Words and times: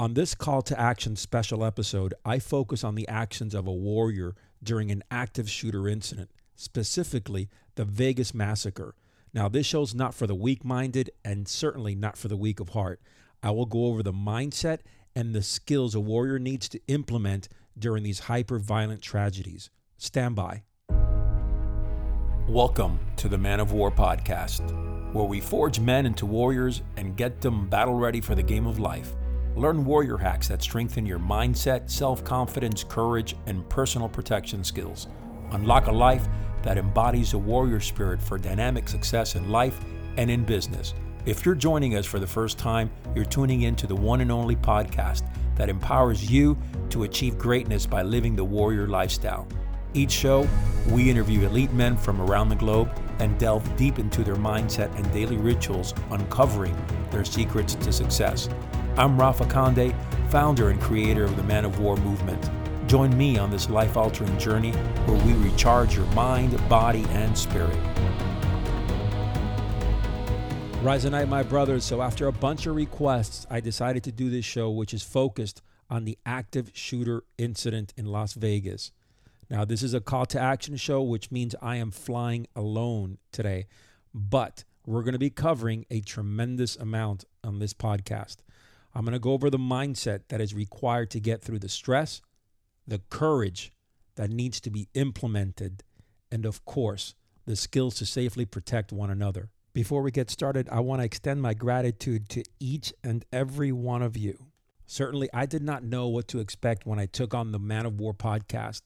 On 0.00 0.14
this 0.14 0.34
call 0.34 0.62
to 0.62 0.80
action 0.80 1.14
special 1.14 1.62
episode, 1.62 2.14
I 2.24 2.38
focus 2.38 2.84
on 2.84 2.94
the 2.94 3.06
actions 3.06 3.54
of 3.54 3.66
a 3.66 3.70
warrior 3.70 4.34
during 4.62 4.90
an 4.90 5.04
active 5.10 5.50
shooter 5.50 5.86
incident, 5.86 6.30
specifically 6.56 7.50
the 7.74 7.84
Vegas 7.84 8.32
massacre. 8.32 8.94
Now, 9.34 9.50
this 9.50 9.66
show's 9.66 9.94
not 9.94 10.14
for 10.14 10.26
the 10.26 10.34
weak 10.34 10.64
minded 10.64 11.10
and 11.22 11.46
certainly 11.46 11.94
not 11.94 12.16
for 12.16 12.28
the 12.28 12.36
weak 12.38 12.60
of 12.60 12.70
heart. 12.70 13.02
I 13.42 13.50
will 13.50 13.66
go 13.66 13.84
over 13.84 14.02
the 14.02 14.10
mindset 14.10 14.78
and 15.14 15.34
the 15.34 15.42
skills 15.42 15.94
a 15.94 16.00
warrior 16.00 16.38
needs 16.38 16.70
to 16.70 16.80
implement 16.88 17.50
during 17.78 18.02
these 18.02 18.20
hyper 18.20 18.58
violent 18.58 19.02
tragedies. 19.02 19.68
Stand 19.98 20.34
by. 20.34 20.62
Welcome 22.48 23.00
to 23.16 23.28
the 23.28 23.36
Man 23.36 23.60
of 23.60 23.72
War 23.72 23.90
podcast, 23.90 24.62
where 25.12 25.26
we 25.26 25.40
forge 25.40 25.78
men 25.78 26.06
into 26.06 26.24
warriors 26.24 26.80
and 26.96 27.18
get 27.18 27.42
them 27.42 27.68
battle 27.68 27.96
ready 27.96 28.22
for 28.22 28.34
the 28.34 28.42
game 28.42 28.66
of 28.66 28.78
life. 28.78 29.12
Learn 29.56 29.84
warrior 29.84 30.16
hacks 30.16 30.48
that 30.48 30.62
strengthen 30.62 31.04
your 31.04 31.18
mindset, 31.18 31.90
self 31.90 32.24
confidence, 32.24 32.84
courage, 32.84 33.36
and 33.46 33.68
personal 33.68 34.08
protection 34.08 34.62
skills. 34.62 35.08
Unlock 35.50 35.88
a 35.88 35.92
life 35.92 36.28
that 36.62 36.78
embodies 36.78 37.34
a 37.34 37.38
warrior 37.38 37.80
spirit 37.80 38.22
for 38.22 38.38
dynamic 38.38 38.88
success 38.88 39.34
in 39.34 39.50
life 39.50 39.80
and 40.16 40.30
in 40.30 40.44
business. 40.44 40.94
If 41.26 41.44
you're 41.44 41.54
joining 41.54 41.96
us 41.96 42.06
for 42.06 42.18
the 42.18 42.26
first 42.26 42.58
time, 42.58 42.90
you're 43.14 43.24
tuning 43.24 43.62
in 43.62 43.76
to 43.76 43.86
the 43.86 43.94
one 43.94 44.20
and 44.20 44.32
only 44.32 44.56
podcast 44.56 45.24
that 45.56 45.68
empowers 45.68 46.30
you 46.30 46.56
to 46.90 47.02
achieve 47.02 47.36
greatness 47.36 47.86
by 47.86 48.02
living 48.02 48.36
the 48.36 48.44
warrior 48.44 48.88
lifestyle. 48.88 49.46
Each 49.92 50.12
show, 50.12 50.48
we 50.88 51.10
interview 51.10 51.44
elite 51.46 51.72
men 51.72 51.96
from 51.96 52.20
around 52.20 52.48
the 52.48 52.54
globe 52.54 52.92
and 53.18 53.36
delve 53.40 53.76
deep 53.76 53.98
into 53.98 54.22
their 54.22 54.36
mindset 54.36 54.94
and 54.96 55.12
daily 55.12 55.36
rituals, 55.36 55.94
uncovering 56.12 56.76
their 57.10 57.24
secrets 57.24 57.74
to 57.74 57.92
success. 57.92 58.48
I'm 58.96 59.18
Rafa 59.18 59.46
Conde, 59.46 59.92
founder 60.30 60.70
and 60.70 60.80
creator 60.80 61.24
of 61.24 61.34
the 61.36 61.42
Man 61.42 61.64
of 61.64 61.80
War 61.80 61.96
movement. 61.96 62.48
Join 62.86 63.16
me 63.18 63.36
on 63.36 63.50
this 63.50 63.68
life 63.68 63.96
altering 63.96 64.38
journey 64.38 64.70
where 65.06 65.24
we 65.24 65.32
recharge 65.32 65.96
your 65.96 66.06
mind, 66.06 66.56
body, 66.68 67.04
and 67.10 67.36
spirit. 67.36 67.76
Rise 70.82 71.04
and 71.04 71.12
night, 71.12 71.28
my 71.28 71.42
brothers. 71.42 71.84
So, 71.84 72.00
after 72.00 72.28
a 72.28 72.32
bunch 72.32 72.66
of 72.66 72.76
requests, 72.76 73.44
I 73.50 73.58
decided 73.58 74.04
to 74.04 74.12
do 74.12 74.30
this 74.30 74.44
show, 74.44 74.70
which 74.70 74.94
is 74.94 75.02
focused 75.02 75.62
on 75.90 76.04
the 76.04 76.16
active 76.24 76.70
shooter 76.74 77.24
incident 77.38 77.92
in 77.96 78.06
Las 78.06 78.34
Vegas. 78.34 78.92
Now, 79.50 79.64
this 79.64 79.82
is 79.82 79.94
a 79.94 80.00
call 80.00 80.26
to 80.26 80.40
action 80.40 80.76
show, 80.76 81.02
which 81.02 81.32
means 81.32 81.56
I 81.60 81.76
am 81.76 81.90
flying 81.90 82.46
alone 82.54 83.18
today, 83.32 83.66
but 84.14 84.62
we're 84.86 85.02
going 85.02 85.12
to 85.12 85.18
be 85.18 85.30
covering 85.30 85.86
a 85.90 86.00
tremendous 86.00 86.76
amount 86.76 87.24
on 87.42 87.58
this 87.58 87.74
podcast. 87.74 88.36
I'm 88.94 89.04
going 89.04 89.12
to 89.12 89.18
go 89.18 89.32
over 89.32 89.50
the 89.50 89.58
mindset 89.58 90.28
that 90.28 90.40
is 90.40 90.54
required 90.54 91.10
to 91.10 91.20
get 91.20 91.42
through 91.42 91.58
the 91.58 91.68
stress, 91.68 92.22
the 92.86 93.00
courage 93.10 93.72
that 94.14 94.30
needs 94.30 94.60
to 94.60 94.70
be 94.70 94.88
implemented, 94.94 95.82
and 96.30 96.46
of 96.46 96.64
course, 96.64 97.16
the 97.44 97.56
skills 97.56 97.96
to 97.96 98.06
safely 98.06 98.44
protect 98.44 98.92
one 98.92 99.10
another. 99.10 99.50
Before 99.72 100.02
we 100.02 100.12
get 100.12 100.30
started, 100.30 100.68
I 100.70 100.78
want 100.80 101.00
to 101.00 101.06
extend 101.06 101.42
my 101.42 101.54
gratitude 101.54 102.28
to 102.30 102.44
each 102.60 102.92
and 103.02 103.24
every 103.32 103.72
one 103.72 104.02
of 104.02 104.16
you. 104.16 104.46
Certainly, 104.86 105.28
I 105.34 105.46
did 105.46 105.62
not 105.62 105.84
know 105.84 106.08
what 106.08 106.28
to 106.28 106.38
expect 106.38 106.86
when 106.86 106.98
I 106.98 107.06
took 107.06 107.34
on 107.34 107.50
the 107.50 107.58
Man 107.58 107.86
of 107.86 107.98
War 107.98 108.14
podcast. 108.14 108.82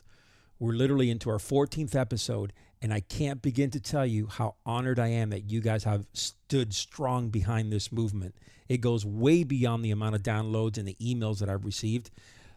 We're 0.65 0.73
literally 0.73 1.11
into 1.11 1.29
our 1.29 1.37
14th 1.37 1.95
episode, 1.95 2.55
and 2.81 2.91
I 2.91 3.01
can't 3.01 3.43
begin 3.43 3.71
to 3.73 3.81
tell 3.81 4.07
you 4.07 4.29
how 4.29 4.55
honored 4.65 4.99
I 4.99 5.09
am 5.09 5.29
that 5.29 5.51
you 5.51 5.61
guys 5.61 5.85
have 5.85 6.07
stood 6.15 6.73
strong 6.73 7.29
behind 7.29 7.71
this 7.71 7.93
movement. 7.93 8.35
It 8.67 8.81
goes 8.81 9.05
way 9.05 9.45
beyond 9.45 9.85
the 9.85 9.91
amount 9.91 10.15
of 10.15 10.23
downloads 10.23 10.79
and 10.79 10.89
the 10.89 10.97
emails 11.03 11.41
that 11.41 11.51
I've 11.51 11.67
received. 11.67 12.11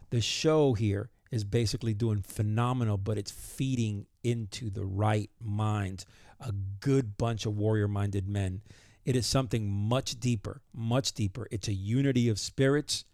The 0.08 0.22
show 0.22 0.72
here 0.72 1.10
is 1.30 1.44
basically 1.44 1.92
doing 1.92 2.22
phenomenal, 2.22 2.96
but 2.96 3.18
it's 3.18 3.30
feeding 3.30 4.06
into 4.24 4.70
the 4.70 4.86
right 4.86 5.28
minds, 5.38 6.06
a 6.40 6.52
good 6.80 7.18
bunch 7.18 7.44
of 7.44 7.58
warrior 7.58 7.88
minded 7.88 8.26
men. 8.26 8.62
It 9.04 9.16
is 9.16 9.26
something 9.26 9.68
much 9.70 10.18
deeper, 10.18 10.62
much 10.72 11.12
deeper. 11.12 11.46
It's 11.50 11.68
a 11.68 11.74
unity 11.74 12.30
of 12.30 12.40
spirits 12.40 13.04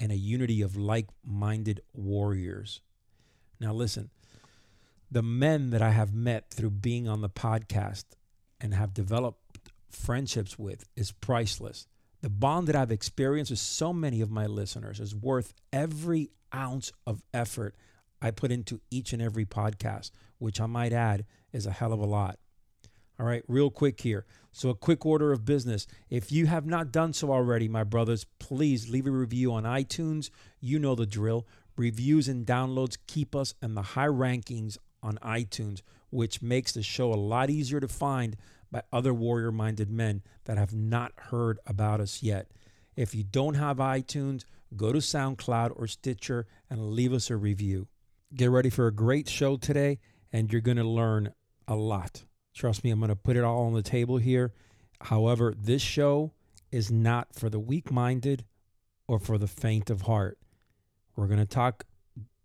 and 0.00 0.10
a 0.10 0.16
unity 0.16 0.60
of 0.60 0.76
like 0.76 1.06
minded 1.24 1.82
warriors. 1.92 2.80
Now, 3.60 3.72
listen, 3.72 4.10
the 5.10 5.22
men 5.22 5.70
that 5.70 5.82
I 5.82 5.90
have 5.90 6.14
met 6.14 6.50
through 6.50 6.70
being 6.70 7.08
on 7.08 7.20
the 7.20 7.28
podcast 7.28 8.04
and 8.60 8.74
have 8.74 8.94
developed 8.94 9.40
friendships 9.90 10.58
with 10.58 10.84
is 10.96 11.12
priceless. 11.12 11.86
The 12.20 12.30
bond 12.30 12.68
that 12.68 12.76
I've 12.76 12.90
experienced 12.90 13.50
with 13.50 13.60
so 13.60 13.92
many 13.92 14.20
of 14.20 14.30
my 14.30 14.46
listeners 14.46 14.98
is 15.00 15.14
worth 15.14 15.52
every 15.72 16.30
ounce 16.54 16.92
of 17.06 17.22
effort 17.32 17.74
I 18.22 18.30
put 18.30 18.50
into 18.50 18.80
each 18.90 19.12
and 19.12 19.20
every 19.20 19.44
podcast, 19.44 20.10
which 20.38 20.60
I 20.60 20.66
might 20.66 20.92
add 20.92 21.26
is 21.52 21.66
a 21.66 21.70
hell 21.70 21.92
of 21.92 22.00
a 22.00 22.06
lot. 22.06 22.38
All 23.18 23.26
right, 23.26 23.44
real 23.46 23.70
quick 23.70 24.00
here. 24.00 24.24
So, 24.50 24.70
a 24.70 24.74
quick 24.74 25.04
order 25.04 25.32
of 25.32 25.44
business. 25.44 25.86
If 26.10 26.32
you 26.32 26.46
have 26.46 26.66
not 26.66 26.90
done 26.90 27.12
so 27.12 27.30
already, 27.30 27.68
my 27.68 27.84
brothers, 27.84 28.24
please 28.38 28.88
leave 28.88 29.06
a 29.06 29.10
review 29.10 29.52
on 29.52 29.64
iTunes. 29.64 30.30
You 30.60 30.78
know 30.78 30.94
the 30.94 31.06
drill. 31.06 31.46
Reviews 31.76 32.28
and 32.28 32.46
downloads 32.46 32.96
keep 33.06 33.36
us 33.36 33.54
in 33.62 33.74
the 33.74 33.82
high 33.82 34.06
rankings 34.06 34.78
on 35.04 35.18
iTunes, 35.18 35.82
which 36.10 36.42
makes 36.42 36.72
the 36.72 36.82
show 36.82 37.12
a 37.12 37.14
lot 37.14 37.50
easier 37.50 37.78
to 37.78 37.88
find 37.88 38.36
by 38.72 38.82
other 38.92 39.14
warrior 39.14 39.52
minded 39.52 39.90
men 39.90 40.22
that 40.46 40.58
have 40.58 40.74
not 40.74 41.12
heard 41.16 41.60
about 41.66 42.00
us 42.00 42.22
yet. 42.22 42.50
If 42.96 43.14
you 43.14 43.22
don't 43.22 43.54
have 43.54 43.76
iTunes, 43.76 44.44
go 44.76 44.92
to 44.92 44.98
SoundCloud 44.98 45.72
or 45.76 45.86
Stitcher 45.86 46.46
and 46.70 46.90
leave 46.90 47.12
us 47.12 47.30
a 47.30 47.36
review. 47.36 47.88
Get 48.34 48.50
ready 48.50 48.70
for 48.70 48.86
a 48.86 48.92
great 48.92 49.28
show 49.28 49.56
today, 49.56 50.00
and 50.32 50.50
you're 50.50 50.60
going 50.60 50.76
to 50.76 50.84
learn 50.84 51.32
a 51.68 51.76
lot. 51.76 52.24
Trust 52.54 52.82
me, 52.82 52.90
I'm 52.90 52.98
going 52.98 53.10
to 53.10 53.16
put 53.16 53.36
it 53.36 53.44
all 53.44 53.66
on 53.66 53.74
the 53.74 53.82
table 53.82 54.16
here. 54.16 54.52
However, 55.02 55.54
this 55.56 55.82
show 55.82 56.32
is 56.72 56.90
not 56.90 57.34
for 57.34 57.50
the 57.50 57.60
weak 57.60 57.92
minded 57.92 58.44
or 59.06 59.18
for 59.18 59.38
the 59.38 59.46
faint 59.46 59.90
of 59.90 60.02
heart. 60.02 60.38
We're 61.14 61.26
going 61.26 61.38
to 61.38 61.46
talk 61.46 61.84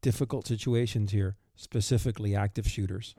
difficult 0.02 0.48
situations 0.48 1.12
here, 1.12 1.38
specifically 1.60 2.34
active 2.36 2.66
shooters. 2.66 3.14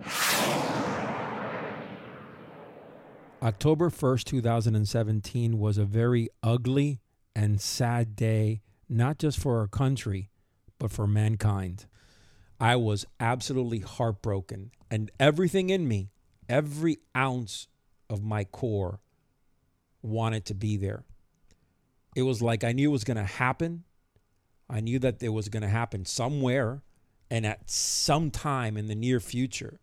October 3.42 3.90
1st, 3.90 4.24
2017 4.24 5.58
was 5.58 5.76
a 5.76 5.84
very 5.84 6.28
ugly 6.42 7.00
and 7.36 7.60
sad 7.60 8.16
day, 8.16 8.62
not 8.88 9.18
just 9.18 9.38
for 9.38 9.58
our 9.58 9.68
country, 9.68 10.30
but 10.78 10.90
for 10.90 11.06
mankind. 11.06 11.86
I 12.58 12.76
was 12.76 13.04
absolutely 13.18 13.80
heartbroken, 13.80 14.70
and 14.90 15.10
everything 15.20 15.68
in 15.68 15.86
me, 15.86 16.10
every 16.48 16.98
ounce 17.14 17.68
of 18.08 18.22
my 18.22 18.44
core, 18.44 19.00
wanted 20.02 20.46
to 20.46 20.54
be 20.54 20.78
there. 20.78 21.04
It 22.16 22.22
was 22.22 22.40
like 22.40 22.64
I 22.64 22.72
knew 22.72 22.88
it 22.88 22.92
was 22.92 23.04
going 23.04 23.18
to 23.18 23.24
happen. 23.24 23.84
I 24.68 24.80
knew 24.80 24.98
that 24.98 25.22
it 25.22 25.28
was 25.28 25.50
going 25.50 25.62
to 25.62 25.68
happen 25.68 26.06
somewhere 26.06 26.82
and 27.30 27.46
at 27.46 27.70
some 27.70 28.30
time 28.30 28.76
in 28.76 28.86
the 28.86 28.94
near 28.94 29.20
future. 29.20 29.80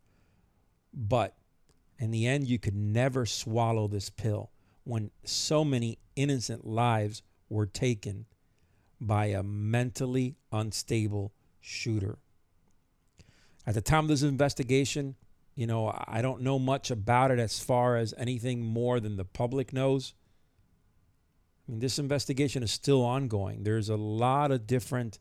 But 0.94 1.36
in 2.00 2.12
the 2.12 2.28
end, 2.28 2.48
you 2.48 2.60
could 2.60 2.76
never 2.76 3.26
swallow 3.26 3.88
this 3.88 4.10
pill 4.10 4.52
when 4.84 5.12
so 5.24 5.64
many 5.64 5.98
innocent 6.16 6.66
lives 6.66 7.22
were 7.50 7.66
taken 7.66 8.26
by 9.00 9.28
a 9.28 9.44
mentally 9.44 10.36
unstable 10.52 11.34
shooter. 11.60 12.18
At 13.66 13.76
the 13.76 13.82
time 13.82 14.06
of 14.06 14.08
this 14.08 14.24
investigation, 14.24 15.16
you 15.56 15.68
know, 15.68 15.94
I 16.08 16.22
don't 16.22 16.42
know 16.42 16.60
much 16.60 16.92
about 16.92 17.32
it 17.32 17.40
as 17.40 17.60
far 17.60 17.98
as 17.98 18.14
anything 18.18 18.62
more 18.62 19.00
than 19.00 19.18
the 19.18 19.26
public 19.26 19.74
knows. 19.74 20.14
I 21.68 21.72
mean, 21.72 21.80
this 21.80 22.00
investigation 22.00 22.64
is 22.64 22.72
still 22.72 23.04
ongoing. 23.04 23.64
There's 23.64 23.90
a 23.90 23.98
lot 23.98 24.52
of 24.52 24.68
different, 24.68 25.20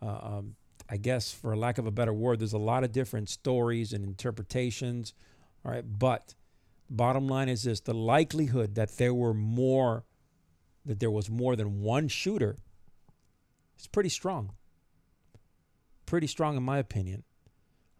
uh, 0.00 0.18
um, 0.22 0.56
I 0.92 0.98
guess, 0.98 1.32
for 1.32 1.56
lack 1.56 1.78
of 1.78 1.86
a 1.86 1.90
better 1.90 2.12
word, 2.12 2.38
there's 2.38 2.52
a 2.52 2.58
lot 2.58 2.84
of 2.84 2.92
different 2.92 3.30
stories 3.30 3.92
and 3.92 4.04
interpretations 4.04 5.14
all 5.64 5.72
right. 5.72 5.84
But 5.86 6.34
bottom 6.90 7.28
line 7.28 7.48
is 7.48 7.64
this 7.64 7.80
the 7.80 7.94
likelihood 7.94 8.74
that 8.74 8.96
there 8.98 9.14
were 9.14 9.34
more, 9.34 10.04
that 10.84 11.00
there 11.00 11.10
was 11.10 11.30
more 11.30 11.56
than 11.56 11.80
one 11.80 12.08
shooter 12.08 12.56
is 13.78 13.86
pretty 13.86 14.08
strong. 14.08 14.52
Pretty 16.06 16.26
strong, 16.26 16.56
in 16.56 16.62
my 16.62 16.78
opinion. 16.78 17.22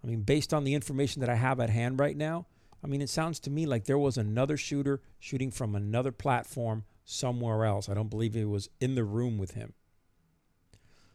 I 0.02 0.08
mean, 0.08 0.22
based 0.22 0.52
on 0.52 0.64
the 0.64 0.74
information 0.74 1.20
that 1.20 1.30
I 1.30 1.36
have 1.36 1.60
at 1.60 1.70
hand 1.70 2.00
right 2.00 2.16
now, 2.16 2.46
I 2.84 2.88
mean, 2.88 3.00
it 3.00 3.08
sounds 3.08 3.38
to 3.40 3.50
me 3.50 3.66
like 3.66 3.84
there 3.84 3.98
was 3.98 4.18
another 4.18 4.56
shooter 4.56 5.00
shooting 5.20 5.52
from 5.52 5.76
another 5.76 6.10
platform 6.10 6.84
somewhere 7.04 7.64
else. 7.64 7.88
I 7.88 7.94
don't 7.94 8.10
believe 8.10 8.36
it 8.36 8.48
was 8.48 8.68
in 8.80 8.96
the 8.96 9.04
room 9.04 9.38
with 9.38 9.52
him. 9.52 9.74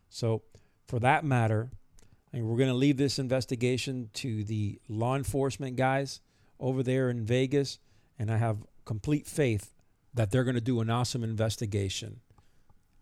So, 0.10 0.44
for 0.88 1.00
that 1.00 1.24
matter, 1.24 1.70
mean, 2.38 2.48
we're 2.48 2.58
going 2.58 2.70
to 2.70 2.76
leave 2.76 2.98
this 2.98 3.20
investigation 3.20 4.10
to 4.14 4.44
the 4.44 4.80
law 4.88 5.16
enforcement 5.16 5.76
guys 5.76 6.22
over 6.60 6.84
there 6.84 7.10
in 7.10 7.26
Vegas, 7.26 7.80
and 8.18 8.32
I 8.32 8.38
have 8.38 8.66
complete 8.86 9.28
faith 9.28 9.74
that 10.14 10.32
they're 10.32 10.44
going 10.44 10.56
to 10.56 10.62
do 10.62 10.82
an 10.82 10.90
awesome 10.90 11.24
investigation. 11.24 12.22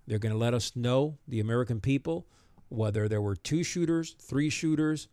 They're 0.07 0.19
going 0.19 0.33
to 0.33 0.37
let 0.37 0.53
us 0.53 0.75
know, 0.75 1.17
the 1.27 1.39
American 1.39 1.79
people, 1.79 2.27
whether 2.69 3.07
there 3.07 3.21
were 3.21 3.35
two 3.35 3.63
shooters, 3.63 4.15
three 4.19 4.49
shooters, 4.49 5.07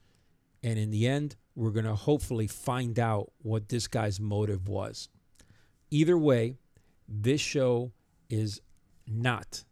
and 0.62 0.78
in 0.78 0.90
the 0.90 1.06
end, 1.06 1.36
we're 1.54 1.70
going 1.70 1.84
to 1.84 1.94
hopefully 1.94 2.46
find 2.46 2.98
out 2.98 3.32
what 3.42 3.68
this 3.68 3.86
guy's 3.86 4.20
motive 4.20 4.68
was. 4.68 5.08
Either 5.90 6.16
way, 6.16 6.56
this 7.08 7.40
show 7.40 7.92
is 8.30 8.60
not 9.06 9.64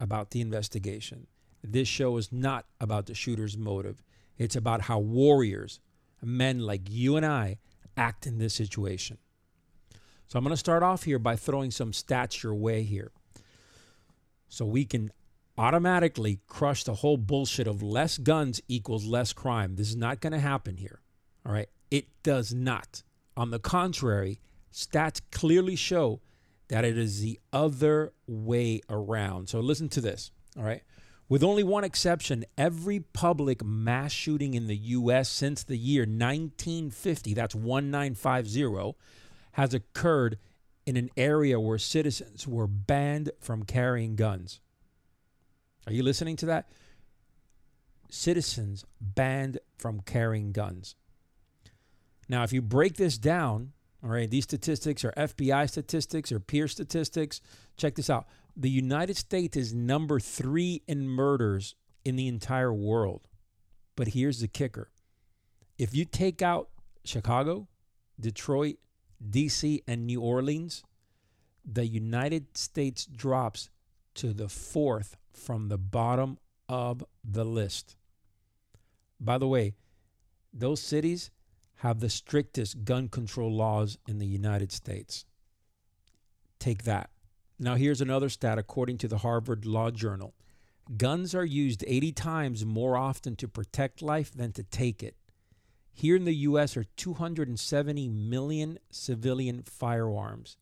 about 0.00 0.30
the 0.30 0.40
investigation. 0.40 1.26
This 1.62 1.88
show 1.88 2.16
is 2.16 2.32
not 2.32 2.66
about 2.80 3.06
the 3.06 3.14
shooter's 3.14 3.56
motive. 3.56 4.02
It's 4.38 4.56
about 4.56 4.82
how 4.82 4.98
warriors, 4.98 5.80
men 6.22 6.60
like 6.60 6.90
you 6.90 7.16
and 7.16 7.24
I, 7.24 7.58
act 7.96 8.26
in 8.26 8.38
this 8.38 8.54
situation. 8.54 9.18
So 10.26 10.38
I'm 10.38 10.44
going 10.44 10.52
to 10.52 10.56
start 10.56 10.82
off 10.82 11.04
here 11.04 11.18
by 11.18 11.36
throwing 11.36 11.70
some 11.70 11.92
stats 11.92 12.42
your 12.42 12.54
way 12.54 12.82
here. 12.82 13.12
So 14.48 14.64
we 14.64 14.84
can 14.84 15.12
automatically 15.58 16.40
crush 16.46 16.84
the 16.84 16.94
whole 16.94 17.16
bullshit 17.18 17.66
of 17.66 17.82
less 17.82 18.18
guns 18.18 18.60
equals 18.66 19.04
less 19.04 19.32
crime. 19.32 19.76
This 19.76 19.88
is 19.88 19.96
not 19.96 20.20
going 20.20 20.32
to 20.32 20.40
happen 20.40 20.76
here. 20.76 21.00
All 21.44 21.52
right. 21.52 21.68
It 21.90 22.06
does 22.22 22.54
not. 22.54 23.02
On 23.36 23.50
the 23.50 23.58
contrary, 23.58 24.40
stats 24.72 25.20
clearly 25.30 25.76
show 25.76 26.20
that 26.68 26.84
it 26.84 26.96
is 26.96 27.20
the 27.20 27.38
other 27.52 28.14
way 28.26 28.80
around. 28.88 29.50
So 29.50 29.60
listen 29.60 29.90
to 29.90 30.00
this. 30.00 30.30
All 30.56 30.64
right. 30.64 30.82
With 31.32 31.42
only 31.42 31.62
one 31.62 31.82
exception, 31.82 32.44
every 32.58 33.00
public 33.00 33.64
mass 33.64 34.12
shooting 34.12 34.52
in 34.52 34.66
the 34.66 34.76
U.S. 34.76 35.30
since 35.30 35.64
the 35.64 35.78
year 35.78 36.02
1950, 36.02 37.32
that's 37.32 37.54
1950, 37.54 38.98
has 39.52 39.72
occurred 39.72 40.36
in 40.84 40.98
an 40.98 41.08
area 41.16 41.58
where 41.58 41.78
citizens 41.78 42.46
were 42.46 42.66
banned 42.66 43.30
from 43.40 43.62
carrying 43.62 44.14
guns. 44.14 44.60
Are 45.86 45.94
you 45.94 46.02
listening 46.02 46.36
to 46.36 46.44
that? 46.44 46.68
Citizens 48.10 48.84
banned 49.00 49.58
from 49.78 50.00
carrying 50.00 50.52
guns. 50.52 50.96
Now, 52.28 52.42
if 52.42 52.52
you 52.52 52.60
break 52.60 52.96
this 52.96 53.16
down, 53.16 53.72
all 54.04 54.10
right, 54.10 54.30
these 54.30 54.44
statistics 54.44 55.02
are 55.02 55.12
FBI 55.12 55.66
statistics 55.70 56.30
or 56.30 56.40
peer 56.40 56.68
statistics. 56.68 57.40
Check 57.78 57.94
this 57.94 58.10
out. 58.10 58.26
The 58.56 58.70
United 58.70 59.16
States 59.16 59.56
is 59.56 59.72
number 59.72 60.20
three 60.20 60.82
in 60.86 61.08
murders 61.08 61.74
in 62.04 62.16
the 62.16 62.28
entire 62.28 62.72
world. 62.72 63.28
But 63.96 64.08
here's 64.08 64.40
the 64.40 64.48
kicker 64.48 64.90
if 65.78 65.94
you 65.94 66.04
take 66.04 66.42
out 66.42 66.68
Chicago, 67.04 67.68
Detroit, 68.20 68.76
DC, 69.30 69.82
and 69.86 70.06
New 70.06 70.20
Orleans, 70.20 70.82
the 71.64 71.86
United 71.86 72.56
States 72.56 73.06
drops 73.06 73.70
to 74.14 74.32
the 74.32 74.48
fourth 74.48 75.16
from 75.32 75.68
the 75.68 75.78
bottom 75.78 76.38
of 76.68 77.04
the 77.24 77.44
list. 77.44 77.96
By 79.18 79.38
the 79.38 79.48
way, 79.48 79.74
those 80.52 80.80
cities 80.80 81.30
have 81.76 82.00
the 82.00 82.10
strictest 82.10 82.84
gun 82.84 83.08
control 83.08 83.52
laws 83.52 83.98
in 84.06 84.18
the 84.18 84.26
United 84.26 84.72
States. 84.72 85.24
Take 86.58 86.84
that. 86.84 87.11
Now, 87.62 87.76
here's 87.76 88.00
another 88.00 88.28
stat 88.28 88.58
according 88.58 88.98
to 88.98 89.08
the 89.08 89.18
Harvard 89.18 89.64
Law 89.64 89.92
Journal 89.92 90.34
guns 90.96 91.32
are 91.32 91.44
used 91.44 91.84
80 91.86 92.10
times 92.10 92.66
more 92.66 92.96
often 92.96 93.36
to 93.36 93.46
protect 93.46 94.02
life 94.02 94.32
than 94.32 94.50
to 94.54 94.64
take 94.64 95.00
it. 95.00 95.14
Here 95.92 96.16
in 96.16 96.24
the 96.24 96.34
U.S. 96.34 96.76
are 96.76 96.82
270 96.82 98.08
million 98.08 98.80
civilian 98.90 99.62
firearms. 99.62 100.56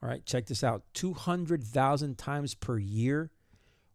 All 0.00 0.08
right, 0.08 0.24
check 0.24 0.46
this 0.46 0.62
out 0.62 0.84
200,000 0.94 2.16
times 2.16 2.54
per 2.54 2.78
year, 2.78 3.32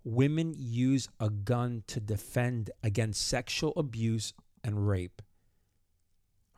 women 0.04 0.54
use 0.58 1.08
a 1.22 1.30
gun 1.30 1.84
to 1.88 2.02
defend 2.02 2.70
against 2.84 3.26
sexual 3.26 3.72
abuse 3.78 4.34
and 4.62 4.90
rape. 4.90 5.22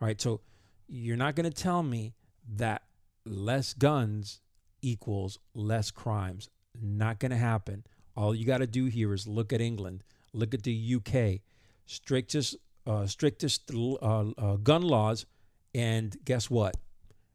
All 0.01 0.07
right, 0.07 0.19
so 0.19 0.41
you're 0.87 1.17
not 1.17 1.35
going 1.35 1.49
to 1.49 1.63
tell 1.63 1.83
me 1.83 2.15
that 2.55 2.81
less 3.27 3.75
guns 3.75 4.41
equals 4.85 5.39
less 5.53 5.91
crimes. 5.91 6.49
Not 6.81 7.19
going 7.19 7.31
to 7.31 7.37
happen. 7.37 7.85
All 8.15 8.35
you 8.35 8.45
got 8.45 8.59
to 8.59 8.67
do 8.67 8.85
here 8.85 9.13
is 9.13 9.27
look 9.27 9.51
at 9.51 9.61
England, 9.61 10.03
look 10.33 10.53
at 10.53 10.63
the 10.63 10.95
UK, 10.95 11.41
strictest 11.85 12.55
uh, 12.87 13.07
strictest 13.07 13.71
uh, 13.73 13.95
uh, 14.37 14.55
gun 14.57 14.83
laws, 14.83 15.25
and 15.73 16.15
guess 16.23 16.49
what? 16.49 16.77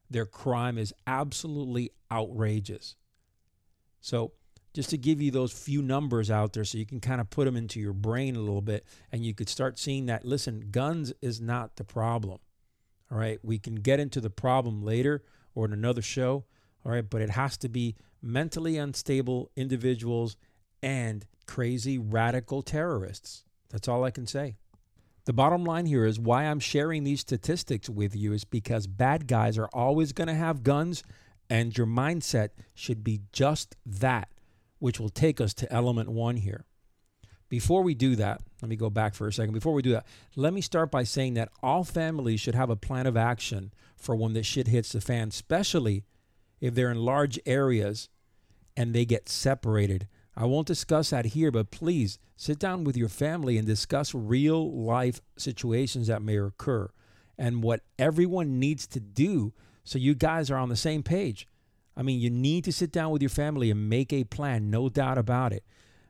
Their 0.08 0.26
crime 0.26 0.78
is 0.78 0.94
absolutely 1.06 1.90
outrageous. 2.10 2.94
So, 4.00 4.32
just 4.72 4.90
to 4.90 4.96
give 4.96 5.20
you 5.20 5.32
those 5.32 5.52
few 5.52 5.82
numbers 5.82 6.30
out 6.30 6.52
there 6.52 6.64
so 6.64 6.78
you 6.78 6.86
can 6.86 7.00
kind 7.00 7.20
of 7.20 7.28
put 7.30 7.44
them 7.46 7.56
into 7.56 7.80
your 7.80 7.92
brain 7.92 8.36
a 8.36 8.40
little 8.40 8.62
bit 8.62 8.86
and 9.10 9.26
you 9.26 9.34
could 9.34 9.48
start 9.48 9.80
seeing 9.80 10.06
that 10.06 10.24
listen, 10.24 10.68
guns 10.70 11.12
is 11.20 11.40
not 11.40 11.74
the 11.74 11.82
problem. 11.82 12.38
All 13.10 13.18
right, 13.18 13.40
we 13.42 13.58
can 13.58 13.76
get 13.76 13.98
into 13.98 14.20
the 14.20 14.30
problem 14.30 14.84
later 14.84 15.24
or 15.56 15.64
in 15.64 15.72
another 15.72 16.02
show. 16.02 16.44
All 16.84 16.92
right, 16.92 17.08
but 17.08 17.20
it 17.20 17.30
has 17.30 17.56
to 17.58 17.68
be 17.68 17.96
mentally 18.22 18.76
unstable 18.76 19.50
individuals 19.56 20.36
and 20.82 21.26
crazy 21.46 21.98
radical 21.98 22.62
terrorists. 22.62 23.44
That's 23.70 23.88
all 23.88 24.04
I 24.04 24.10
can 24.10 24.26
say. 24.26 24.56
The 25.26 25.32
bottom 25.32 25.64
line 25.64 25.86
here 25.86 26.06
is 26.06 26.18
why 26.18 26.44
I'm 26.44 26.60
sharing 26.60 27.04
these 27.04 27.20
statistics 27.20 27.88
with 27.88 28.16
you 28.16 28.32
is 28.32 28.44
because 28.44 28.86
bad 28.86 29.26
guys 29.26 29.58
are 29.58 29.68
always 29.72 30.12
going 30.12 30.28
to 30.28 30.34
have 30.34 30.62
guns, 30.62 31.02
and 31.48 31.76
your 31.76 31.86
mindset 31.86 32.50
should 32.74 33.04
be 33.04 33.20
just 33.32 33.76
that, 33.84 34.28
which 34.78 34.98
will 34.98 35.10
take 35.10 35.40
us 35.40 35.52
to 35.54 35.72
element 35.72 36.08
one 36.08 36.36
here. 36.36 36.64
Before 37.48 37.82
we 37.82 37.94
do 37.94 38.16
that, 38.16 38.40
let 38.62 38.68
me 38.68 38.76
go 38.76 38.88
back 38.88 39.14
for 39.14 39.26
a 39.26 39.32
second. 39.32 39.52
Before 39.52 39.74
we 39.74 39.82
do 39.82 39.90
that, 39.90 40.06
let 40.36 40.54
me 40.54 40.60
start 40.60 40.90
by 40.90 41.02
saying 41.02 41.34
that 41.34 41.50
all 41.62 41.84
families 41.84 42.40
should 42.40 42.54
have 42.54 42.70
a 42.70 42.76
plan 42.76 43.06
of 43.06 43.16
action 43.16 43.74
for 43.96 44.14
when 44.14 44.32
the 44.32 44.42
shit 44.42 44.68
hits 44.68 44.92
the 44.92 45.00
fan, 45.00 45.28
especially 45.28 46.04
if 46.60 46.74
they're 46.74 46.90
in 46.90 47.04
large 47.04 47.38
areas 47.46 48.08
and 48.76 48.94
they 48.94 49.04
get 49.04 49.28
separated 49.28 50.06
I 50.36 50.46
won't 50.46 50.66
discuss 50.66 51.10
that 51.10 51.26
here, 51.26 51.50
but 51.50 51.70
please 51.70 52.18
sit 52.34 52.58
down 52.58 52.84
with 52.84 52.96
your 52.96 53.10
family 53.10 53.58
and 53.58 53.66
discuss 53.66 54.14
real 54.14 54.72
life 54.72 55.20
situations 55.36 56.06
that 56.06 56.22
may 56.22 56.38
occur 56.38 56.88
and 57.36 57.62
what 57.62 57.82
everyone 57.98 58.58
needs 58.58 58.86
to 58.88 59.00
do 59.00 59.52
so 59.84 59.98
you 59.98 60.14
guys 60.14 60.50
are 60.50 60.56
on 60.56 60.70
the 60.70 60.76
same 60.76 61.02
page. 61.02 61.46
I 61.96 62.02
mean, 62.02 62.20
you 62.20 62.30
need 62.30 62.64
to 62.64 62.72
sit 62.72 62.92
down 62.92 63.10
with 63.10 63.20
your 63.20 63.28
family 63.28 63.70
and 63.70 63.90
make 63.90 64.12
a 64.12 64.24
plan, 64.24 64.70
no 64.70 64.88
doubt 64.88 65.18
about 65.18 65.52
it. 65.52 65.64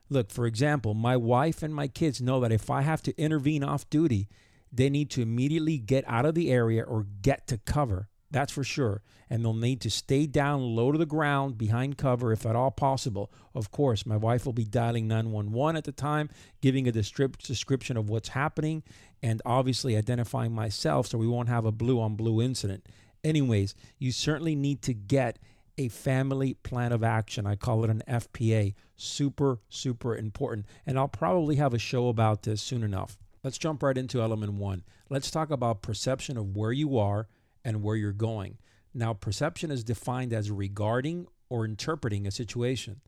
Look, 0.09 0.31
for 0.31 0.45
example, 0.45 0.93
my 0.93 1.17
wife 1.17 1.63
and 1.63 1.73
my 1.73 1.87
kids 1.87 2.21
know 2.21 2.39
that 2.41 2.51
if 2.51 2.69
I 2.69 2.81
have 2.83 3.01
to 3.03 3.21
intervene 3.21 3.63
off 3.63 3.89
duty, 3.89 4.29
they 4.71 4.89
need 4.89 5.09
to 5.11 5.21
immediately 5.21 5.77
get 5.77 6.05
out 6.07 6.25
of 6.25 6.35
the 6.35 6.51
area 6.51 6.83
or 6.83 7.05
get 7.21 7.47
to 7.47 7.57
cover. 7.57 8.07
That's 8.31 8.51
for 8.51 8.63
sure. 8.63 9.01
And 9.29 9.43
they'll 9.43 9.53
need 9.53 9.81
to 9.81 9.89
stay 9.89 10.25
down 10.25 10.75
low 10.75 10.91
to 10.91 10.97
the 10.97 11.05
ground 11.05 11.57
behind 11.57 11.97
cover 11.97 12.31
if 12.31 12.45
at 12.45 12.55
all 12.55 12.71
possible. 12.71 13.31
Of 13.53 13.71
course, 13.71 14.05
my 14.05 14.17
wife 14.17 14.45
will 14.45 14.53
be 14.53 14.65
dialing 14.65 15.07
911 15.07 15.75
at 15.75 15.83
the 15.83 15.91
time, 15.91 16.29
giving 16.61 16.87
a 16.87 16.91
description 16.91 17.97
of 17.97 18.09
what's 18.09 18.29
happening, 18.29 18.83
and 19.21 19.41
obviously 19.45 19.95
identifying 19.95 20.53
myself 20.53 21.07
so 21.07 21.17
we 21.17 21.27
won't 21.27 21.49
have 21.49 21.65
a 21.65 21.71
blue 21.71 21.99
on 22.01 22.15
blue 22.15 22.41
incident. 22.41 22.87
Anyways, 23.23 23.75
you 23.99 24.11
certainly 24.11 24.55
need 24.55 24.81
to 24.81 24.93
get 24.93 25.37
a 25.77 25.87
family 25.87 26.55
plan 26.55 26.91
of 26.91 27.03
action. 27.03 27.45
I 27.45 27.55
call 27.55 27.83
it 27.83 27.89
an 27.89 28.03
FPA. 28.07 28.73
Super, 28.97 29.59
super 29.69 30.15
important. 30.15 30.65
And 30.85 30.97
I'll 30.97 31.07
probably 31.07 31.55
have 31.55 31.73
a 31.73 31.79
show 31.79 32.07
about 32.09 32.43
this 32.43 32.61
soon 32.61 32.83
enough. 32.83 33.17
Let's 33.43 33.57
jump 33.57 33.81
right 33.81 33.97
into 33.97 34.21
element 34.21 34.53
one. 34.53 34.83
Let's 35.09 35.31
talk 35.31 35.51
about 35.51 35.81
perception 35.81 36.37
of 36.37 36.55
where 36.55 36.71
you 36.71 36.97
are 36.97 37.27
and 37.63 37.83
where 37.83 37.95
you're 37.95 38.11
going. 38.11 38.57
Now, 38.93 39.13
perception 39.13 39.71
is 39.71 39.83
defined 39.83 40.33
as 40.33 40.51
regarding 40.51 41.27
or 41.49 41.65
interpreting 41.65 42.27
a 42.27 42.31
situation. 42.31 43.01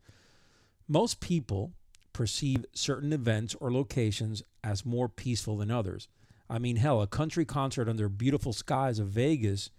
Most 0.87 1.19
people 1.19 1.71
perceive 2.13 2.65
certain 2.73 3.11
events 3.11 3.55
or 3.55 3.71
locations 3.71 4.43
as 4.63 4.85
more 4.85 5.09
peaceful 5.09 5.57
than 5.57 5.71
others. 5.71 6.07
I 6.49 6.59
mean, 6.59 6.75
hell, 6.75 7.01
a 7.01 7.07
country 7.07 7.45
concert 7.45 7.89
under 7.89 8.07
beautiful 8.09 8.53
skies 8.53 8.99
of 8.99 9.07
Vegas, 9.07 9.71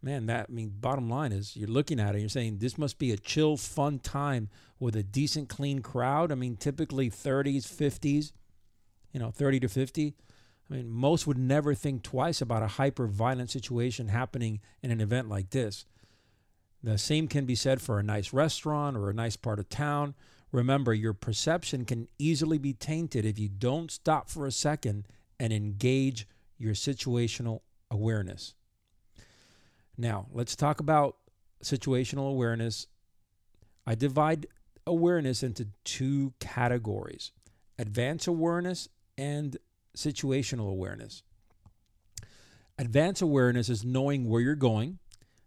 man, 0.00 0.26
that, 0.26 0.46
I 0.48 0.52
mean, 0.52 0.72
bottom 0.80 1.10
line 1.10 1.32
is 1.32 1.56
you're 1.56 1.68
looking 1.68 2.00
at 2.00 2.14
it, 2.14 2.20
you're 2.20 2.28
saying 2.28 2.58
this 2.58 2.78
must 2.78 2.98
be 2.98 3.12
a 3.12 3.16
chill, 3.16 3.56
fun 3.56 3.98
time 3.98 4.48
with 4.80 4.96
a 4.96 5.02
decent, 5.02 5.48
clean 5.48 5.80
crowd. 5.80 6.32
I 6.32 6.34
mean, 6.36 6.56
typically 6.56 7.10
30s, 7.10 7.64
50s, 7.64 8.32
you 9.12 9.20
know, 9.20 9.30
30 9.30 9.60
to 9.60 9.68
50. 9.68 10.14
I 10.70 10.74
mean, 10.74 10.90
most 10.90 11.26
would 11.26 11.38
never 11.38 11.74
think 11.74 12.02
twice 12.02 12.40
about 12.40 12.62
a 12.62 12.68
hyper 12.68 13.06
violent 13.06 13.50
situation 13.50 14.08
happening 14.08 14.60
in 14.82 14.90
an 14.90 15.00
event 15.00 15.28
like 15.28 15.50
this. 15.50 15.86
The 16.82 16.98
same 16.98 17.26
can 17.26 17.46
be 17.46 17.54
said 17.54 17.80
for 17.80 17.98
a 17.98 18.02
nice 18.02 18.32
restaurant 18.32 18.96
or 18.96 19.08
a 19.08 19.14
nice 19.14 19.36
part 19.36 19.58
of 19.58 19.68
town. 19.68 20.14
Remember, 20.52 20.94
your 20.94 21.12
perception 21.14 21.84
can 21.84 22.08
easily 22.18 22.58
be 22.58 22.72
tainted 22.72 23.24
if 23.24 23.38
you 23.38 23.48
don't 23.48 23.90
stop 23.90 24.28
for 24.28 24.46
a 24.46 24.52
second 24.52 25.06
and 25.40 25.52
engage 25.52 26.26
your 26.56 26.74
situational 26.74 27.60
awareness. 27.90 28.54
Now, 29.96 30.26
let's 30.32 30.54
talk 30.54 30.80
about 30.80 31.16
situational 31.62 32.30
awareness. 32.30 32.86
I 33.86 33.94
divide 33.94 34.46
awareness 34.86 35.42
into 35.42 35.68
two 35.84 36.32
categories 36.40 37.32
advanced 37.80 38.26
awareness 38.26 38.88
and 39.16 39.56
situational 39.98 40.70
awareness. 40.70 41.22
Advanced 42.78 43.20
awareness 43.20 43.68
is 43.68 43.84
knowing 43.84 44.28
where 44.28 44.40
you're 44.40 44.54
going, 44.54 44.98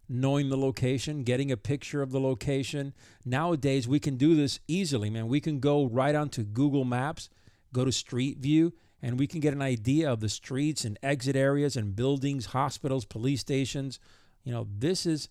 knowing 0.08 0.50
the 0.50 0.56
location, 0.56 1.22
getting 1.22 1.50
a 1.50 1.56
picture 1.56 2.02
of 2.02 2.12
the 2.12 2.20
location. 2.20 2.92
Nowadays, 3.24 3.88
we 3.88 3.98
can 3.98 4.16
do 4.16 4.36
this 4.36 4.60
easily, 4.68 5.08
man. 5.08 5.28
We 5.28 5.40
can 5.40 5.58
go 5.58 5.86
right 5.86 6.14
onto 6.14 6.42
Google 6.42 6.84
Maps, 6.84 7.30
go 7.72 7.86
to 7.86 7.92
Street 7.92 8.38
View, 8.38 8.74
and 9.00 9.18
we 9.18 9.26
can 9.26 9.40
get 9.40 9.54
an 9.54 9.62
idea 9.62 10.12
of 10.12 10.20
the 10.20 10.28
streets 10.28 10.84
and 10.84 10.98
exit 11.02 11.34
areas 11.34 11.74
and 11.74 11.96
buildings, 11.96 12.46
hospitals, 12.46 13.06
police 13.06 13.40
stations. 13.40 13.98
You 14.44 14.52
know, 14.52 14.68
this 14.78 15.06
is 15.06 15.30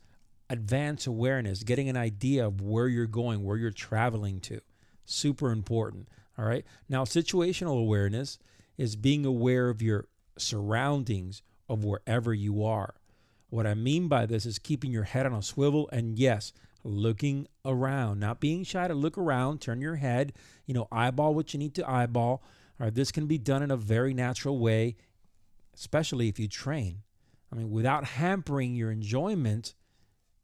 advanced 0.49 1.05
awareness, 1.05 1.63
getting 1.63 1.87
an 1.87 1.97
idea 1.97 2.47
of 2.47 2.59
where 2.59 2.87
you're 2.87 3.05
going, 3.05 3.43
where 3.43 3.57
you're 3.57 3.71
traveling 3.71 4.39
to. 4.41 4.61
Super 5.05 5.51
important. 5.51 6.09
All 6.37 6.45
right. 6.45 6.65
Now, 6.89 7.03
situational 7.03 7.79
awareness 7.79 8.39
is 8.81 8.95
being 8.95 9.27
aware 9.27 9.69
of 9.69 9.79
your 9.79 10.07
surroundings 10.39 11.43
of 11.69 11.83
wherever 11.83 12.33
you 12.33 12.65
are. 12.65 12.95
What 13.51 13.67
I 13.67 13.75
mean 13.75 14.07
by 14.07 14.25
this 14.25 14.43
is 14.43 14.57
keeping 14.57 14.91
your 14.91 15.03
head 15.03 15.27
on 15.27 15.33
a 15.35 15.43
swivel 15.43 15.87
and 15.91 16.17
yes, 16.17 16.51
looking 16.83 17.45
around, 17.63 18.19
not 18.19 18.39
being 18.39 18.63
shy 18.63 18.87
to 18.87 18.95
look 18.95 19.19
around, 19.19 19.61
turn 19.61 19.81
your 19.81 19.97
head, 19.97 20.33
you 20.65 20.73
know, 20.73 20.87
eyeball 20.91 21.35
what 21.35 21.53
you 21.53 21.59
need 21.59 21.75
to 21.75 21.87
eyeball. 21.87 22.41
All 22.79 22.85
right, 22.85 22.95
this 22.95 23.11
can 23.11 23.27
be 23.27 23.37
done 23.37 23.61
in 23.61 23.69
a 23.69 23.77
very 23.77 24.15
natural 24.15 24.57
way, 24.57 24.95
especially 25.75 26.27
if 26.27 26.39
you 26.39 26.47
train. 26.47 27.03
I 27.53 27.57
mean, 27.57 27.69
without 27.69 28.03
hampering 28.03 28.73
your 28.73 28.89
enjoyment, 28.89 29.75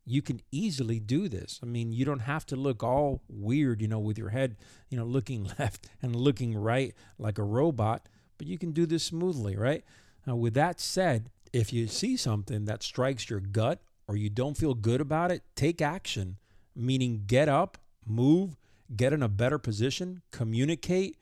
you 0.06 0.22
can 0.22 0.42
easily 0.52 1.00
do 1.00 1.28
this. 1.28 1.60
I 1.64 1.66
mean, 1.66 1.92
you 1.92 2.06
don't 2.06 2.20
have 2.20 2.46
to 2.48 2.56
look 2.56 2.84
all 2.84 3.24
weird, 3.28 3.82
you 3.82 3.88
know, 3.88 4.00
with 4.00 4.20
your 4.20 4.30
head, 4.30 4.58
you 4.92 4.98
know, 5.00 5.06
looking 5.06 5.50
left 5.60 5.90
and 6.04 6.16
looking 6.16 6.56
right 6.56 6.94
like 7.18 7.40
a 7.40 7.44
robot, 7.44 8.08
but 8.38 8.48
you 8.48 8.58
can 8.58 8.72
do 8.72 8.86
this 8.86 9.04
smoothly, 9.04 9.56
right? 9.56 9.84
Now, 10.26 10.36
with 10.36 10.54
that 10.56 10.80
said, 10.80 11.30
if 11.54 11.72
you 11.72 11.88
see 11.88 12.18
something 12.18 12.66
that 12.66 12.84
strikes 12.84 13.30
your 13.30 13.40
gut 13.40 13.80
or 14.08 14.16
you 14.16 14.30
don't 14.30 14.58
feel 14.58 14.74
good 14.74 15.02
about 15.02 15.32
it, 15.32 15.44
take 15.56 15.82
action, 15.82 16.38
meaning 16.76 17.24
get 17.28 17.50
up, 17.50 17.78
move, 18.06 18.58
get 18.96 19.14
in 19.14 19.24
a 19.24 19.30
better 19.30 19.58
position, 19.58 20.22
communicate, 20.32 21.18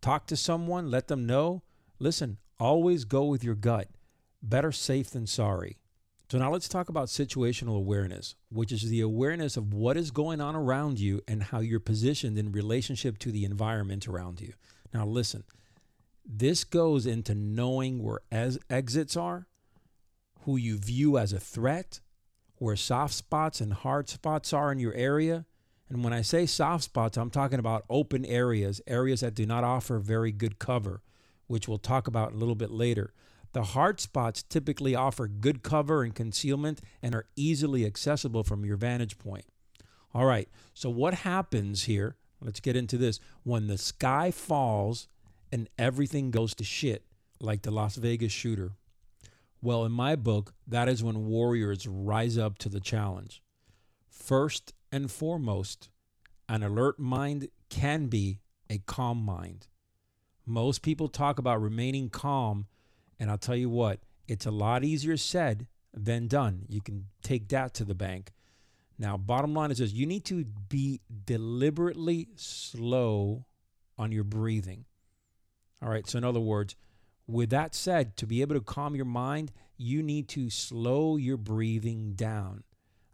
talk 0.00 0.26
to 0.26 0.36
someone, 0.36 0.90
let 0.90 1.08
them 1.08 1.26
know. 1.26 1.62
Listen, 1.98 2.38
always 2.58 3.04
go 3.04 3.24
with 3.24 3.42
your 3.42 3.54
gut. 3.54 3.88
Better 4.42 4.72
safe 4.72 5.10
than 5.10 5.26
sorry. 5.26 5.78
So 6.30 6.38
now 6.38 6.50
let's 6.50 6.68
talk 6.68 6.88
about 6.88 7.08
situational 7.08 7.76
awareness, 7.76 8.34
which 8.50 8.72
is 8.72 8.88
the 8.88 9.00
awareness 9.00 9.56
of 9.56 9.72
what 9.72 9.96
is 9.96 10.10
going 10.10 10.40
on 10.40 10.56
around 10.56 10.98
you 10.98 11.20
and 11.28 11.42
how 11.42 11.60
you're 11.60 11.80
positioned 11.80 12.38
in 12.38 12.50
relationship 12.50 13.18
to 13.18 13.30
the 13.30 13.44
environment 13.44 14.08
around 14.08 14.40
you. 14.40 14.54
Now 14.92 15.06
listen, 15.06 15.44
this 16.24 16.64
goes 16.64 17.06
into 17.06 17.34
knowing 17.34 18.02
where 18.02 18.20
exits 18.70 19.16
are, 19.16 19.46
who 20.42 20.56
you 20.56 20.78
view 20.78 21.18
as 21.18 21.32
a 21.32 21.40
threat, 21.40 22.00
where 22.56 22.76
soft 22.76 23.14
spots 23.14 23.60
and 23.60 23.72
hard 23.72 24.08
spots 24.08 24.52
are 24.52 24.72
in 24.72 24.78
your 24.78 24.94
area. 24.94 25.44
And 25.88 26.02
when 26.02 26.12
I 26.12 26.22
say 26.22 26.46
soft 26.46 26.84
spots, 26.84 27.16
I'm 27.16 27.30
talking 27.30 27.58
about 27.58 27.84
open 27.90 28.24
areas, 28.24 28.80
areas 28.86 29.20
that 29.20 29.34
do 29.34 29.44
not 29.44 29.64
offer 29.64 29.98
very 29.98 30.32
good 30.32 30.58
cover, 30.58 31.02
which 31.46 31.68
we'll 31.68 31.78
talk 31.78 32.06
about 32.06 32.32
a 32.32 32.36
little 32.36 32.54
bit 32.54 32.70
later. 32.70 33.12
The 33.52 33.62
hard 33.62 34.00
spots 34.00 34.42
typically 34.42 34.94
offer 34.94 35.28
good 35.28 35.62
cover 35.62 36.02
and 36.02 36.14
concealment 36.14 36.80
and 37.02 37.14
are 37.14 37.26
easily 37.36 37.86
accessible 37.86 38.42
from 38.42 38.64
your 38.64 38.76
vantage 38.76 39.18
point. 39.18 39.44
All 40.12 40.24
right, 40.24 40.48
so 40.72 40.90
what 40.90 41.14
happens 41.14 41.84
here? 41.84 42.16
Let's 42.40 42.60
get 42.60 42.76
into 42.76 42.96
this. 42.96 43.20
When 43.42 43.66
the 43.66 43.78
sky 43.78 44.30
falls 44.30 45.08
and 45.52 45.68
everything 45.78 46.30
goes 46.30 46.54
to 46.56 46.64
shit, 46.64 47.04
like 47.40 47.62
the 47.62 47.70
Las 47.70 47.96
Vegas 47.96 48.32
shooter. 48.32 48.72
Well, 49.62 49.84
in 49.84 49.92
my 49.92 50.16
book, 50.16 50.52
that 50.66 50.88
is 50.88 51.02
when 51.02 51.26
warriors 51.26 51.86
rise 51.86 52.36
up 52.36 52.58
to 52.58 52.68
the 52.68 52.80
challenge. 52.80 53.42
First 54.10 54.74
and 54.92 55.10
foremost, 55.10 55.88
an 56.48 56.62
alert 56.62 56.98
mind 56.98 57.48
can 57.70 58.06
be 58.06 58.40
a 58.68 58.78
calm 58.78 59.24
mind. 59.24 59.68
Most 60.46 60.82
people 60.82 61.08
talk 61.08 61.38
about 61.38 61.62
remaining 61.62 62.10
calm, 62.10 62.66
and 63.18 63.30
I'll 63.30 63.38
tell 63.38 63.56
you 63.56 63.70
what, 63.70 64.00
it's 64.28 64.46
a 64.46 64.50
lot 64.50 64.84
easier 64.84 65.16
said 65.16 65.66
than 65.92 66.26
done. 66.26 66.66
You 66.68 66.80
can 66.80 67.06
take 67.22 67.48
that 67.48 67.74
to 67.74 67.84
the 67.84 67.94
bank. 67.94 68.32
Now, 68.98 69.16
bottom 69.16 69.54
line 69.54 69.70
is 69.70 69.78
this 69.78 69.92
you 69.92 70.06
need 70.06 70.24
to 70.26 70.44
be 70.44 71.00
deliberately 71.24 72.28
slow 72.36 73.46
on 73.98 74.12
your 74.12 74.24
breathing. 74.24 74.84
All 75.84 75.90
right. 75.90 76.08
So, 76.08 76.16
in 76.16 76.24
other 76.24 76.40
words, 76.40 76.76
with 77.26 77.50
that 77.50 77.74
said, 77.74 78.16
to 78.16 78.26
be 78.26 78.40
able 78.40 78.54
to 78.54 78.60
calm 78.62 78.96
your 78.96 79.04
mind, 79.04 79.52
you 79.76 80.02
need 80.02 80.28
to 80.30 80.48
slow 80.48 81.16
your 81.16 81.36
breathing 81.36 82.14
down. 82.14 82.64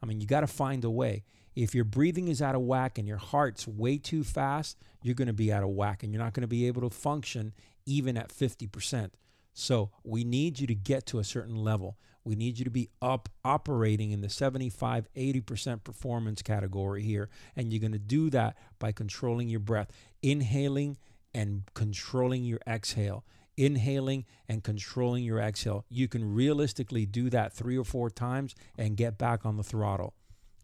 I 0.00 0.06
mean, 0.06 0.20
you 0.20 0.26
got 0.26 0.40
to 0.40 0.46
find 0.46 0.84
a 0.84 0.90
way. 0.90 1.24
If 1.56 1.74
your 1.74 1.84
breathing 1.84 2.28
is 2.28 2.40
out 2.40 2.54
of 2.54 2.62
whack 2.62 2.96
and 2.96 3.08
your 3.08 3.16
heart's 3.16 3.66
way 3.66 3.98
too 3.98 4.22
fast, 4.22 4.78
you're 5.02 5.16
going 5.16 5.26
to 5.26 5.34
be 5.34 5.52
out 5.52 5.64
of 5.64 5.70
whack 5.70 6.02
and 6.02 6.12
you're 6.12 6.22
not 6.22 6.32
going 6.32 6.42
to 6.42 6.48
be 6.48 6.68
able 6.68 6.82
to 6.82 6.90
function 6.90 7.52
even 7.86 8.16
at 8.16 8.28
50%. 8.28 9.10
So, 9.52 9.90
we 10.04 10.22
need 10.22 10.60
you 10.60 10.68
to 10.68 10.74
get 10.74 11.06
to 11.06 11.18
a 11.18 11.24
certain 11.24 11.56
level. 11.56 11.98
We 12.22 12.36
need 12.36 12.58
you 12.58 12.64
to 12.66 12.70
be 12.70 12.90
up 13.02 13.28
operating 13.44 14.12
in 14.12 14.20
the 14.20 14.28
75, 14.28 15.08
80% 15.16 15.82
performance 15.82 16.42
category 16.42 17.02
here. 17.02 17.30
And 17.56 17.72
you're 17.72 17.80
going 17.80 17.92
to 17.92 17.98
do 17.98 18.30
that 18.30 18.56
by 18.78 18.92
controlling 18.92 19.48
your 19.48 19.60
breath, 19.60 19.90
inhaling 20.22 20.98
and 21.34 21.62
controlling 21.74 22.44
your 22.44 22.60
exhale. 22.66 23.24
Inhaling 23.56 24.24
and 24.48 24.62
controlling 24.64 25.22
your 25.24 25.38
exhale. 25.38 25.84
You 25.88 26.08
can 26.08 26.34
realistically 26.34 27.04
do 27.04 27.28
that 27.30 27.52
three 27.52 27.76
or 27.76 27.84
four 27.84 28.08
times 28.08 28.54
and 28.78 28.96
get 28.96 29.18
back 29.18 29.44
on 29.44 29.56
the 29.56 29.62
throttle. 29.62 30.14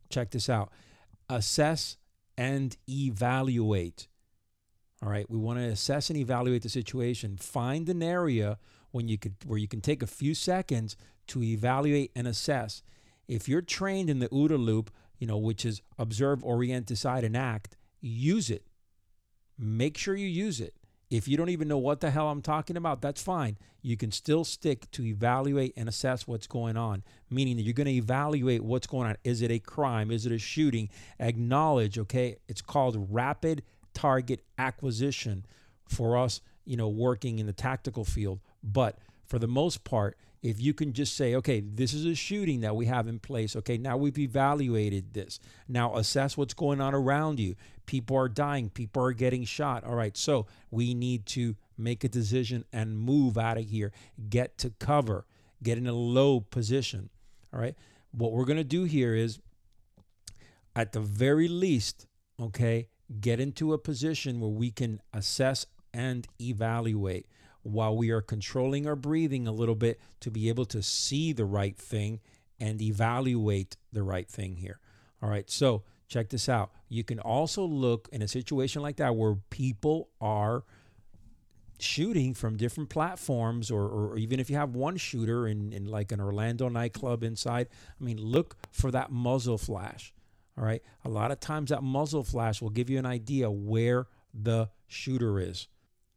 Check 0.08 0.30
this 0.30 0.48
out 0.48 0.72
assess 1.28 1.96
and 2.38 2.76
evaluate. 2.88 4.08
All 5.02 5.10
right, 5.10 5.28
we 5.28 5.36
want 5.36 5.58
to 5.58 5.64
assess 5.64 6.08
and 6.08 6.18
evaluate 6.18 6.62
the 6.62 6.68
situation. 6.68 7.36
Find 7.36 7.88
an 7.88 8.02
area 8.02 8.58
when 8.92 9.08
you 9.08 9.18
could 9.18 9.34
where 9.44 9.58
you 9.58 9.68
can 9.68 9.80
take 9.80 10.02
a 10.02 10.06
few 10.06 10.34
seconds 10.34 10.96
to 11.28 11.42
evaluate 11.42 12.12
and 12.16 12.26
assess. 12.26 12.82
If 13.28 13.48
you're 13.48 13.62
trained 13.62 14.08
in 14.08 14.20
the 14.20 14.28
OODA 14.28 14.58
loop, 14.58 14.90
you 15.18 15.26
know, 15.26 15.38
which 15.38 15.64
is 15.64 15.82
observe, 15.98 16.44
orient, 16.44 16.86
decide, 16.86 17.24
and 17.24 17.36
act, 17.36 17.76
use 18.00 18.48
it 18.50 18.64
make 19.58 19.96
sure 19.96 20.14
you 20.14 20.26
use 20.26 20.60
it. 20.60 20.74
If 21.08 21.28
you 21.28 21.36
don't 21.36 21.50
even 21.50 21.68
know 21.68 21.78
what 21.78 22.00
the 22.00 22.10
hell 22.10 22.28
I'm 22.28 22.42
talking 22.42 22.76
about, 22.76 23.00
that's 23.00 23.22
fine. 23.22 23.58
You 23.80 23.96
can 23.96 24.10
still 24.10 24.42
stick 24.42 24.90
to 24.90 25.04
evaluate 25.04 25.72
and 25.76 25.88
assess 25.88 26.26
what's 26.26 26.48
going 26.48 26.76
on, 26.76 27.04
meaning 27.30 27.56
that 27.56 27.62
you're 27.62 27.74
going 27.74 27.86
to 27.86 27.92
evaluate 27.92 28.64
what's 28.64 28.88
going 28.88 29.08
on. 29.08 29.16
Is 29.22 29.40
it 29.40 29.52
a 29.52 29.60
crime? 29.60 30.10
Is 30.10 30.26
it 30.26 30.32
a 30.32 30.38
shooting? 30.38 30.88
Acknowledge, 31.20 31.96
okay? 31.96 32.38
It's 32.48 32.60
called 32.60 33.06
rapid 33.10 33.62
target 33.94 34.42
acquisition 34.58 35.46
for 35.88 36.16
us, 36.16 36.40
you 36.64 36.76
know, 36.76 36.88
working 36.88 37.38
in 37.38 37.46
the 37.46 37.52
tactical 37.52 38.04
field. 38.04 38.40
But 38.64 38.98
for 39.26 39.38
the 39.38 39.46
most 39.46 39.84
part, 39.84 40.18
if 40.42 40.60
you 40.60 40.74
can 40.74 40.92
just 40.92 41.16
say, 41.16 41.34
okay, 41.36 41.60
this 41.60 41.94
is 41.94 42.04
a 42.04 42.14
shooting 42.14 42.60
that 42.60 42.76
we 42.76 42.86
have 42.86 43.08
in 43.08 43.18
place. 43.18 43.56
Okay, 43.56 43.78
now 43.78 43.96
we've 43.96 44.18
evaluated 44.18 45.14
this. 45.14 45.40
Now 45.68 45.96
assess 45.96 46.36
what's 46.36 46.54
going 46.54 46.80
on 46.80 46.94
around 46.94 47.40
you. 47.40 47.54
People 47.86 48.16
are 48.16 48.28
dying, 48.28 48.68
people 48.68 49.02
are 49.02 49.12
getting 49.12 49.44
shot. 49.44 49.84
All 49.84 49.94
right, 49.94 50.16
so 50.16 50.46
we 50.70 50.92
need 50.92 51.24
to 51.26 51.56
make 51.78 52.04
a 52.04 52.08
decision 52.08 52.64
and 52.72 52.98
move 52.98 53.38
out 53.38 53.58
of 53.58 53.64
here, 53.64 53.92
get 54.28 54.58
to 54.58 54.70
cover, 54.78 55.26
get 55.62 55.78
in 55.78 55.86
a 55.86 55.92
low 55.92 56.40
position. 56.40 57.10
All 57.52 57.60
right, 57.60 57.76
what 58.12 58.32
we're 58.32 58.44
going 58.44 58.56
to 58.58 58.64
do 58.64 58.84
here 58.84 59.14
is, 59.14 59.40
at 60.74 60.92
the 60.92 61.00
very 61.00 61.48
least, 61.48 62.06
okay, 62.40 62.88
get 63.20 63.40
into 63.40 63.72
a 63.72 63.78
position 63.78 64.40
where 64.40 64.50
we 64.50 64.70
can 64.70 65.00
assess 65.14 65.64
and 65.94 66.26
evaluate 66.40 67.26
while 67.62 67.96
we 67.96 68.10
are 68.10 68.20
controlling 68.20 68.86
our 68.86 68.96
breathing 68.96 69.48
a 69.48 69.52
little 69.52 69.74
bit 69.74 70.00
to 70.20 70.30
be 70.30 70.48
able 70.48 70.66
to 70.66 70.82
see 70.82 71.32
the 71.32 71.44
right 71.44 71.76
thing 71.76 72.20
and 72.60 72.80
evaluate 72.82 73.76
the 73.92 74.02
right 74.02 74.28
thing 74.28 74.56
here. 74.56 74.78
All 75.22 75.28
right, 75.28 75.50
so 75.50 75.82
check 76.08 76.28
this 76.28 76.48
out. 76.48 76.70
You 76.88 77.04
can 77.04 77.18
also 77.18 77.64
look 77.64 78.08
in 78.12 78.22
a 78.22 78.28
situation 78.28 78.82
like 78.82 78.96
that 78.96 79.16
where 79.16 79.36
people 79.50 80.08
are 80.20 80.64
shooting 81.78 82.32
from 82.32 82.56
different 82.56 82.88
platforms 82.88 83.70
or, 83.70 83.82
or 83.82 84.16
even 84.16 84.40
if 84.40 84.48
you 84.48 84.56
have 84.56 84.74
one 84.74 84.96
shooter 84.96 85.46
in, 85.46 85.72
in 85.72 85.86
like 85.86 86.12
an 86.12 86.20
Orlando 86.20 86.68
nightclub 86.68 87.22
inside, 87.22 87.68
I 88.00 88.04
mean, 88.04 88.18
look 88.18 88.56
for 88.70 88.90
that 88.90 89.10
muzzle 89.10 89.58
flash. 89.58 90.14
All 90.58 90.64
right. 90.64 90.82
A 91.04 91.08
lot 91.08 91.30
of 91.30 91.40
times 91.40 91.70
that 91.70 91.82
muzzle 91.82 92.24
flash 92.24 92.62
will 92.62 92.70
give 92.70 92.88
you 92.88 92.98
an 92.98 93.06
idea 93.06 93.50
where 93.50 94.06
the 94.32 94.70
shooter 94.86 95.38
is. 95.38 95.68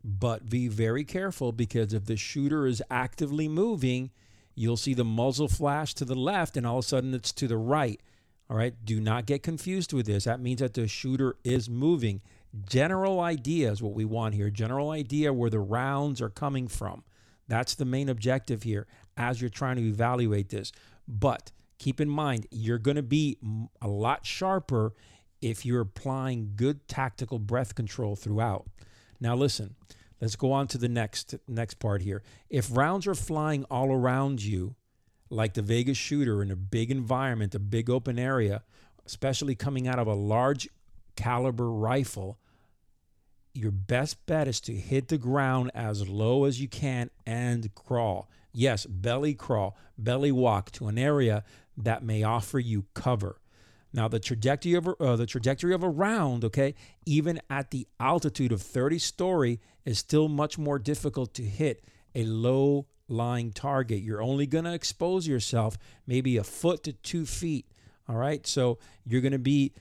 But 0.01 0.49
be 0.49 0.69
very 0.69 1.03
careful 1.03 1.51
because 1.51 1.93
if 1.93 2.05
the 2.05 2.15
shooter 2.15 2.65
is 2.65 2.81
actively 2.89 3.49
moving, 3.49 4.11
you'll 4.55 4.77
see 4.77 4.93
the 4.93 5.03
muzzle 5.03 5.49
flash 5.49 5.93
to 5.95 6.05
the 6.05 6.15
left 6.15 6.55
and 6.55 6.65
all 6.65 6.79
of 6.79 6.85
a 6.85 6.87
sudden 6.87 7.13
it's 7.13 7.33
to 7.33 7.47
the 7.47 7.57
right. 7.57 8.01
All 8.49 8.57
right. 8.57 8.73
Do 8.83 8.99
not 8.99 9.25
get 9.25 9.43
confused 9.43 9.93
with 9.93 10.07
this. 10.07 10.23
That 10.23 10.39
means 10.39 10.59
that 10.59 10.73
the 10.73 10.87
shooter 10.87 11.35
is 11.43 11.69
moving. 11.69 12.21
General 12.67 13.19
idea 13.19 13.71
is 13.71 13.81
what 13.81 13.93
we 13.93 14.05
want 14.05 14.33
here. 14.33 14.49
General 14.49 14.89
idea 14.89 15.31
where 15.31 15.51
the 15.51 15.59
rounds 15.59 16.21
are 16.21 16.29
coming 16.29 16.67
from. 16.67 17.03
That's 17.47 17.75
the 17.75 17.85
main 17.85 18.09
objective 18.09 18.63
here 18.63 18.87
as 19.17 19.41
you're 19.41 19.49
trying 19.49 19.75
to 19.75 19.87
evaluate 19.87 20.49
this. 20.49 20.71
But 21.07 21.51
keep 21.77 22.01
in 22.01 22.09
mind, 22.09 22.47
you're 22.49 22.79
going 22.79 22.95
to 22.95 23.03
be 23.03 23.37
a 23.81 23.87
lot 23.87 24.25
sharper 24.25 24.93
if 25.41 25.65
you're 25.65 25.81
applying 25.81 26.53
good 26.55 26.87
tactical 26.87 27.39
breath 27.39 27.75
control 27.75 28.15
throughout. 28.15 28.65
Now, 29.19 29.35
listen, 29.35 29.75
let's 30.21 30.35
go 30.35 30.51
on 30.51 30.67
to 30.67 30.77
the 30.77 30.89
next 30.89 31.35
next 31.47 31.75
part 31.75 32.01
here. 32.01 32.23
If 32.49 32.75
rounds 32.75 33.07
are 33.07 33.15
flying 33.15 33.65
all 33.65 33.91
around 33.91 34.41
you, 34.41 34.75
like 35.29 35.53
the 35.53 35.61
Vegas 35.61 35.97
shooter 35.97 36.41
in 36.41 36.51
a 36.51 36.55
big 36.55 36.91
environment, 36.91 37.55
a 37.55 37.59
big 37.59 37.89
open 37.89 38.17
area, 38.17 38.63
especially 39.05 39.55
coming 39.55 39.87
out 39.87 39.99
of 39.99 40.07
a 40.07 40.13
large 40.13 40.67
caliber 41.15 41.69
rifle, 41.69 42.39
your 43.53 43.71
best 43.71 44.25
bet 44.25 44.47
is 44.47 44.61
to 44.61 44.73
hit 44.73 45.07
the 45.07 45.17
ground 45.17 45.71
as 45.73 46.07
low 46.07 46.45
as 46.45 46.61
you 46.61 46.67
can 46.67 47.09
and 47.25 47.73
crawl. 47.75 48.29
Yes, 48.51 48.85
belly 48.85 49.33
crawl, 49.33 49.77
belly 49.97 50.31
walk 50.31 50.71
to 50.73 50.87
an 50.87 50.97
area 50.97 51.43
that 51.77 52.03
may 52.03 52.23
offer 52.23 52.59
you 52.59 52.85
cover. 52.93 53.39
Now, 53.91 54.07
the 54.07 54.19
trajectory 54.19 54.75
of 54.75 54.87
a, 54.87 54.95
uh, 54.97 55.15
the 55.15 55.25
trajectory 55.25 55.73
of 55.73 55.83
a 55.83 55.89
round, 55.89 56.45
okay, 56.45 56.75
even 57.05 57.41
at 57.49 57.71
the 57.71 57.87
altitude 57.99 58.51
of 58.51 58.61
30 58.61 58.99
story, 58.99 59.59
is 59.83 59.97
still 59.97 60.27
much 60.27 60.57
more 60.57 60.77
difficult 60.77 61.33
to 61.35 61.43
hit 61.43 61.83
a 62.13 62.23
low 62.23 62.85
lying 63.09 63.51
target. 63.51 64.01
You're 64.01 64.21
only 64.21 64.45
going 64.45 64.65
to 64.65 64.73
expose 64.73 65.27
yourself 65.27 65.77
maybe 66.07 66.37
a 66.37 66.43
foot 66.43 66.83
to 66.83 66.93
two 66.93 67.25
feet. 67.25 67.65
All 68.07 68.15
right, 68.15 68.45
so 68.47 68.79
you're 69.05 69.21
going 69.21 69.33
to 69.33 69.39
be 69.39 69.73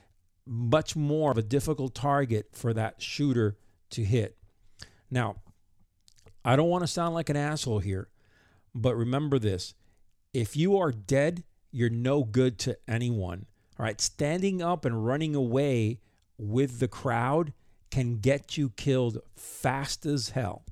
much 0.45 0.95
more 0.95 1.31
of 1.31 1.37
a 1.37 1.43
difficult 1.43 1.95
target 1.95 2.49
for 2.53 2.73
that 2.73 3.01
shooter 3.01 3.57
to 3.91 4.03
hit. 4.03 4.37
Now, 5.09 5.37
I 6.43 6.55
don't 6.55 6.69
want 6.69 6.83
to 6.83 6.87
sound 6.87 7.15
like 7.15 7.29
an 7.29 7.37
asshole 7.37 7.79
here, 7.79 8.09
but 8.73 8.95
remember 8.95 9.39
this: 9.39 9.73
if 10.33 10.55
you 10.55 10.77
are 10.77 10.91
dead, 10.91 11.43
you're 11.71 11.89
no 11.89 12.23
good 12.23 12.57
to 12.59 12.77
anyone. 12.87 13.45
All 13.77 13.85
right, 13.85 14.01
standing 14.01 14.61
up 14.61 14.85
and 14.85 15.05
running 15.05 15.35
away 15.35 15.99
with 16.37 16.79
the 16.79 16.87
crowd 16.87 17.53
can 17.91 18.19
get 18.19 18.57
you 18.57 18.69
killed 18.69 19.19
fast 19.35 20.05
as 20.05 20.29
hell. 20.29 20.63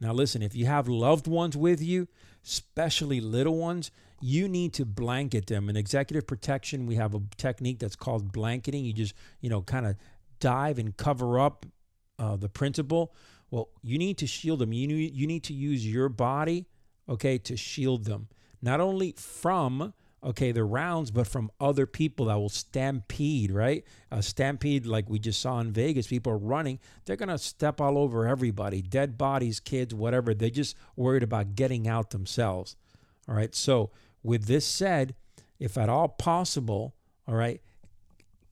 Now, 0.00 0.12
listen, 0.12 0.42
if 0.42 0.54
you 0.54 0.66
have 0.66 0.88
loved 0.88 1.26
ones 1.26 1.56
with 1.56 1.82
you, 1.82 2.08
especially 2.44 3.20
little 3.20 3.56
ones, 3.58 3.90
you 4.20 4.48
need 4.48 4.72
to 4.74 4.84
blanket 4.84 5.46
them. 5.46 5.68
In 5.68 5.76
executive 5.76 6.26
protection, 6.26 6.86
we 6.86 6.96
have 6.96 7.14
a 7.14 7.20
technique 7.36 7.78
that's 7.78 7.96
called 7.96 8.32
blanketing. 8.32 8.84
You 8.84 8.92
just, 8.92 9.14
you 9.40 9.50
know, 9.50 9.62
kind 9.62 9.86
of 9.86 9.96
dive 10.40 10.78
and 10.78 10.96
cover 10.96 11.38
up 11.38 11.66
uh, 12.18 12.36
the 12.36 12.48
principal. 12.48 13.12
Well, 13.50 13.68
you 13.82 13.98
need 13.98 14.18
to 14.18 14.26
shield 14.26 14.58
them. 14.60 14.72
You 14.72 14.86
need, 14.86 15.14
you 15.14 15.26
need 15.26 15.44
to 15.44 15.54
use 15.54 15.86
your 15.86 16.08
body, 16.08 16.66
okay, 17.08 17.38
to 17.38 17.56
shield 17.56 18.04
them, 18.04 18.28
not 18.60 18.80
only 18.80 19.14
from 19.16 19.94
okay, 20.22 20.52
the 20.52 20.64
rounds, 20.64 21.10
but 21.10 21.26
from 21.26 21.50
other 21.60 21.86
people 21.86 22.26
that 22.26 22.36
will 22.36 22.48
stampede, 22.48 23.52
right? 23.52 23.84
A 24.10 24.22
stampede 24.22 24.86
like 24.86 25.08
we 25.08 25.18
just 25.18 25.40
saw 25.40 25.60
in 25.60 25.72
Vegas, 25.72 26.08
people 26.08 26.32
are 26.32 26.38
running, 26.38 26.80
they're 27.04 27.16
going 27.16 27.28
to 27.28 27.38
step 27.38 27.80
all 27.80 27.96
over 27.98 28.26
everybody, 28.26 28.82
dead 28.82 29.16
bodies, 29.16 29.60
kids, 29.60 29.94
whatever. 29.94 30.34
They're 30.34 30.50
just 30.50 30.76
worried 30.96 31.22
about 31.22 31.54
getting 31.54 31.86
out 31.86 32.10
themselves. 32.10 32.76
All 33.28 33.34
right. 33.34 33.54
So, 33.54 33.90
with 34.22 34.46
this 34.46 34.66
said, 34.66 35.14
if 35.60 35.78
at 35.78 35.88
all 35.88 36.08
possible, 36.08 36.94
all 37.26 37.34
right, 37.34 37.60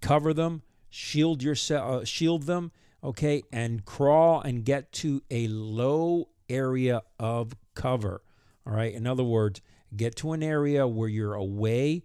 cover 0.00 0.32
them, 0.32 0.62
shield 0.88 1.42
yourself, 1.42 2.02
uh, 2.02 2.04
shield 2.04 2.44
them, 2.44 2.70
okay, 3.02 3.42
and 3.52 3.84
crawl 3.84 4.40
and 4.40 4.64
get 4.64 4.92
to 4.92 5.22
a 5.30 5.48
low 5.48 6.28
area 6.48 7.02
of 7.18 7.56
cover. 7.74 8.22
All 8.66 8.72
right. 8.72 8.92
In 8.92 9.06
other 9.06 9.24
words, 9.24 9.60
Get 9.94 10.16
to 10.16 10.32
an 10.32 10.42
area 10.42 10.86
where 10.86 11.08
you're 11.08 11.34
away, 11.34 12.04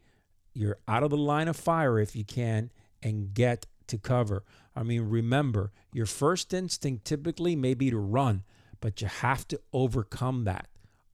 you're 0.54 0.78
out 0.88 1.04
of 1.04 1.10
the 1.10 1.18
line 1.18 1.48
of 1.48 1.56
fire 1.56 2.00
if 2.00 2.16
you 2.16 2.24
can, 2.24 2.72
and 3.02 3.34
get 3.34 3.66
to 3.88 3.98
cover. 3.98 4.44
I 4.76 4.84
mean, 4.84 5.04
remember, 5.04 5.72
your 5.92 6.06
first 6.06 6.54
instinct 6.54 7.06
typically 7.06 7.56
may 7.56 7.74
be 7.74 7.90
to 7.90 7.98
run, 7.98 8.44
but 8.80 9.02
you 9.02 9.08
have 9.08 9.48
to 9.50 9.60
overcome 9.74 10.46
that. 10.46 10.68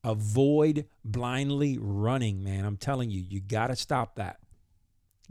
Avoid 0.03 0.85
blindly 1.03 1.77
running, 1.79 2.43
man. 2.43 2.65
I'm 2.65 2.77
telling 2.77 3.09
you, 3.09 3.21
you 3.27 3.41
got 3.41 3.67
to 3.67 3.75
stop 3.75 4.15
that. 4.15 4.37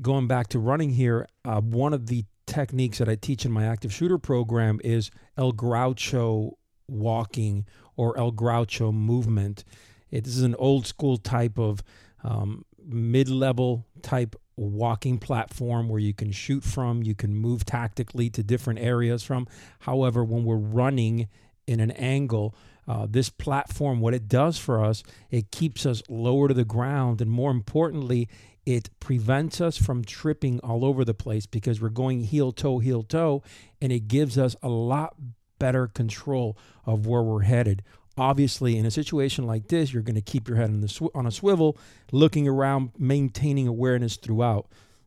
Going 0.03 0.27
back 0.27 0.49
to 0.49 0.59
running 0.59 0.91
here, 0.91 1.29
uh, 1.45 1.61
one 1.61 1.95
of 1.95 2.07
the 2.07 2.25
techniques 2.47 2.99
that 2.99 3.09
I 3.09 3.15
teach 3.15 3.45
in 3.45 3.53
my 3.53 3.65
active 3.65 3.93
shooter 3.93 4.19
program 4.19 4.81
is 4.85 5.11
El 5.37 5.53
Groucho 5.53 6.53
walking 6.89 7.67
or 7.97 8.19
El 8.19 8.33
Groucho 8.33 8.93
movement. 8.93 9.65
It, 10.11 10.25
this 10.25 10.37
is 10.37 10.43
an 10.43 10.55
old 10.57 10.87
school 10.87 11.17
type 11.17 11.59
of 11.59 11.83
um, 12.25 12.65
mid 12.85 13.29
level 13.29 13.87
type 14.03 14.37
walking 14.57 15.19
platform 15.19 15.89
where 15.89 16.01
you 16.01 16.15
can 16.15 16.33
shoot 16.33 16.65
from, 16.65 17.03
you 17.03 17.15
can 17.15 17.35
move 17.35 17.65
tactically 17.65 18.31
to 18.31 18.43
different 18.43 18.81
areas 18.81 19.23
from. 19.23 19.47
However, 19.81 20.25
when 20.25 20.45
we're 20.45 20.57
running 20.57 21.29
in 21.67 21.81
an 21.81 21.91
angle, 21.93 22.55
uh, 22.89 23.07
this 23.09 23.29
platform, 23.29 24.01
what 24.01 24.15
it 24.15 24.29
does 24.29 24.59
for 24.59 24.85
us, 24.85 25.03
it 25.31 25.51
keeps 25.51 25.85
us 25.85 26.03
lower 26.09 26.49
to 26.49 26.55
the 26.55 26.65
ground, 26.65 27.21
and 27.21 27.31
more 27.31 27.51
importantly, 27.51 28.29
it 28.65 28.91
prevents 28.99 29.61
us 29.61 29.77
from 29.77 30.05
tripping 30.05 30.59
all 30.61 30.85
over 30.85 31.05
the 31.05 31.15
place 31.15 31.47
because 31.47 31.81
we're 31.81 31.89
going 31.89 32.23
heel 32.23 32.53
toe, 32.53 32.79
heel 32.79 33.03
toe, 33.03 33.43
and 33.81 33.93
it 33.93 34.09
gives 34.09 34.39
us 34.39 34.57
a 34.63 34.69
lot 34.69 35.15
better 35.59 35.87
control 35.87 36.57
of 36.85 37.07
where 37.07 37.23
we're 37.23 37.43
headed. 37.43 37.83
Obviously, 38.19 38.79
in 38.79 38.87
a 38.87 38.91
situation 38.91 39.47
like 39.47 39.69
this, 39.69 39.93
you're 39.93 40.03
going 40.03 40.15
to 40.15 40.23
keep 40.23 40.49
your 40.49 40.57
head 40.57 40.71
on, 40.71 40.81
the 40.81 40.89
sw- 40.89 41.15
on 41.15 41.27
a 41.27 41.31
swivel, 41.31 41.77
looking 42.13 42.49
around, 42.49 42.93
maintaining 42.99 43.69
awareness 43.69 44.17
throughout. 44.17 44.67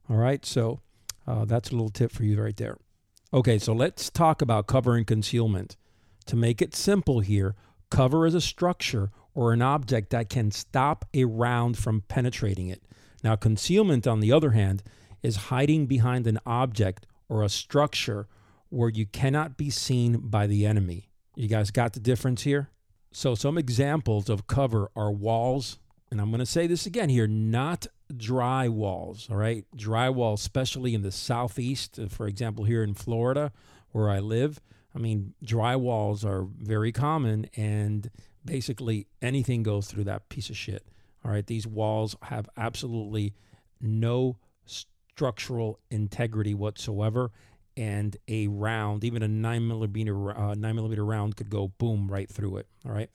All 0.09 0.17
right, 0.17 0.45
so 0.45 0.81
uh, 1.27 1.45
that's 1.45 1.69
a 1.69 1.73
little 1.73 1.89
tip 1.89 2.11
for 2.11 2.23
you 2.23 2.41
right 2.41 2.57
there. 2.57 2.77
Okay, 3.33 3.57
so 3.59 3.73
let's 3.73 4.09
talk 4.09 4.41
about 4.41 4.67
cover 4.67 4.95
and 4.95 5.05
concealment. 5.05 5.75
To 6.27 6.35
make 6.35 6.61
it 6.61 6.75
simple 6.75 7.19
here, 7.19 7.55
cover 7.89 8.25
is 8.27 8.35
a 8.35 8.41
structure 8.41 9.11
or 9.33 9.53
an 9.53 9.61
object 9.61 10.09
that 10.11 10.29
can 10.29 10.51
stop 10.51 11.05
a 11.13 11.25
round 11.25 11.77
from 11.77 12.01
penetrating 12.01 12.67
it. 12.67 12.83
Now, 13.23 13.35
concealment, 13.35 14.07
on 14.07 14.19
the 14.19 14.31
other 14.31 14.51
hand, 14.51 14.83
is 15.21 15.35
hiding 15.35 15.85
behind 15.85 16.27
an 16.27 16.39
object 16.45 17.05
or 17.27 17.43
a 17.43 17.49
structure 17.49 18.27
where 18.69 18.89
you 18.89 19.05
cannot 19.05 19.57
be 19.57 19.69
seen 19.69 20.17
by 20.17 20.47
the 20.47 20.65
enemy. 20.65 21.09
You 21.35 21.47
guys 21.47 21.71
got 21.71 21.93
the 21.93 21.99
difference 21.99 22.43
here? 22.43 22.69
So, 23.11 23.35
some 23.35 23.57
examples 23.57 24.29
of 24.29 24.47
cover 24.47 24.91
are 24.95 25.11
walls, 25.11 25.79
and 26.11 26.21
I'm 26.21 26.29
going 26.29 26.39
to 26.39 26.45
say 26.45 26.67
this 26.67 26.85
again 26.85 27.09
here 27.09 27.27
not 27.27 27.87
dry 28.15 28.67
walls, 28.67 29.27
all 29.29 29.37
right? 29.37 29.65
Dry 29.75 30.09
walls, 30.09 30.41
especially 30.41 30.93
in 30.93 31.01
the 31.01 31.11
southeast, 31.11 31.99
uh, 31.99 32.07
for 32.07 32.27
example, 32.27 32.65
here 32.65 32.83
in 32.83 32.93
Florida 32.93 33.51
where 33.91 34.09
I 34.09 34.19
live. 34.19 34.61
I 34.95 34.99
mean, 34.99 35.33
dry 35.43 35.75
walls 35.75 36.25
are 36.25 36.43
very 36.43 36.91
common, 36.91 37.49
and 37.55 38.09
basically 38.45 39.07
anything 39.21 39.63
goes 39.63 39.87
through 39.87 40.05
that 40.05 40.29
piece 40.29 40.49
of 40.49 40.57
shit. 40.57 40.85
All 41.23 41.31
right, 41.31 41.45
these 41.45 41.67
walls 41.67 42.15
have 42.23 42.49
absolutely 42.57 43.33
no 43.81 44.37
structural 44.65 45.79
integrity 45.91 46.53
whatsoever, 46.53 47.31
and 47.79 48.17
a 48.27 48.47
round, 48.47 49.05
even 49.05 49.23
a 49.23 49.27
nine 49.27 49.65
millimeter 49.65 50.37
uh, 50.37 50.53
nine 50.53 50.75
millimeter 50.75 51.05
round, 51.05 51.37
could 51.37 51.49
go 51.49 51.69
boom 51.77 52.11
right 52.11 52.29
through 52.29 52.57
it. 52.57 52.67
All 52.85 52.91
right, 52.91 53.09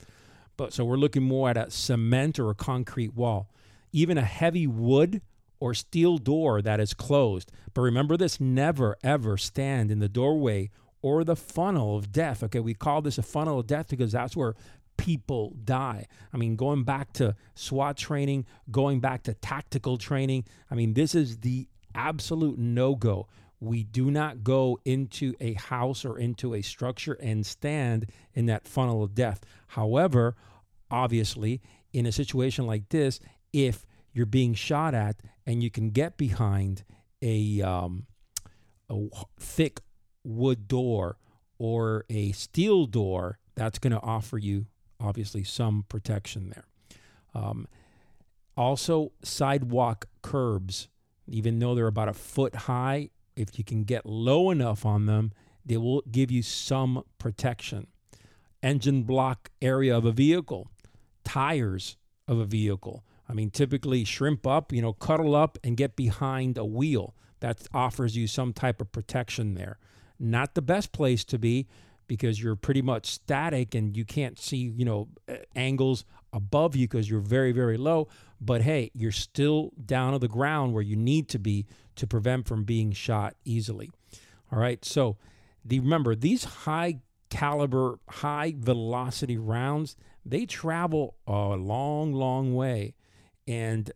but 0.56 0.72
so 0.72 0.86
we're 0.86 0.96
looking 0.96 1.22
more 1.22 1.50
at 1.50 1.58
a 1.58 1.70
cement 1.70 2.38
or 2.38 2.48
a 2.48 2.54
concrete 2.54 3.14
wall, 3.14 3.50
even 3.92 4.16
a 4.16 4.22
heavy 4.22 4.66
wood 4.66 5.20
or 5.60 5.74
steel 5.74 6.16
door 6.16 6.62
that 6.62 6.80
is 6.80 6.94
closed. 6.94 7.52
But 7.74 7.82
remember 7.82 8.16
this: 8.16 8.40
never 8.40 8.96
ever 9.04 9.36
stand 9.36 9.90
in 9.90 9.98
the 9.98 10.08
doorway 10.08 10.70
or 11.02 11.24
the 11.24 11.36
funnel 11.36 11.98
of 11.98 12.10
death. 12.10 12.42
Okay, 12.42 12.60
we 12.60 12.72
call 12.72 13.02
this 13.02 13.18
a 13.18 13.22
funnel 13.22 13.60
of 13.60 13.66
death 13.66 13.88
because 13.90 14.12
that's 14.12 14.34
where 14.34 14.54
people 14.96 15.54
die. 15.62 16.06
I 16.32 16.38
mean, 16.38 16.56
going 16.56 16.84
back 16.84 17.12
to 17.14 17.36
SWAT 17.54 17.98
training, 17.98 18.46
going 18.70 19.00
back 19.00 19.24
to 19.24 19.34
tactical 19.34 19.98
training. 19.98 20.46
I 20.70 20.74
mean, 20.74 20.94
this 20.94 21.14
is 21.14 21.38
the 21.38 21.68
absolute 21.94 22.58
no 22.58 22.94
go 22.94 23.28
we 23.60 23.84
do 23.84 24.10
not 24.10 24.44
go 24.44 24.78
into 24.84 25.34
a 25.40 25.54
house 25.54 26.04
or 26.04 26.18
into 26.18 26.54
a 26.54 26.62
structure 26.62 27.14
and 27.14 27.46
stand 27.46 28.10
in 28.34 28.46
that 28.46 28.66
funnel 28.66 29.02
of 29.02 29.14
death. 29.14 29.40
However, 29.68 30.36
obviously, 30.90 31.60
in 31.92 32.06
a 32.06 32.12
situation 32.12 32.66
like 32.66 32.88
this, 32.90 33.20
if 33.52 33.86
you're 34.12 34.26
being 34.26 34.54
shot 34.54 34.94
at 34.94 35.16
and 35.46 35.62
you 35.62 35.70
can 35.70 35.90
get 35.90 36.16
behind 36.16 36.84
a, 37.22 37.62
um, 37.62 38.06
a 38.90 39.08
thick 39.38 39.80
wood 40.24 40.68
door 40.68 41.18
or 41.58 42.04
a 42.10 42.32
steel 42.32 42.86
door, 42.86 43.38
that's 43.54 43.78
going 43.78 43.92
to 43.92 44.00
offer 44.00 44.38
you 44.38 44.66
obviously 45.00 45.44
some 45.44 45.84
protection 45.88 46.50
there. 46.50 46.66
Um, 47.34 47.66
also, 48.56 49.12
sidewalk 49.22 50.06
curbs 50.22 50.88
even 51.26 51.58
though 51.58 51.74
they're 51.74 51.86
about 51.86 52.08
a 52.08 52.12
foot 52.12 52.54
high, 52.54 53.10
if 53.36 53.58
you 53.58 53.64
can 53.64 53.84
get 53.84 54.06
low 54.06 54.50
enough 54.50 54.84
on 54.86 55.06
them, 55.06 55.32
they 55.64 55.76
will 55.76 56.02
give 56.10 56.30
you 56.30 56.42
some 56.42 57.04
protection. 57.18 57.86
Engine 58.62 59.02
block 59.02 59.50
area 59.60 59.96
of 59.96 60.04
a 60.04 60.12
vehicle, 60.12 60.70
tires 61.24 61.96
of 62.26 62.38
a 62.38 62.44
vehicle. 62.44 63.04
I 63.28 63.32
mean, 63.32 63.50
typically 63.50 64.04
shrimp 64.04 64.46
up, 64.46 64.72
you 64.72 64.82
know, 64.82 64.92
cuddle 64.92 65.34
up 65.34 65.58
and 65.64 65.76
get 65.76 65.96
behind 65.96 66.58
a 66.58 66.64
wheel. 66.64 67.14
That 67.40 67.66
offers 67.74 68.16
you 68.16 68.26
some 68.26 68.52
type 68.52 68.80
of 68.80 68.92
protection 68.92 69.54
there. 69.54 69.78
Not 70.18 70.54
the 70.54 70.62
best 70.62 70.92
place 70.92 71.24
to 71.24 71.38
be 71.38 71.66
because 72.06 72.42
you're 72.42 72.56
pretty 72.56 72.82
much 72.82 73.06
static 73.06 73.74
and 73.74 73.96
you 73.96 74.04
can't 74.04 74.38
see, 74.38 74.72
you 74.76 74.84
know, 74.84 75.08
angles 75.54 76.04
above 76.32 76.76
you 76.76 76.86
because 76.86 77.08
you're 77.08 77.20
very, 77.20 77.52
very 77.52 77.76
low. 77.76 78.08
But 78.40 78.62
hey, 78.62 78.90
you're 78.94 79.12
still 79.12 79.72
down 79.84 80.12
to 80.12 80.18
the 80.18 80.28
ground 80.28 80.74
where 80.74 80.82
you 80.82 80.96
need 80.96 81.28
to 81.30 81.38
be 81.38 81.66
to 81.96 82.06
prevent 82.06 82.46
from 82.46 82.64
being 82.64 82.92
shot 82.92 83.34
easily. 83.44 83.90
All 84.52 84.58
right. 84.58 84.84
So 84.84 85.16
the, 85.64 85.80
remember, 85.80 86.14
these 86.14 86.44
high 86.44 87.00
caliber, 87.30 87.98
high 88.08 88.54
velocity 88.56 89.36
rounds, 89.36 89.96
they 90.24 90.46
travel 90.46 91.16
a 91.26 91.56
long, 91.56 92.12
long 92.12 92.54
way. 92.54 92.94
And 93.46 93.90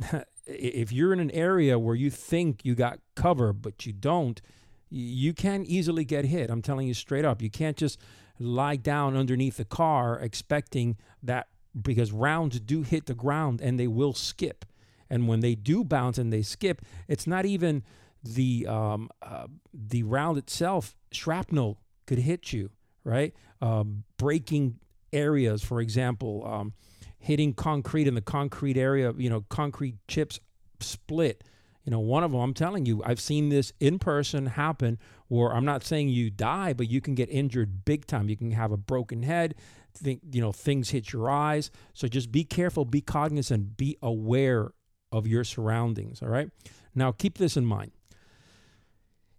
if 0.46 0.92
you're 0.92 1.12
in 1.12 1.20
an 1.20 1.30
area 1.30 1.78
where 1.78 1.94
you 1.94 2.10
think 2.10 2.64
you 2.64 2.74
got 2.74 2.98
cover, 3.14 3.52
but 3.52 3.86
you 3.86 3.92
don't, 3.92 4.40
you 4.90 5.32
can 5.32 5.64
easily 5.64 6.04
get 6.04 6.26
hit. 6.26 6.50
I'm 6.50 6.62
telling 6.62 6.86
you 6.86 6.94
straight 6.94 7.24
up. 7.24 7.40
You 7.40 7.50
can't 7.50 7.76
just 7.76 7.98
lie 8.38 8.76
down 8.76 9.16
underneath 9.16 9.56
the 9.56 9.64
car 9.64 10.18
expecting 10.18 10.96
that 11.22 11.48
because 11.80 12.12
rounds 12.12 12.60
do 12.60 12.82
hit 12.82 13.06
the 13.06 13.14
ground 13.14 13.60
and 13.60 13.80
they 13.80 13.86
will 13.86 14.12
skip. 14.12 14.66
And 15.12 15.28
when 15.28 15.40
they 15.40 15.54
do 15.54 15.84
bounce 15.84 16.16
and 16.16 16.32
they 16.32 16.40
skip, 16.40 16.80
it's 17.06 17.26
not 17.26 17.44
even 17.44 17.84
the 18.24 18.66
um, 18.66 19.10
uh, 19.20 19.46
the 19.74 20.04
round 20.04 20.38
itself. 20.38 20.96
Shrapnel 21.12 21.78
could 22.06 22.18
hit 22.18 22.54
you, 22.54 22.70
right? 23.04 23.34
Um, 23.60 24.04
breaking 24.16 24.78
areas, 25.12 25.62
for 25.62 25.82
example, 25.82 26.46
um, 26.46 26.72
hitting 27.18 27.52
concrete 27.52 28.08
in 28.08 28.14
the 28.14 28.22
concrete 28.22 28.78
area. 28.78 29.12
You 29.14 29.28
know, 29.28 29.44
concrete 29.50 29.96
chips 30.08 30.40
split. 30.80 31.44
You 31.84 31.90
know, 31.90 32.00
one 32.00 32.24
of 32.24 32.30
them, 32.30 32.40
I'm 32.40 32.54
telling 32.54 32.86
you, 32.86 33.02
I've 33.04 33.20
seen 33.20 33.50
this 33.50 33.70
in 33.80 33.98
person 33.98 34.46
happen 34.46 34.98
where 35.28 35.52
I'm 35.52 35.66
not 35.66 35.84
saying 35.84 36.08
you 36.08 36.30
die, 36.30 36.72
but 36.72 36.88
you 36.88 37.02
can 37.02 37.14
get 37.14 37.28
injured 37.28 37.84
big 37.84 38.06
time. 38.06 38.30
You 38.30 38.36
can 38.36 38.52
have 38.52 38.72
a 38.72 38.76
broken 38.78 39.24
head, 39.24 39.56
think, 39.92 40.20
you 40.30 40.40
know, 40.40 40.52
things 40.52 40.90
hit 40.90 41.12
your 41.12 41.28
eyes. 41.28 41.70
So 41.92 42.08
just 42.08 42.32
be 42.32 42.44
careful, 42.44 42.86
be 42.86 43.00
cognizant, 43.02 43.76
be 43.76 43.98
aware 44.00 44.72
of 45.12 45.26
your 45.26 45.44
surroundings. 45.44 46.22
All 46.22 46.28
right. 46.28 46.48
Now, 46.94 47.12
keep 47.12 47.38
this 47.38 47.56
in 47.56 47.66
mind. 47.66 47.92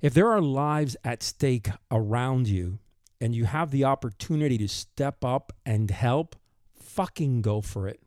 If 0.02 0.14
there 0.14 0.30
are 0.32 0.42
lives 0.42 0.96
at 1.04 1.24
stake 1.24 1.70
around 1.90 2.48
you 2.48 2.80
and 3.20 3.34
you 3.34 3.46
have 3.46 3.72
the 3.72 3.86
opportunity 3.86 4.58
to 4.58 4.68
step 4.68 5.24
up 5.24 5.54
and 5.66 5.90
help, 5.90 6.36
fucking 6.74 7.42
go 7.42 7.62
for 7.62 7.88
it. 7.88 8.02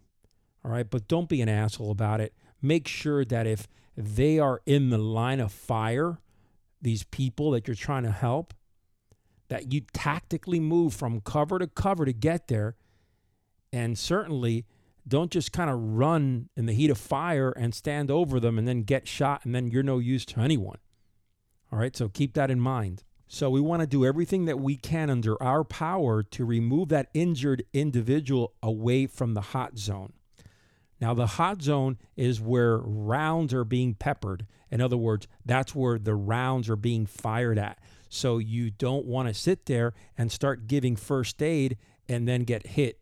All 0.64 0.70
right. 0.70 0.88
But 0.88 1.09
don't 1.09 1.29
be 1.29 1.40
an 1.40 1.48
asshole 1.48 1.90
about 1.90 2.20
it. 2.20 2.35
Make 2.61 2.87
sure 2.87 3.24
that 3.24 3.46
if 3.46 3.66
they 3.96 4.38
are 4.38 4.61
in 4.66 4.90
the 4.90 4.98
line 4.98 5.40
of 5.40 5.52
fire, 5.52 6.18
these 6.83 7.05
people 7.05 7.50
that 7.52 7.66
you're 7.66 7.74
trying 7.74 8.02
to 8.02 8.11
help, 8.11 8.52
that 9.48 9.72
you 9.72 9.81
tactically 9.92 10.61
move 10.61 10.92
from 10.92 11.20
cover 11.20 11.59
to 11.59 11.66
cover 11.66 12.05
to 12.05 12.12
get 12.12 12.48
there. 12.48 12.76
And 13.72 13.98
certainly 13.98 14.66
don't 15.06 15.30
just 15.30 15.52
kind 15.52 15.70
of 15.70 15.78
run 15.80 16.48
in 16.56 16.66
the 16.66 16.72
heat 16.72 16.90
of 16.90 16.98
fire 16.98 17.50
and 17.50 17.74
stand 17.74 18.10
over 18.10 18.40
them 18.40 18.58
and 18.58 18.66
then 18.66 18.82
get 18.82 19.06
shot 19.06 19.44
and 19.44 19.54
then 19.54 19.70
you're 19.70 19.82
no 19.82 19.98
use 19.98 20.24
to 20.26 20.40
anyone. 20.40 20.78
All 21.72 21.78
right, 21.78 21.96
so 21.96 22.08
keep 22.08 22.34
that 22.34 22.50
in 22.50 22.60
mind. 22.60 23.02
So 23.28 23.50
we 23.50 23.60
want 23.60 23.82
to 23.82 23.88
do 23.88 24.04
everything 24.04 24.44
that 24.44 24.60
we 24.60 24.76
can 24.76 25.10
under 25.10 25.40
our 25.42 25.64
power 25.64 26.22
to 26.22 26.44
remove 26.44 26.88
that 26.90 27.08
injured 27.12 27.64
individual 27.72 28.54
away 28.62 29.06
from 29.06 29.34
the 29.34 29.40
hot 29.40 29.78
zone. 29.78 30.12
Now, 31.00 31.12
the 31.12 31.26
hot 31.26 31.60
zone 31.60 31.98
is 32.16 32.40
where 32.40 32.78
rounds 32.78 33.52
are 33.52 33.64
being 33.64 33.94
peppered. 33.94 34.46
In 34.70 34.80
other 34.80 34.96
words, 34.96 35.26
that's 35.44 35.74
where 35.74 35.98
the 35.98 36.14
rounds 36.14 36.70
are 36.70 36.76
being 36.76 37.04
fired 37.04 37.58
at. 37.58 37.78
So 38.08 38.38
you 38.38 38.70
don't 38.70 39.04
want 39.04 39.28
to 39.28 39.34
sit 39.34 39.66
there 39.66 39.92
and 40.16 40.30
start 40.30 40.68
giving 40.68 40.96
first 40.96 41.42
aid 41.42 41.76
and 42.08 42.26
then 42.26 42.44
get 42.44 42.68
hit, 42.68 43.00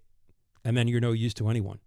and 0.64 0.76
then 0.76 0.88
you're 0.88 1.00
no 1.00 1.12
use 1.12 1.34
to 1.34 1.48
anyone. 1.48 1.78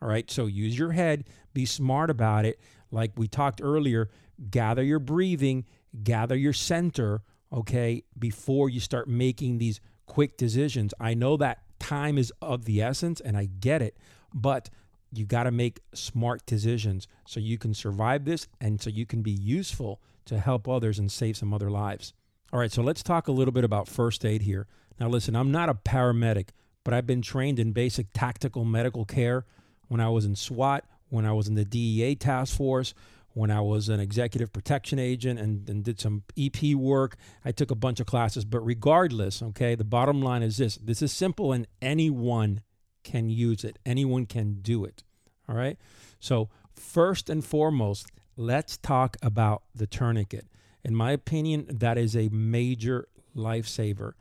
All 0.00 0.08
right. 0.08 0.30
So 0.30 0.46
use 0.46 0.78
your 0.78 0.92
head, 0.92 1.24
be 1.54 1.64
smart 1.64 2.10
about 2.10 2.44
it. 2.44 2.60
Like 2.90 3.12
we 3.16 3.28
talked 3.28 3.60
earlier, 3.62 4.10
gather 4.50 4.82
your 4.82 4.98
breathing, 4.98 5.64
gather 6.02 6.36
your 6.36 6.52
center, 6.52 7.22
okay, 7.52 8.04
before 8.18 8.68
you 8.68 8.80
start 8.80 9.08
making 9.08 9.58
these 9.58 9.80
quick 10.06 10.36
decisions. 10.36 10.92
I 11.00 11.14
know 11.14 11.36
that 11.36 11.62
time 11.78 12.18
is 12.18 12.32
of 12.40 12.64
the 12.64 12.82
essence 12.82 13.20
and 13.20 13.36
I 13.36 13.46
get 13.46 13.82
it, 13.82 13.96
but 14.32 14.70
you 15.12 15.24
got 15.24 15.44
to 15.44 15.50
make 15.50 15.80
smart 15.94 16.44
decisions 16.46 17.08
so 17.26 17.40
you 17.40 17.58
can 17.58 17.74
survive 17.74 18.24
this 18.24 18.48
and 18.60 18.80
so 18.80 18.90
you 18.90 19.06
can 19.06 19.22
be 19.22 19.30
useful 19.30 20.00
to 20.26 20.38
help 20.38 20.68
others 20.68 20.98
and 20.98 21.10
save 21.10 21.36
some 21.36 21.54
other 21.54 21.70
lives. 21.70 22.12
All 22.52 22.60
right, 22.60 22.72
so 22.72 22.82
let's 22.82 23.02
talk 23.02 23.28
a 23.28 23.32
little 23.32 23.52
bit 23.52 23.64
about 23.64 23.88
first 23.88 24.24
aid 24.24 24.42
here. 24.42 24.66
Now, 25.00 25.08
listen, 25.08 25.36
I'm 25.36 25.50
not 25.50 25.68
a 25.68 25.74
paramedic, 25.74 26.48
but 26.84 26.94
I've 26.94 27.06
been 27.06 27.22
trained 27.22 27.58
in 27.58 27.72
basic 27.72 28.08
tactical 28.12 28.64
medical 28.64 29.04
care 29.04 29.44
when 29.88 30.00
I 30.00 30.08
was 30.08 30.24
in 30.24 30.36
SWAT, 30.36 30.84
when 31.08 31.24
I 31.24 31.32
was 31.32 31.48
in 31.48 31.54
the 31.54 31.64
DEA 31.64 32.16
task 32.16 32.56
force, 32.56 32.94
when 33.36 33.50
I 33.50 33.60
was 33.60 33.90
an 33.90 34.00
executive 34.00 34.50
protection 34.50 34.98
agent 34.98 35.38
and, 35.38 35.68
and 35.68 35.84
did 35.84 36.00
some 36.00 36.22
EP 36.38 36.74
work. 36.74 37.16
I 37.44 37.52
took 37.52 37.70
a 37.70 37.74
bunch 37.74 38.00
of 38.00 38.06
classes, 38.06 38.46
but 38.46 38.60
regardless, 38.60 39.42
okay, 39.42 39.74
the 39.74 39.84
bottom 39.84 40.22
line 40.22 40.42
is 40.42 40.56
this 40.56 40.76
this 40.76 41.02
is 41.02 41.12
simple 41.12 41.52
and 41.52 41.66
anyone 41.82 42.62
can 43.04 43.28
use 43.28 43.62
it. 43.62 43.78
Anyone 43.84 44.24
can 44.24 44.60
do 44.62 44.86
it. 44.86 45.04
All 45.48 45.54
right. 45.54 45.78
So, 46.18 46.48
first 46.74 47.28
and 47.28 47.44
foremost, 47.44 48.06
let's 48.38 48.78
talk 48.78 49.18
about 49.22 49.64
the 49.74 49.86
tourniquet. 49.86 50.46
In 50.82 50.94
my 50.94 51.12
opinion, 51.12 51.66
that 51.68 51.98
is 51.98 52.16
a 52.16 52.30
major 52.30 53.06
lifesaver. 53.36 54.12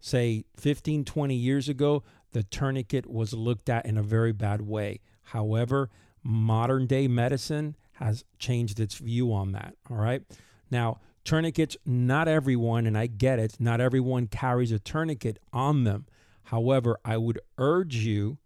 Say 0.00 0.44
15, 0.56 1.04
20 1.04 1.34
years 1.34 1.68
ago, 1.68 2.02
the 2.32 2.42
tourniquet 2.42 3.06
was 3.06 3.34
looked 3.34 3.68
at 3.68 3.84
in 3.84 3.98
a 3.98 4.02
very 4.02 4.32
bad 4.32 4.62
way. 4.62 5.00
However, 5.32 5.88
modern 6.22 6.86
day 6.86 7.08
medicine 7.08 7.74
has 7.92 8.22
changed 8.38 8.78
its 8.78 8.96
view 8.96 9.32
on 9.32 9.52
that. 9.52 9.74
All 9.90 9.96
right. 9.96 10.22
Now, 10.70 11.00
tourniquets, 11.24 11.74
not 11.86 12.28
everyone, 12.28 12.86
and 12.86 12.98
I 12.98 13.06
get 13.06 13.38
it, 13.38 13.56
not 13.58 13.80
everyone 13.80 14.26
carries 14.26 14.72
a 14.72 14.78
tourniquet 14.78 15.38
on 15.50 15.84
them. 15.84 16.04
However, 16.44 16.98
I 17.02 17.16
would 17.16 17.40
urge 17.56 17.96
you 17.96 18.36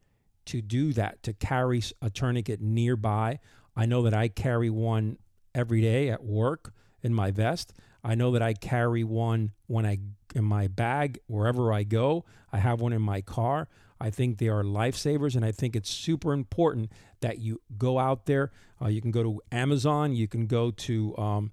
to 0.44 0.62
do 0.62 0.92
that, 0.92 1.25
to 1.25 1.33
carry 1.33 1.83
a 2.01 2.09
tourniquet 2.09 2.61
nearby. 2.61 3.40
I 3.75 3.87
know 3.87 4.03
that 4.03 4.14
I 4.14 4.29
carry 4.29 4.70
one 4.70 5.18
every 5.57 5.81
day 5.81 6.09
at 6.09 6.22
work 6.22 6.72
in 7.03 7.12
my 7.12 7.33
vest. 7.33 7.72
I 8.05 8.14
know 8.14 8.31
that 8.31 8.42
I 8.42 8.55
carry 8.55 9.03
one 9.03 9.51
when 9.66 9.85
I 9.85 9.99
in 10.37 10.44
my 10.44 10.68
bag 10.68 11.18
wherever 11.27 11.72
I 11.72 11.83
go. 11.83 12.25
I 12.53 12.59
have 12.59 12.81
one 12.81 12.92
in 12.92 13.03
my 13.03 13.22
car. 13.22 13.68
I 13.99 14.11
think 14.11 14.38
they 14.38 14.49
are 14.49 14.62
lifesavers, 14.62 15.35
and 15.35 15.44
I 15.44 15.53
think 15.53 15.75
it's 15.75 15.90
super 15.90 16.35
important 16.35 16.92
that 17.22 17.38
you 17.38 17.62
go 17.79 17.99
out 17.99 18.27
there. 18.27 18.53
Uh, 18.81 18.88
you 18.88 19.01
can 19.01 19.11
go 19.11 19.22
to 19.22 19.40
Amazon. 19.51 20.14
You 20.14 20.29
can 20.29 20.46
go 20.46 20.70
to 20.70 21.16
um, 21.16 21.53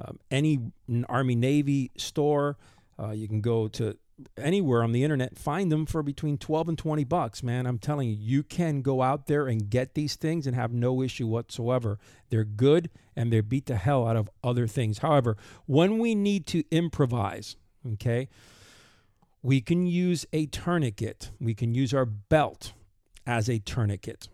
uh, 0.00 0.12
any 0.30 0.60
Army 1.08 1.34
Navy 1.34 1.90
store. 1.96 2.56
Uh, 2.96 3.10
you 3.10 3.26
can 3.26 3.40
go 3.40 3.66
to 3.66 3.96
anywhere 4.36 4.82
on 4.82 4.92
the 4.92 5.02
internet, 5.02 5.38
find 5.38 5.72
them 5.72 5.86
for 5.86 6.02
between 6.02 6.38
12 6.38 6.68
and 6.68 6.78
20 6.78 7.04
bucks, 7.04 7.42
man. 7.42 7.66
I'm 7.66 7.78
telling 7.78 8.08
you, 8.08 8.14
you 8.14 8.42
can 8.42 8.82
go 8.82 9.02
out 9.02 9.26
there 9.26 9.46
and 9.46 9.70
get 9.70 9.94
these 9.94 10.14
things 10.14 10.46
and 10.46 10.54
have 10.54 10.72
no 10.72 11.02
issue 11.02 11.26
whatsoever. 11.26 11.98
They're 12.28 12.44
good 12.44 12.90
and 13.16 13.32
they 13.32 13.40
beat 13.40 13.66
the 13.66 13.76
hell 13.76 14.06
out 14.06 14.16
of 14.16 14.30
other 14.44 14.66
things. 14.66 14.98
However, 14.98 15.36
when 15.66 15.98
we 15.98 16.14
need 16.14 16.46
to 16.48 16.62
improvise, 16.70 17.56
okay, 17.94 18.28
we 19.42 19.60
can 19.60 19.86
use 19.86 20.26
a 20.32 20.46
tourniquet. 20.46 21.30
We 21.40 21.54
can 21.54 21.74
use 21.74 21.94
our 21.94 22.06
belt 22.06 22.72
as 23.26 23.48
a 23.48 23.58
tourniquet. 23.58 24.28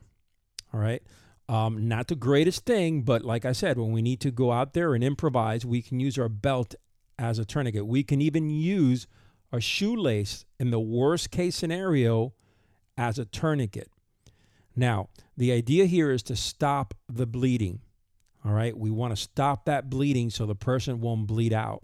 All 0.73 0.81
right. 0.81 1.03
Um, 1.49 1.87
not 1.87 2.09
the 2.09 2.17
greatest 2.17 2.67
thing, 2.67 3.03
but 3.03 3.25
like 3.25 3.45
I 3.45 3.53
said, 3.53 3.79
when 3.79 3.93
we 3.93 4.03
need 4.03 4.21
to 4.21 4.33
go 4.33 4.51
out 4.51 4.73
there 4.73 4.95
and 4.95 5.05
improvise, 5.05 5.65
we 5.65 5.81
can 5.81 6.01
use 6.01 6.19
our 6.19 6.29
belt 6.29 6.75
as 7.19 7.39
a 7.39 7.45
tourniquet. 7.45 7.87
We 7.87 8.03
can 8.03 8.21
even 8.21 8.51
use 8.51 9.07
a 9.53 9.61
shoelace 9.61 10.45
in 10.59 10.71
the 10.71 10.81
worst 10.81 11.31
case 11.31 11.55
scenario 11.55 12.35
as 12.99 13.19
a 13.19 13.25
tourniquet. 13.25 13.89
Now, 14.75 15.09
the 15.37 15.53
idea 15.53 15.87
here 15.87 16.11
is 16.11 16.23
to 16.25 16.37
stop 16.37 16.95
the 17.09 17.27
bleeding. 17.27 17.81
All 18.45 18.53
right. 18.53 18.77
We 18.77 18.91
want 18.91 19.15
to 19.15 19.23
stop 19.23 19.67
that 19.67 19.89
bleeding 19.89 20.31
so 20.31 20.47
the 20.47 20.55
person 20.55 21.01
won't 21.01 21.29
bleed 21.29 21.53
out. 21.53 21.83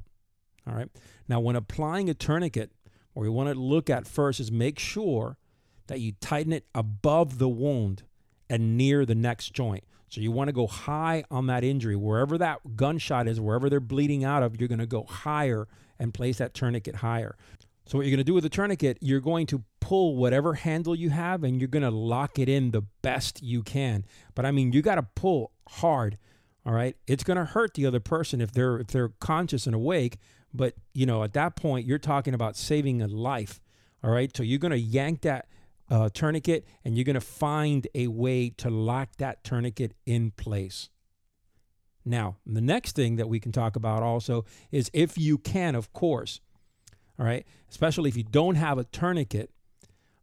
All 0.66 0.75
right. 0.75 0.88
Now, 1.32 1.40
when 1.40 1.56
applying 1.56 2.10
a 2.10 2.14
tourniquet, 2.14 2.72
what 3.14 3.22
we 3.22 3.30
want 3.30 3.48
to 3.48 3.58
look 3.58 3.88
at 3.88 4.06
first 4.06 4.38
is 4.38 4.52
make 4.52 4.78
sure 4.78 5.38
that 5.86 5.98
you 5.98 6.12
tighten 6.20 6.52
it 6.52 6.66
above 6.74 7.38
the 7.38 7.48
wound 7.48 8.02
and 8.50 8.76
near 8.76 9.06
the 9.06 9.14
next 9.14 9.54
joint. 9.54 9.84
So 10.10 10.20
you 10.20 10.30
want 10.30 10.48
to 10.48 10.52
go 10.52 10.66
high 10.66 11.24
on 11.30 11.46
that 11.46 11.64
injury. 11.64 11.96
Wherever 11.96 12.36
that 12.36 12.76
gunshot 12.76 13.28
is, 13.28 13.40
wherever 13.40 13.70
they're 13.70 13.80
bleeding 13.80 14.24
out 14.24 14.42
of, 14.42 14.60
you're 14.60 14.68
going 14.68 14.78
to 14.78 14.86
go 14.86 15.04
higher 15.04 15.68
and 15.98 16.12
place 16.12 16.36
that 16.36 16.52
tourniquet 16.52 16.96
higher. 16.96 17.34
So 17.86 17.96
what 17.96 18.06
you're 18.06 18.14
going 18.14 18.18
to 18.18 18.24
do 18.24 18.34
with 18.34 18.44
the 18.44 18.50
tourniquet, 18.50 18.98
you're 19.00 19.20
going 19.20 19.46
to 19.46 19.64
pull 19.80 20.16
whatever 20.16 20.52
handle 20.52 20.94
you 20.94 21.08
have 21.08 21.44
and 21.44 21.62
you're 21.62 21.68
going 21.68 21.82
to 21.82 21.90
lock 21.90 22.38
it 22.38 22.50
in 22.50 22.72
the 22.72 22.82
best 23.00 23.42
you 23.42 23.62
can. 23.62 24.04
But 24.34 24.44
I 24.44 24.50
mean, 24.50 24.74
you 24.74 24.82
got 24.82 24.96
to 24.96 25.06
pull 25.14 25.52
hard. 25.66 26.18
All 26.66 26.74
right? 26.74 26.94
It's 27.06 27.24
going 27.24 27.38
to 27.38 27.46
hurt 27.46 27.72
the 27.72 27.86
other 27.86 28.00
person 28.00 28.42
if 28.42 28.52
they're 28.52 28.78
if 28.78 28.88
they're 28.88 29.12
conscious 29.18 29.64
and 29.64 29.74
awake, 29.74 30.18
but 30.54 30.74
you 30.92 31.06
know, 31.06 31.22
at 31.22 31.32
that 31.34 31.56
point 31.56 31.86
you're 31.86 31.98
talking 31.98 32.34
about 32.34 32.56
saving 32.56 33.02
a 33.02 33.08
life. 33.08 33.60
All 34.04 34.10
right? 34.10 34.34
So 34.36 34.42
you're 34.42 34.58
going 34.58 34.72
to 34.72 34.78
yank 34.78 35.22
that 35.22 35.48
uh, 35.90 36.08
tourniquet 36.12 36.66
and 36.84 36.96
you're 36.96 37.04
going 37.04 37.14
to 37.14 37.20
find 37.20 37.86
a 37.94 38.08
way 38.08 38.50
to 38.50 38.70
lock 38.70 39.10
that 39.18 39.44
tourniquet 39.44 39.94
in 40.06 40.30
place. 40.32 40.88
Now, 42.04 42.36
the 42.44 42.60
next 42.60 42.96
thing 42.96 43.16
that 43.16 43.28
we 43.28 43.38
can 43.38 43.52
talk 43.52 43.76
about 43.76 44.02
also 44.02 44.44
is 44.72 44.90
if 44.92 45.16
you 45.16 45.38
can, 45.38 45.74
of 45.74 45.92
course, 45.92 46.40
all 47.18 47.26
right, 47.26 47.46
especially 47.70 48.08
if 48.08 48.16
you 48.16 48.24
don't 48.24 48.56
have 48.56 48.78
a 48.78 48.84
tourniquet, 48.84 49.50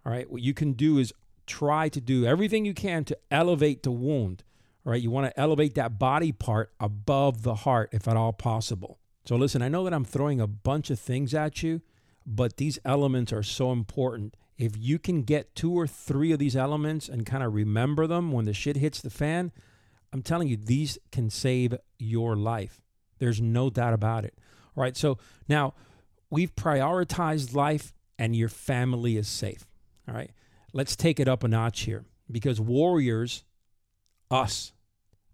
all 0.06 0.12
right, 0.12 0.30
what 0.30 0.42
you 0.42 0.54
can 0.54 0.74
do 0.74 0.98
is 0.98 1.14
try 1.46 1.88
to 1.90 2.02
do 2.02 2.26
everything 2.26 2.66
you 2.66 2.74
can 2.74 3.06
to 3.06 3.18
elevate 3.32 3.84
the 3.84 3.92
wound. 3.92 4.44
All 4.86 4.92
right, 4.92 5.02
you 5.02 5.12
want 5.12 5.28
to 5.28 5.40
elevate 5.40 5.76
that 5.76 6.00
body 6.00 6.32
part 6.32 6.72
above 6.80 7.44
the 7.44 7.56
heart 7.56 7.90
if 7.94 8.08
at 8.08 8.18
all 8.18 8.34
possible. 8.34 9.00
So, 9.30 9.36
listen, 9.36 9.62
I 9.62 9.68
know 9.68 9.84
that 9.84 9.94
I'm 9.94 10.06
throwing 10.06 10.42
a 10.42 10.48
bunch 10.48 10.90
of 10.90 11.00
things 11.00 11.36
at 11.36 11.62
you, 11.62 11.84
but 12.26 12.58
these 12.58 12.80
elements 12.84 13.32
are 13.32 13.44
so 13.44 13.72
important. 13.72 14.36
If 14.58 14.76
you 14.76 14.98
can 14.98 15.22
get 15.22 15.54
two 15.54 15.72
or 15.72 15.86
three 15.86 16.32
of 16.32 16.40
these 16.40 16.56
elements 16.56 17.08
and 17.08 17.28
kind 17.28 17.44
of 17.44 17.54
remember 17.54 18.08
them 18.08 18.32
when 18.32 18.46
the 18.46 18.56
shit 18.56 18.78
hits 18.78 19.02
the 19.02 19.12
fan, 19.12 19.52
I'm 20.12 20.24
telling 20.24 20.48
you, 20.48 20.58
these 20.58 20.98
can 21.12 21.30
save 21.30 21.76
your 22.00 22.36
life. 22.36 22.82
There's 23.20 23.40
no 23.40 23.70
doubt 23.70 23.94
about 23.94 24.26
it. 24.26 24.34
All 24.76 24.82
right. 24.82 24.98
So 24.98 25.20
now 25.48 25.76
we've 26.32 26.56
prioritized 26.56 27.54
life 27.54 27.94
and 28.18 28.36
your 28.36 28.50
family 28.50 29.16
is 29.16 29.28
safe. 29.28 29.68
All 30.08 30.16
right. 30.16 30.32
Let's 30.74 30.96
take 30.96 31.20
it 31.20 31.28
up 31.28 31.44
a 31.44 31.48
notch 31.48 31.82
here 31.82 32.04
because 32.32 32.60
warriors, 32.60 33.44
us, 34.32 34.74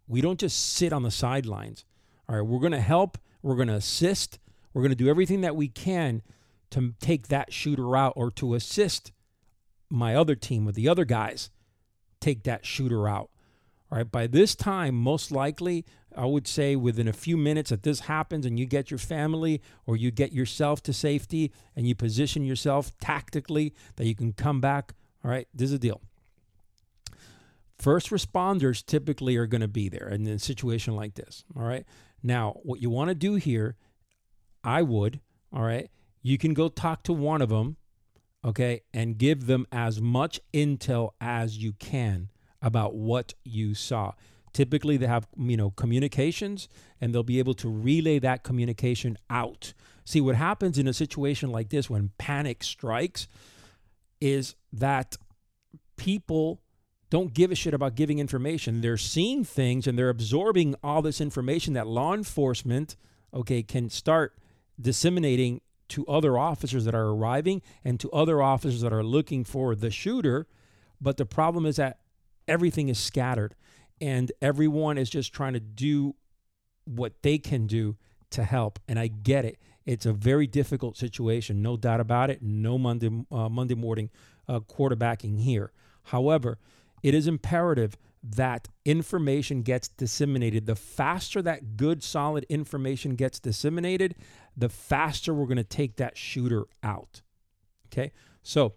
we 0.06 0.20
don't 0.20 0.38
just 0.38 0.74
sit 0.74 0.92
on 0.92 1.04
the 1.04 1.12
sidelines. 1.12 1.86
All 2.28 2.36
right. 2.36 2.46
We're 2.46 2.60
going 2.60 2.74
to 2.74 2.82
help, 2.82 3.18
we're 3.46 3.56
going 3.56 3.68
to 3.68 3.76
assist, 3.76 4.40
we're 4.74 4.82
going 4.82 4.90
to 4.90 4.96
do 4.96 5.08
everything 5.08 5.42
that 5.42 5.56
we 5.56 5.68
can 5.68 6.24
to 6.72 6.96
take 7.00 7.28
that 7.28 7.54
shooter 7.54 7.96
out 7.96 8.14
or 8.16 8.32
to 8.32 8.56
assist 8.56 9.12
my 9.90 10.16
other 10.16 10.36
team 10.36 10.66
with 10.66 10.74
the 10.74 10.90
other 10.90 11.06
guys 11.06 11.52
take 12.20 12.44
that 12.44 12.66
shooter 12.66 13.08
out. 13.08 13.30
All 13.92 14.00
right. 14.00 14.12
By 14.12 14.26
this 14.26 14.56
time, 14.56 14.96
most 14.96 15.32
likely, 15.32 15.86
I 16.18 16.26
would 16.26 16.48
say 16.48 16.76
within 16.76 17.08
a 17.08 17.14
few 17.14 17.38
minutes 17.38 17.70
that 17.70 17.84
this 17.84 18.02
happens 18.02 18.48
and 18.48 18.58
you 18.58 18.66
get 18.66 18.90
your 18.90 18.98
family 18.98 19.62
or 19.86 19.96
you 19.96 20.10
get 20.10 20.34
yourself 20.34 20.82
to 20.84 20.94
safety 20.94 21.52
and 21.76 21.88
you 21.88 21.94
position 21.94 22.46
yourself 22.46 22.98
tactically 23.00 23.76
that 23.98 24.08
you 24.08 24.16
can 24.16 24.34
come 24.34 24.60
back. 24.60 24.96
All 25.24 25.30
right. 25.30 25.48
This 25.54 25.70
is 25.70 25.76
a 25.76 25.80
deal. 25.80 26.02
First 27.78 28.10
responders 28.10 28.84
typically 28.84 29.36
are 29.38 29.46
going 29.46 29.62
to 29.62 29.68
be 29.68 29.88
there 29.88 30.08
in 30.08 30.26
a 30.26 30.40
situation 30.40 30.96
like 30.96 31.14
this. 31.14 31.44
All 31.56 31.64
right. 31.64 31.86
Now, 32.26 32.56
what 32.64 32.82
you 32.82 32.90
want 32.90 33.10
to 33.10 33.16
do 33.16 33.36
here, 33.36 33.76
I 34.64 34.82
would, 34.82 35.20
all 35.54 35.62
right, 35.62 35.92
you 36.24 36.40
can 36.40 36.56
go 36.56 36.70
talk 36.70 37.04
to 37.04 37.14
one 37.14 37.40
of 37.40 37.50
them, 37.50 37.78
okay, 38.44 38.82
and 38.92 39.20
give 39.20 39.46
them 39.46 39.68
as 39.72 40.02
much 40.02 40.40
intel 40.52 41.12
as 41.22 41.60
you 41.60 41.74
can 41.74 42.32
about 42.64 42.96
what 42.96 43.36
you 43.44 43.76
saw. 43.76 44.14
Typically, 44.54 44.98
they 44.98 45.06
have 45.06 45.28
you 45.38 45.56
know 45.56 45.70
communications, 45.70 46.68
and 47.00 47.14
they'll 47.14 47.22
be 47.22 47.38
able 47.38 47.54
to 47.54 47.70
relay 47.70 48.18
that 48.18 48.42
communication 48.42 49.20
out. 49.30 49.76
See 50.04 50.20
what 50.20 50.36
happens 50.36 50.80
in 50.80 50.88
a 50.88 50.94
situation 50.94 51.52
like 51.52 51.70
this 51.70 51.92
when 51.92 52.10
panic 52.18 52.64
strikes 52.64 53.28
is 54.20 54.56
that 54.74 55.16
people 55.96 56.60
don't 57.16 57.34
give 57.34 57.50
a 57.50 57.56
shit 57.56 57.74
about 57.74 57.96
giving 57.96 58.20
information. 58.20 58.82
They're 58.82 58.98
seeing 58.98 59.46
things 59.46 59.88
and 59.88 59.98
they're 59.98 60.10
absorbing 60.10 60.76
all 60.84 61.02
this 61.02 61.22
information 61.22 61.72
that 61.72 61.88
law 61.88 62.14
enforcement, 62.14 62.98
okay, 63.34 63.64
can 63.64 63.90
start 63.90 64.38
disseminating 64.82 65.62
to 65.88 66.06
other 66.08 66.38
officers 66.38 66.84
that 66.84 66.94
are 66.94 67.08
arriving 67.08 67.62
and 67.86 68.02
to 68.02 68.12
other 68.12 68.42
officers 68.42 68.82
that 68.82 68.92
are 68.92 69.02
looking 69.02 69.46
for 69.46 69.76
the 69.76 69.90
shooter. 69.90 70.46
But 71.00 71.16
the 71.16 71.26
problem 71.26 71.66
is 71.66 71.78
that 71.78 72.00
everything 72.50 72.90
is 72.90 73.00
scattered 73.00 73.56
and 74.02 74.30
everyone 74.42 74.98
is 74.98 75.10
just 75.10 75.32
trying 75.32 75.54
to 75.54 75.62
do 75.62 76.16
what 76.84 77.24
they 77.24 77.38
can 77.38 77.66
do 77.66 77.96
to 78.32 78.44
help. 78.44 78.78
And 78.90 79.00
I 79.00 79.08
get 79.08 79.46
it. 79.46 79.58
It's 79.86 80.06
a 80.06 80.12
very 80.12 80.48
difficult 80.48 80.98
situation, 80.98 81.62
no 81.62 81.78
doubt 81.78 82.02
about 82.02 82.30
it. 82.30 82.42
No 82.42 82.78
Monday 82.78 83.10
uh, 83.32 83.48
Monday 83.48 83.76
morning 83.76 84.10
uh, 84.50 84.60
quarterbacking 84.60 85.40
here. 85.40 85.72
However, 86.04 86.58
it 87.04 87.14
is 87.14 87.28
imperative 87.28 87.98
that 88.24 88.68
information 88.86 89.62
gets 89.62 89.88
disseminated. 89.88 90.66
The 90.66 90.76
faster 90.76 91.42
that 91.44 91.78
good, 91.78 92.04
solid 92.04 92.46
information 92.50 93.16
gets 93.16 93.40
disseminated, 93.40 94.16
the 94.58 94.70
faster 94.70 95.34
we're 95.34 95.46
going 95.46 95.58
to 95.58 95.64
take 95.64 95.98
that 95.98 96.18
shooter 96.18 96.66
out. 96.82 97.22
Okay, 97.88 98.12
so 98.42 98.74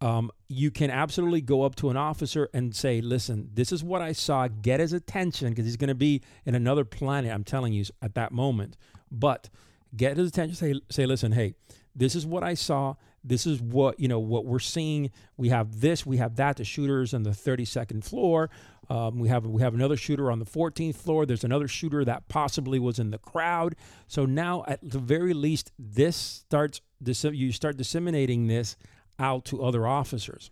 um, 0.00 0.30
you 0.48 0.70
can 0.70 0.90
absolutely 0.90 1.40
go 1.40 1.62
up 1.62 1.76
to 1.76 1.88
an 1.88 1.96
officer 1.96 2.50
and 2.52 2.76
say, 2.76 3.00
listen, 3.00 3.48
this 3.54 3.72
is 3.72 3.82
what 3.82 4.02
I 4.02 4.12
saw. 4.12 4.48
Get 4.48 4.80
his 4.80 4.92
attention 4.92 5.48
because 5.48 5.64
he's 5.64 5.78
going 5.78 5.88
to 5.88 5.94
be 5.94 6.20
in 6.44 6.54
another 6.54 6.84
planet, 6.84 7.32
I'm 7.32 7.44
telling 7.44 7.72
you, 7.72 7.84
at 8.02 8.14
that 8.14 8.32
moment. 8.32 8.76
But 9.10 9.48
get 9.96 10.18
his 10.18 10.28
attention, 10.28 10.56
say, 10.56 10.80
say, 10.90 11.06
listen, 11.06 11.32
hey, 11.32 11.54
this 11.94 12.14
is 12.14 12.26
what 12.26 12.42
I 12.42 12.52
saw. 12.52 12.96
This 13.24 13.46
is 13.46 13.60
what, 13.60 13.98
you 13.98 14.06
know, 14.06 14.18
what 14.18 14.44
we're 14.44 14.58
seeing. 14.58 15.10
We 15.36 15.48
have 15.48 15.80
this, 15.80 16.04
we 16.04 16.18
have 16.18 16.36
that. 16.36 16.56
The 16.56 16.64
shooter's 16.64 17.14
on 17.14 17.22
the 17.22 17.30
32nd 17.30 18.04
floor. 18.04 18.50
Um, 18.90 19.18
we 19.18 19.28
have 19.28 19.46
we 19.46 19.62
have 19.62 19.74
another 19.74 19.96
shooter 19.96 20.30
on 20.30 20.38
the 20.38 20.44
14th 20.44 20.96
floor. 20.96 21.24
There's 21.24 21.44
another 21.44 21.68
shooter 21.68 22.04
that 22.04 22.28
possibly 22.28 22.78
was 22.78 22.98
in 22.98 23.10
the 23.10 23.18
crowd. 23.18 23.76
So 24.06 24.26
now, 24.26 24.64
at 24.66 24.78
the 24.82 24.98
very 24.98 25.32
least, 25.32 25.72
this 25.78 26.16
starts 26.16 26.80
you 27.00 27.52
start 27.52 27.76
disseminating 27.76 28.46
this 28.46 28.76
out 29.18 29.44
to 29.46 29.62
other 29.62 29.86
officers. 29.86 30.50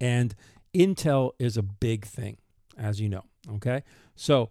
And 0.00 0.34
intel 0.74 1.32
is 1.38 1.56
a 1.56 1.62
big 1.62 2.04
thing, 2.04 2.38
as 2.76 3.00
you 3.00 3.08
know. 3.08 3.24
Okay. 3.54 3.82
So, 4.14 4.50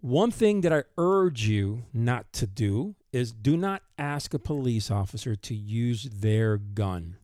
one 0.00 0.30
thing 0.30 0.60
that 0.62 0.72
I 0.72 0.84
urge 0.98 1.46
you 1.46 1.84
not 1.92 2.30
to 2.34 2.46
do 2.46 2.94
is 3.14 3.30
do 3.30 3.56
not 3.56 3.80
ask 3.96 4.34
a 4.34 4.38
police 4.40 4.90
officer 4.90 5.36
to 5.36 5.54
use 5.54 6.02
their 6.02 6.56
gun. 6.56 7.16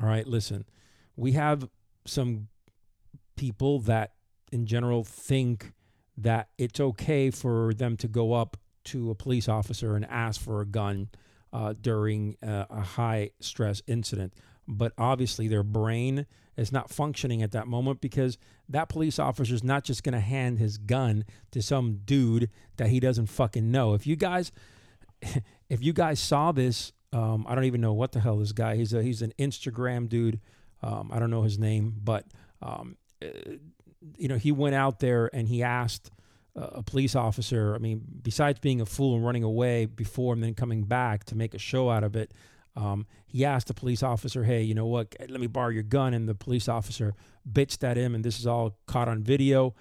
All 0.00 0.06
right. 0.06 0.26
Listen, 0.26 0.66
we 1.16 1.32
have 1.32 1.66
some 2.06 2.48
people 3.34 3.80
that, 3.80 4.12
in 4.52 4.66
general, 4.66 5.04
think 5.04 5.72
that 6.18 6.48
it's 6.58 6.78
okay 6.78 7.30
for 7.30 7.72
them 7.72 7.96
to 7.96 8.06
go 8.06 8.34
up 8.34 8.58
to 8.84 9.10
a 9.10 9.14
police 9.14 9.48
officer 9.48 9.96
and 9.96 10.04
ask 10.04 10.38
for 10.40 10.60
a 10.60 10.66
gun 10.66 11.08
uh, 11.54 11.72
during 11.80 12.36
a, 12.42 12.66
a 12.68 12.80
high 12.80 13.30
stress 13.40 13.80
incident. 13.86 14.34
But 14.66 14.92
obviously, 14.98 15.48
their 15.48 15.62
brain 15.62 16.26
is 16.58 16.70
not 16.70 16.90
functioning 16.90 17.42
at 17.42 17.52
that 17.52 17.66
moment 17.66 18.02
because 18.02 18.36
that 18.68 18.90
police 18.90 19.18
officer 19.18 19.54
is 19.54 19.64
not 19.64 19.84
just 19.84 20.02
going 20.02 20.12
to 20.12 20.20
hand 20.20 20.58
his 20.58 20.76
gun 20.76 21.24
to 21.52 21.62
some 21.62 22.00
dude 22.04 22.50
that 22.76 22.88
he 22.88 23.00
doesn't 23.00 23.26
fucking 23.26 23.70
know. 23.70 23.94
If 23.94 24.06
you 24.06 24.14
guys, 24.14 24.52
if 25.68 25.82
you 25.82 25.92
guys 25.92 26.20
saw 26.20 26.52
this, 26.52 26.92
um, 27.12 27.46
I 27.48 27.54
don't 27.54 27.64
even 27.64 27.80
know 27.80 27.92
what 27.92 28.12
the 28.12 28.20
hell 28.20 28.36
this 28.36 28.52
guy. 28.52 28.76
He's 28.76 28.92
a 28.92 29.02
he's 29.02 29.22
an 29.22 29.32
Instagram 29.38 30.08
dude. 30.08 30.40
Um, 30.82 31.10
I 31.12 31.18
don't 31.18 31.30
know 31.30 31.42
his 31.42 31.58
name, 31.58 31.94
but 32.02 32.26
um, 32.62 32.96
uh, 33.22 33.28
you 34.16 34.28
know, 34.28 34.36
he 34.36 34.52
went 34.52 34.74
out 34.74 35.00
there 35.00 35.30
and 35.32 35.48
he 35.48 35.62
asked 35.62 36.10
a 36.60 36.82
police 36.82 37.14
officer. 37.14 37.74
I 37.74 37.78
mean, 37.78 38.02
besides 38.22 38.58
being 38.58 38.80
a 38.80 38.86
fool 38.86 39.14
and 39.14 39.24
running 39.24 39.44
away 39.44 39.86
before 39.86 40.34
and 40.34 40.42
then 40.42 40.54
coming 40.54 40.82
back 40.82 41.24
to 41.24 41.36
make 41.36 41.54
a 41.54 41.58
show 41.58 41.90
out 41.90 42.04
of 42.04 42.16
it, 42.16 42.32
um, 42.76 43.06
he 43.26 43.44
asked 43.44 43.68
the 43.68 43.74
police 43.74 44.02
officer, 44.02 44.44
"Hey, 44.44 44.62
you 44.62 44.74
know 44.74 44.86
what? 44.86 45.14
Let 45.20 45.40
me 45.40 45.46
borrow 45.46 45.70
your 45.70 45.82
gun." 45.82 46.14
And 46.14 46.28
the 46.28 46.34
police 46.34 46.68
officer 46.68 47.14
bitched 47.50 47.82
at 47.82 47.96
him, 47.96 48.14
and 48.14 48.24
this 48.24 48.38
is 48.38 48.46
all 48.46 48.78
caught 48.86 49.08
on 49.08 49.22
video. 49.22 49.74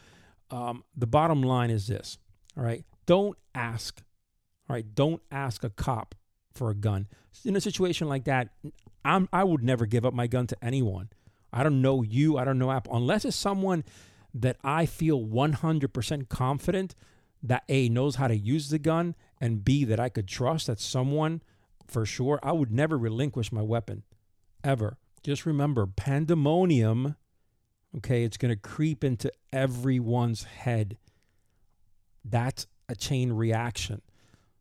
Um, 0.50 0.84
the 0.96 1.08
bottom 1.08 1.44
line 1.44 1.70
is 1.70 1.88
this: 1.88 2.18
all 2.56 2.64
right, 2.64 2.84
don't 3.06 3.38
ask. 3.54 4.02
All 4.70 4.76
right, 4.76 4.96
don't 4.96 5.22
ask 5.32 5.64
a 5.64 5.70
cop 5.70 6.16
for 6.54 6.70
a 6.70 6.76
gun 6.76 7.08
in 7.46 7.56
a 7.56 7.62
situation 7.62 8.08
like 8.08 8.26
that. 8.26 8.50
I'm, 9.06 9.30
I 9.32 9.44
would 9.44 9.64
never 9.64 9.86
give 9.86 10.06
up 10.06 10.14
my 10.14 10.28
gun 10.28 10.48
to 10.48 10.58
anyone. 10.62 11.10
I 11.54 11.64
don't 11.64 11.82
know 11.82 12.04
you. 12.04 12.38
I 12.38 12.44
don't 12.44 12.60
know 12.60 12.72
Apple 12.72 12.96
unless 12.96 13.24
it's 13.24 13.36
someone 13.36 13.84
that 14.34 14.58
I 14.64 14.86
feel 14.86 15.22
100% 15.22 16.30
confident 16.30 16.96
that 17.42 17.64
A, 17.70 17.88
knows 17.88 18.16
how 18.16 18.28
to 18.28 18.36
use 18.36 18.70
the 18.70 18.80
gun, 18.80 19.16
and 19.40 19.64
B, 19.64 19.86
that 19.86 20.00
I 20.00 20.10
could 20.10 20.28
trust 20.28 20.68
that 20.68 20.80
someone 20.80 21.42
for 21.88 22.06
sure, 22.06 22.40
I 22.44 22.52
would 22.52 22.72
never 22.72 22.98
relinquish 22.98 23.52
my 23.52 23.62
weapon 23.62 24.04
ever. 24.64 24.98
Just 25.24 25.46
remember 25.46 25.86
pandemonium, 25.86 27.16
Okay, 27.96 28.24
it's 28.24 28.38
going 28.38 28.54
to 28.54 28.60
creep 28.60 29.04
into 29.04 29.32
everyone's 29.52 30.44
head. 30.44 30.98
That's 32.24 32.68
a 32.90 32.96
chain 32.96 33.34
reaction. 33.34 34.02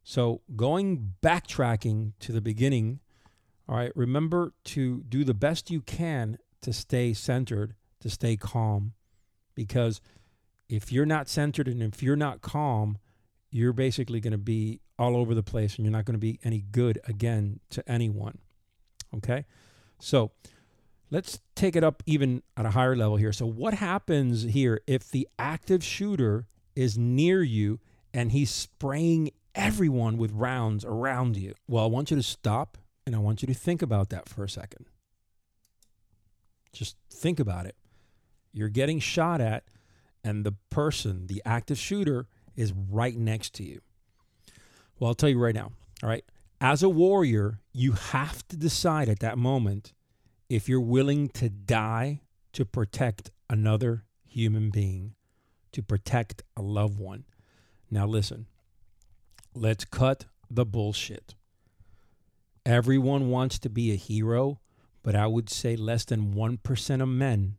So, 0.09 0.43
going 0.55 1.15
backtracking 1.21 2.13
to 2.21 2.31
the 2.31 2.41
beginning, 2.41 3.01
all 3.69 3.75
right, 3.75 3.91
remember 3.97 4.53
to 4.67 5.03
do 5.03 5.25
the 5.25 5.35
best 5.35 5.69
you 5.69 5.81
can 5.81 6.39
to 6.63 6.73
stay 6.73 7.13
centered, 7.13 7.75
to 8.03 8.09
stay 8.09 8.37
calm, 8.37 8.93
because 9.57 10.01
if 10.69 10.93
you're 10.93 11.07
not 11.07 11.29
centered 11.29 11.67
and 11.67 11.83
if 11.83 12.05
you're 12.05 12.15
not 12.15 12.41
calm, 12.41 12.99
you're 13.51 13.73
basically 13.73 14.21
going 14.21 14.31
to 14.31 14.39
be 14.39 14.81
all 14.97 15.17
over 15.17 15.35
the 15.35 15.43
place 15.43 15.75
and 15.75 15.85
you're 15.85 15.93
not 15.93 16.05
going 16.05 16.15
to 16.15 16.21
be 16.21 16.39
any 16.45 16.61
good 16.61 17.01
again 17.09 17.59
to 17.71 17.83
anyone. 17.91 18.39
Okay? 19.13 19.45
So, 19.99 20.31
let's 21.11 21.41
take 21.57 21.75
it 21.75 21.83
up 21.83 22.05
even 22.07 22.45
at 22.57 22.65
a 22.65 22.71
higher 22.71 22.95
level 22.95 23.17
here. 23.17 23.33
So, 23.33 23.45
what 23.45 23.75
happens 23.75 24.45
here 24.45 24.81
if 24.87 25.11
the 25.11 25.27
active 25.37 25.83
shooter 25.83 26.47
is 26.77 26.97
near 26.97 27.43
you 27.43 27.81
and 28.15 28.31
he's 28.31 28.53
spraying 28.53 29.33
everyone 29.57 30.19
with 30.19 30.31
rounds 30.33 30.85
around 30.85 31.37
you? 31.37 31.55
Well, 31.67 31.85
I 31.85 31.89
want 31.89 32.11
you 32.11 32.17
to 32.17 32.23
stop 32.23 32.79
and 33.05 33.17
I 33.17 33.19
want 33.19 33.43
you 33.43 33.49
to 33.49 33.55
think 33.55 33.83
about 33.83 34.11
that 34.11 34.29
for 34.29 34.45
a 34.45 34.49
second. 34.49 34.87
Just 36.73 36.97
think 37.11 37.41
about 37.41 37.67
it. 37.67 37.75
You're 38.53 38.69
getting 38.69 39.01
shot 39.01 39.41
at, 39.41 39.65
and 40.23 40.45
the 40.45 40.55
person, 40.71 41.27
the 41.27 41.43
active 41.45 41.79
shooter, 41.79 42.27
is 42.55 42.73
right 42.73 43.17
next 43.17 43.55
to 43.55 43.65
you. 43.65 43.81
Well, 44.99 45.09
I'll 45.09 45.15
tell 45.15 45.29
you 45.29 45.39
right 45.39 45.55
now. 45.55 45.73
All 46.03 46.09
right. 46.09 46.25
As 46.61 46.83
a 46.83 46.89
warrior, 46.89 47.61
you 47.73 47.93
have 47.93 48.47
to 48.49 48.57
decide 48.57 49.09
at 49.09 49.21
that 49.21 49.39
moment 49.39 49.93
if 50.49 50.69
you're 50.69 50.81
willing 50.81 51.29
to 51.31 51.49
die 51.49 52.23
to 52.53 52.65
protect 52.65 53.31
another 53.51 54.05
human 54.27 54.71
being, 54.71 55.15
to 55.73 55.83
protect 55.83 56.43
a 56.57 56.63
loved 56.63 56.99
one. 56.99 57.25
Now, 57.91 58.07
listen, 58.07 58.47
let's 59.57 59.85
cut 59.85 60.27
the 60.51 60.67
bullshit. 60.67 61.35
Everyone 62.65 63.31
wants 63.31 63.59
to 63.61 63.71
be 63.71 63.91
a 63.91 63.97
hero, 63.97 64.61
but 65.03 65.17
I 65.17 65.27
would 65.27 65.49
say 65.49 65.77
less 65.77 66.05
than 66.05 66.35
1% 66.35 67.03
of 67.03 67.09
men 67.09 67.57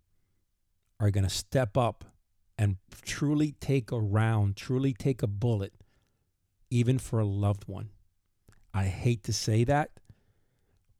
are 0.99 1.11
going 1.11 1.23
to 1.23 1.29
step 1.29 1.75
up 1.77 2.05
and 2.57 2.77
truly 3.03 3.53
take 3.59 3.91
a 3.91 3.99
round, 3.99 4.55
truly 4.55 4.93
take 4.93 5.23
a 5.23 5.27
bullet, 5.27 5.73
even 6.69 6.99
for 6.99 7.19
a 7.19 7.25
loved 7.25 7.67
one. 7.67 7.89
I 8.73 8.85
hate 8.85 9.23
to 9.23 9.33
say 9.33 9.63
that, 9.63 9.91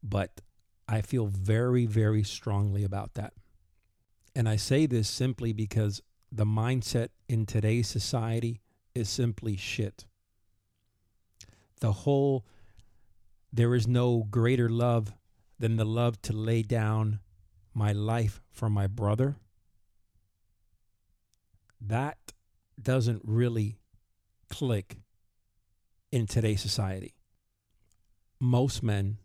but 0.02 0.40
I 0.88 1.02
feel 1.02 1.26
very, 1.26 1.86
very 1.86 2.22
strongly 2.24 2.82
about 2.82 3.14
that. 3.14 3.34
And 4.34 4.48
I 4.48 4.56
say 4.56 4.86
this 4.86 5.08
simply 5.08 5.52
because 5.52 6.00
the 6.30 6.46
mindset 6.46 7.08
in 7.28 7.46
today's 7.46 7.88
society 7.88 8.60
is 8.94 9.08
simply 9.08 9.56
shit. 9.56 10.06
The 11.80 11.92
whole, 11.92 12.44
there 13.52 13.74
is 13.74 13.86
no 13.86 14.26
greater 14.30 14.68
love 14.68 15.12
than 15.58 15.76
the 15.76 15.84
love 15.84 16.20
to 16.22 16.32
lay 16.32 16.62
down 16.62 17.20
my 17.74 17.92
life 17.92 18.40
for 18.50 18.68
my 18.68 18.86
brother. 18.86 19.36
That 21.80 22.18
doesn't 22.80 23.22
really 23.24 23.78
click 24.48 24.98
in 26.10 26.26
today's 26.26 26.60
society. 26.60 27.14
Most 28.40 28.82
men 28.82 29.18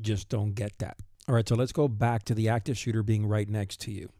just 0.00 0.28
don't 0.28 0.54
get 0.54 0.78
that. 0.78 0.96
All 1.28 1.34
right, 1.34 1.48
so 1.48 1.54
let's 1.54 1.72
go 1.72 1.86
back 1.86 2.24
to 2.24 2.34
the 2.34 2.48
active 2.48 2.76
shooter 2.76 3.02
being 3.02 3.26
right 3.26 3.48
next 3.48 3.80
to 3.82 3.92
you. 3.92 4.10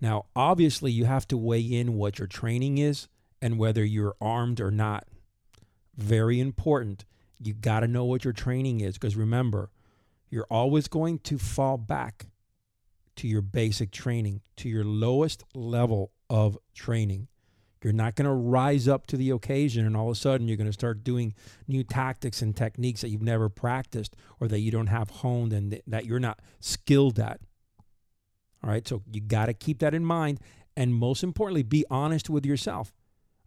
Now, 0.00 0.26
obviously, 0.34 0.90
you 0.92 1.04
have 1.04 1.28
to 1.28 1.36
weigh 1.36 1.60
in 1.60 1.94
what 1.94 2.18
your 2.18 2.26
training 2.26 2.78
is 2.78 3.08
and 3.40 3.58
whether 3.58 3.84
you're 3.84 4.16
armed 4.20 4.60
or 4.60 4.70
not. 4.70 5.06
Very 6.00 6.40
important. 6.40 7.04
You 7.38 7.52
got 7.52 7.80
to 7.80 7.88
know 7.88 8.04
what 8.04 8.24
your 8.24 8.32
training 8.32 8.80
is 8.80 8.94
because 8.94 9.16
remember, 9.16 9.70
you're 10.30 10.46
always 10.50 10.88
going 10.88 11.18
to 11.20 11.38
fall 11.38 11.76
back 11.76 12.26
to 13.16 13.28
your 13.28 13.42
basic 13.42 13.90
training, 13.90 14.40
to 14.56 14.68
your 14.68 14.84
lowest 14.84 15.44
level 15.54 16.12
of 16.30 16.56
training. 16.74 17.28
You're 17.82 17.92
not 17.92 18.14
going 18.14 18.26
to 18.26 18.32
rise 18.32 18.88
up 18.88 19.06
to 19.08 19.16
the 19.16 19.30
occasion 19.30 19.86
and 19.86 19.96
all 19.96 20.10
of 20.10 20.16
a 20.16 20.18
sudden 20.18 20.48
you're 20.48 20.56
going 20.56 20.66
to 20.66 20.72
start 20.72 21.04
doing 21.04 21.34
new 21.66 21.82
tactics 21.82 22.40
and 22.40 22.56
techniques 22.56 23.02
that 23.02 23.08
you've 23.08 23.22
never 23.22 23.48
practiced 23.48 24.16
or 24.38 24.48
that 24.48 24.60
you 24.60 24.70
don't 24.70 24.86
have 24.86 25.10
honed 25.10 25.52
and 25.52 25.80
that 25.86 26.06
you're 26.06 26.20
not 26.20 26.40
skilled 26.60 27.18
at. 27.18 27.40
All 28.62 28.70
right. 28.70 28.86
So 28.86 29.02
you 29.10 29.20
got 29.20 29.46
to 29.46 29.54
keep 29.54 29.80
that 29.80 29.94
in 29.94 30.04
mind. 30.04 30.40
And 30.76 30.94
most 30.94 31.22
importantly, 31.22 31.62
be 31.62 31.84
honest 31.90 32.30
with 32.30 32.46
yourself. 32.46 32.92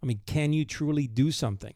I 0.02 0.06
mean, 0.06 0.22
can 0.26 0.54
you 0.54 0.66
truly 0.66 1.08
do 1.08 1.32
something? 1.32 1.74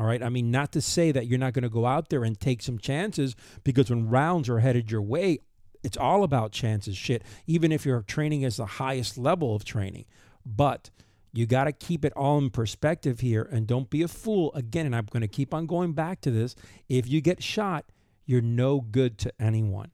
All 0.00 0.06
right. 0.06 0.22
I 0.22 0.30
mean, 0.30 0.50
not 0.50 0.72
to 0.72 0.80
say 0.80 1.12
that 1.12 1.26
you're 1.26 1.38
not 1.38 1.52
going 1.52 1.62
to 1.62 1.68
go 1.68 1.84
out 1.84 2.08
there 2.08 2.24
and 2.24 2.40
take 2.40 2.62
some 2.62 2.78
chances 2.78 3.36
because 3.64 3.90
when 3.90 4.08
rounds 4.08 4.48
are 4.48 4.60
headed 4.60 4.90
your 4.90 5.02
way, 5.02 5.40
it's 5.82 5.98
all 5.98 6.24
about 6.24 6.52
chances, 6.52 6.96
shit, 6.96 7.22
even 7.46 7.70
if 7.70 7.84
you're 7.84 8.00
training 8.00 8.42
as 8.42 8.56
the 8.56 8.64
highest 8.64 9.18
level 9.18 9.54
of 9.54 9.62
training. 9.62 10.06
But 10.46 10.88
you 11.34 11.44
got 11.44 11.64
to 11.64 11.72
keep 11.72 12.06
it 12.06 12.14
all 12.14 12.38
in 12.38 12.48
perspective 12.48 13.20
here 13.20 13.46
and 13.52 13.66
don't 13.66 13.90
be 13.90 14.00
a 14.00 14.08
fool. 14.08 14.54
Again, 14.54 14.86
and 14.86 14.96
I'm 14.96 15.04
going 15.04 15.20
to 15.20 15.28
keep 15.28 15.52
on 15.52 15.66
going 15.66 15.92
back 15.92 16.22
to 16.22 16.30
this. 16.30 16.56
If 16.88 17.06
you 17.06 17.20
get 17.20 17.42
shot, 17.42 17.84
you're 18.24 18.40
no 18.40 18.80
good 18.80 19.18
to 19.18 19.32
anyone. 19.38 19.90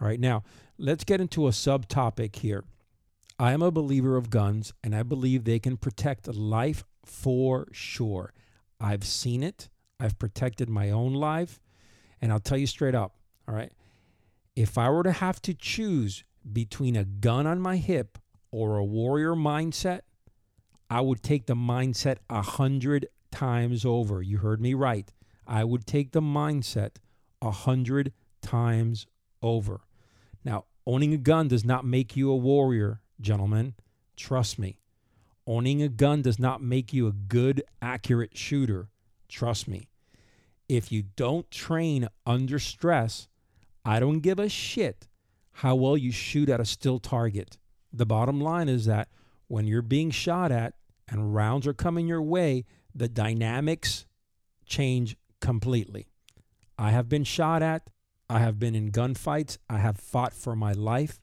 All 0.00 0.08
right, 0.08 0.18
now 0.18 0.44
let's 0.78 1.04
get 1.04 1.20
into 1.20 1.46
a 1.46 1.50
subtopic 1.50 2.36
here. 2.36 2.64
I 3.38 3.52
am 3.52 3.60
a 3.60 3.70
believer 3.70 4.16
of 4.16 4.30
guns 4.30 4.72
and 4.82 4.96
I 4.96 5.02
believe 5.02 5.44
they 5.44 5.58
can 5.58 5.76
protect 5.76 6.26
life 6.26 6.86
for 7.04 7.68
sure. 7.70 8.32
I've 8.80 9.04
seen 9.04 9.42
it, 9.42 9.68
I've 10.00 10.18
protected 10.18 10.68
my 10.68 10.90
own 10.90 11.14
life, 11.14 11.60
and 12.20 12.32
I'll 12.32 12.40
tell 12.40 12.58
you 12.58 12.66
straight 12.66 12.94
up, 12.94 13.16
all 13.46 13.54
right, 13.54 13.72
if 14.54 14.76
I 14.78 14.90
were 14.90 15.02
to 15.02 15.12
have 15.12 15.40
to 15.42 15.54
choose 15.54 16.24
between 16.52 16.96
a 16.96 17.04
gun 17.04 17.46
on 17.46 17.60
my 17.60 17.76
hip 17.76 18.18
or 18.50 18.76
a 18.76 18.84
warrior 18.84 19.34
mindset, 19.34 20.00
I 20.90 21.00
would 21.00 21.22
take 21.22 21.46
the 21.46 21.54
mindset 21.54 22.16
a 22.30 22.42
hundred 22.42 23.08
times 23.30 23.84
over. 23.84 24.22
You 24.22 24.38
heard 24.38 24.60
me 24.60 24.74
right. 24.74 25.12
I 25.46 25.64
would 25.64 25.86
take 25.86 26.12
the 26.12 26.22
mindset 26.22 26.96
a 27.42 27.50
hundred 27.50 28.12
times 28.42 29.06
over. 29.42 29.80
Now, 30.44 30.64
owning 30.86 31.12
a 31.12 31.18
gun 31.18 31.48
does 31.48 31.64
not 31.64 31.84
make 31.84 32.16
you 32.16 32.30
a 32.30 32.36
warrior, 32.36 33.00
gentlemen. 33.20 33.74
Trust 34.16 34.58
me. 34.58 34.78
Owning 35.48 35.80
a 35.82 35.88
gun 35.88 36.20
does 36.20 36.38
not 36.38 36.62
make 36.62 36.92
you 36.92 37.06
a 37.06 37.12
good, 37.12 37.62
accurate 37.80 38.36
shooter. 38.36 38.90
Trust 39.30 39.66
me. 39.66 39.88
If 40.68 40.92
you 40.92 41.02
don't 41.16 41.50
train 41.50 42.06
under 42.26 42.58
stress, 42.58 43.28
I 43.82 43.98
don't 43.98 44.20
give 44.20 44.38
a 44.38 44.50
shit 44.50 45.08
how 45.52 45.74
well 45.74 45.96
you 45.96 46.12
shoot 46.12 46.50
at 46.50 46.60
a 46.60 46.66
still 46.66 46.98
target. 46.98 47.56
The 47.90 48.04
bottom 48.04 48.42
line 48.42 48.68
is 48.68 48.84
that 48.84 49.08
when 49.46 49.66
you're 49.66 49.80
being 49.80 50.10
shot 50.10 50.52
at 50.52 50.74
and 51.08 51.34
rounds 51.34 51.66
are 51.66 51.72
coming 51.72 52.06
your 52.06 52.20
way, 52.20 52.66
the 52.94 53.08
dynamics 53.08 54.04
change 54.66 55.16
completely. 55.40 56.08
I 56.76 56.90
have 56.90 57.08
been 57.08 57.24
shot 57.24 57.62
at. 57.62 57.88
I 58.28 58.40
have 58.40 58.58
been 58.58 58.74
in 58.74 58.90
gunfights. 58.90 59.56
I 59.70 59.78
have 59.78 59.96
fought 59.96 60.34
for 60.34 60.54
my 60.54 60.72
life. 60.72 61.20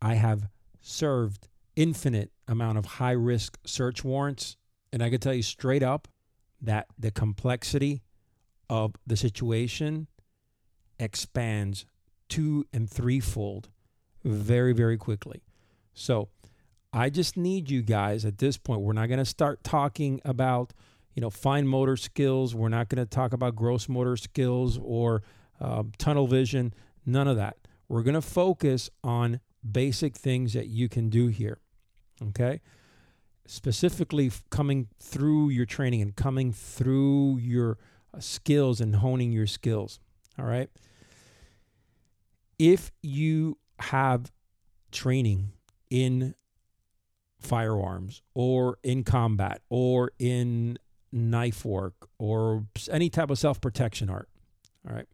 I 0.00 0.14
have 0.14 0.48
served 0.80 1.48
infinite 1.76 2.30
amount 2.48 2.78
of 2.78 2.84
high 2.84 3.12
risk 3.12 3.58
search 3.64 4.04
warrants. 4.04 4.56
And 4.92 5.02
I 5.02 5.10
can 5.10 5.20
tell 5.20 5.34
you 5.34 5.42
straight 5.42 5.82
up 5.82 6.08
that 6.60 6.86
the 6.98 7.10
complexity 7.10 8.02
of 8.70 8.94
the 9.06 9.16
situation 9.16 10.06
expands 10.98 11.86
two 12.28 12.66
and 12.72 12.88
threefold 12.88 13.68
very, 14.24 14.72
very 14.72 14.96
quickly. 14.96 15.42
So 15.92 16.28
I 16.92 17.10
just 17.10 17.36
need 17.36 17.70
you 17.70 17.82
guys 17.82 18.24
at 18.24 18.38
this 18.38 18.56
point. 18.56 18.80
We're 18.80 18.92
not 18.92 19.08
going 19.08 19.18
to 19.18 19.24
start 19.24 19.64
talking 19.64 20.20
about, 20.24 20.72
you 21.14 21.20
know, 21.20 21.30
fine 21.30 21.66
motor 21.66 21.96
skills. 21.96 22.54
We're 22.54 22.68
not 22.68 22.88
going 22.88 23.04
to 23.04 23.08
talk 23.08 23.32
about 23.32 23.56
gross 23.56 23.88
motor 23.88 24.16
skills 24.16 24.78
or 24.82 25.22
uh, 25.60 25.82
tunnel 25.98 26.26
vision. 26.26 26.72
None 27.04 27.28
of 27.28 27.36
that. 27.36 27.56
We're 27.88 28.02
going 28.02 28.14
to 28.14 28.22
focus 28.22 28.90
on 29.02 29.40
basic 29.70 30.16
things 30.16 30.52
that 30.52 30.68
you 30.68 30.88
can 30.88 31.08
do 31.08 31.26
here. 31.26 31.58
Okay. 32.22 32.60
Specifically, 33.46 34.30
coming 34.50 34.88
through 34.98 35.50
your 35.50 35.66
training 35.66 36.00
and 36.00 36.16
coming 36.16 36.52
through 36.52 37.38
your 37.38 37.78
uh, 38.14 38.20
skills 38.20 38.80
and 38.80 38.96
honing 38.96 39.32
your 39.32 39.46
skills. 39.46 40.00
All 40.38 40.46
right. 40.46 40.70
If 42.58 42.92
you 43.02 43.58
have 43.80 44.32
training 44.90 45.52
in 45.90 46.34
firearms 47.40 48.22
or 48.34 48.78
in 48.82 49.04
combat 49.04 49.60
or 49.68 50.12
in 50.18 50.78
knife 51.12 51.64
work 51.64 52.08
or 52.18 52.64
any 52.90 53.08
type 53.08 53.30
of 53.30 53.38
self 53.38 53.60
protection 53.60 54.10
art. 54.10 54.28
All 54.88 54.94
right. 54.94 55.06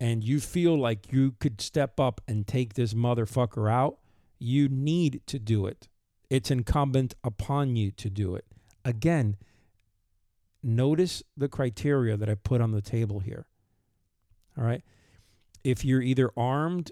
And 0.00 0.24
you 0.24 0.40
feel 0.40 0.76
like 0.76 1.12
you 1.12 1.32
could 1.38 1.60
step 1.60 2.00
up 2.00 2.20
and 2.26 2.46
take 2.46 2.74
this 2.74 2.92
motherfucker 2.92 3.70
out, 3.70 3.98
You 4.40 4.68
need 4.68 5.20
to 5.26 5.38
do 5.38 5.66
it. 5.66 5.88
It's 6.32 6.50
incumbent 6.50 7.14
upon 7.22 7.76
you 7.76 7.90
to 7.90 8.08
do 8.08 8.34
it. 8.36 8.46
Again, 8.86 9.36
notice 10.62 11.22
the 11.36 11.46
criteria 11.46 12.16
that 12.16 12.30
I 12.30 12.36
put 12.36 12.62
on 12.62 12.70
the 12.70 12.80
table 12.80 13.20
here. 13.20 13.44
All 14.56 14.64
right. 14.64 14.82
If 15.62 15.84
you're 15.84 16.00
either 16.00 16.30
armed, 16.34 16.90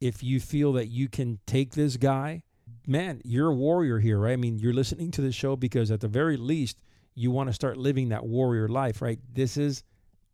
if 0.00 0.22
you 0.22 0.38
feel 0.38 0.74
that 0.74 0.86
you 0.86 1.08
can 1.08 1.40
take 1.44 1.72
this 1.72 1.96
guy, 1.96 2.44
man, 2.86 3.20
you're 3.24 3.48
a 3.48 3.54
warrior 3.54 3.98
here, 3.98 4.20
right? 4.20 4.34
I 4.34 4.36
mean, 4.36 4.60
you're 4.60 4.72
listening 4.72 5.10
to 5.10 5.22
the 5.22 5.32
show 5.32 5.56
because 5.56 5.90
at 5.90 5.98
the 5.98 6.06
very 6.06 6.36
least, 6.36 6.78
you 7.16 7.32
want 7.32 7.48
to 7.48 7.52
start 7.54 7.78
living 7.78 8.10
that 8.10 8.26
warrior 8.26 8.68
life, 8.68 9.02
right? 9.02 9.18
This 9.32 9.56
is 9.56 9.82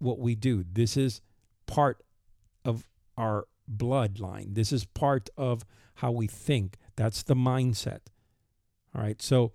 what 0.01 0.19
we 0.19 0.35
do. 0.35 0.67
This 0.71 0.99
is 0.99 1.23
part 1.65 2.03
of 2.63 2.87
our 3.17 3.47
bloodline. 3.75 4.55
This 4.55 4.71
is 4.71 4.85
part 4.85 5.31
of 5.39 5.65
how 5.95 6.13
we 6.13 6.27
think. 6.27 6.77
That's 6.95 7.23
the 7.23 7.35
mindset. 7.35 8.01
All 8.95 9.03
right. 9.03 9.21
So 9.21 9.53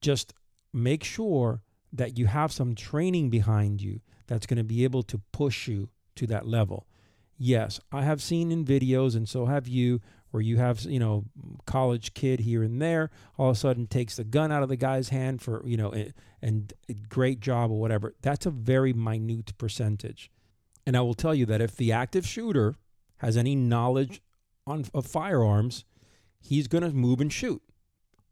just 0.00 0.34
make 0.72 1.04
sure 1.04 1.62
that 1.92 2.18
you 2.18 2.26
have 2.26 2.52
some 2.52 2.74
training 2.74 3.30
behind 3.30 3.80
you 3.80 4.00
that's 4.26 4.46
going 4.46 4.58
to 4.58 4.64
be 4.64 4.84
able 4.84 5.02
to 5.04 5.20
push 5.32 5.68
you 5.68 5.88
to 6.16 6.26
that 6.26 6.46
level. 6.46 6.86
Yes, 7.38 7.80
I 7.90 8.02
have 8.02 8.22
seen 8.22 8.52
in 8.52 8.64
videos, 8.64 9.16
and 9.16 9.28
so 9.28 9.46
have 9.46 9.66
you, 9.66 10.00
where 10.30 10.42
you 10.42 10.58
have, 10.58 10.82
you 10.82 10.98
know, 10.98 11.24
college 11.66 12.14
kid 12.14 12.40
here 12.40 12.62
and 12.62 12.80
there, 12.80 13.10
all 13.36 13.50
of 13.50 13.56
a 13.56 13.58
sudden 13.58 13.86
takes 13.86 14.16
the 14.16 14.24
gun 14.24 14.52
out 14.52 14.62
of 14.62 14.68
the 14.68 14.76
guy's 14.76 15.08
hand 15.08 15.42
for, 15.42 15.62
you 15.66 15.76
know, 15.76 15.90
eh, 15.90 16.10
and, 16.40 16.72
and 16.88 17.08
great 17.08 17.40
job 17.40 17.70
or 17.70 17.80
whatever. 17.80 18.14
That's 18.22 18.46
a 18.46 18.50
very 18.50 18.92
minute 18.92 19.58
percentage. 19.58 20.30
And 20.86 20.96
I 20.96 21.00
will 21.00 21.14
tell 21.14 21.34
you 21.34 21.46
that 21.46 21.60
if 21.60 21.76
the 21.76 21.92
active 21.92 22.26
shooter 22.26 22.76
has 23.18 23.36
any 23.36 23.54
knowledge 23.54 24.22
on 24.66 24.84
of 24.94 25.06
firearms, 25.06 25.84
he's 26.40 26.68
going 26.68 26.84
to 26.84 26.90
move 26.90 27.20
and 27.20 27.32
shoot. 27.32 27.62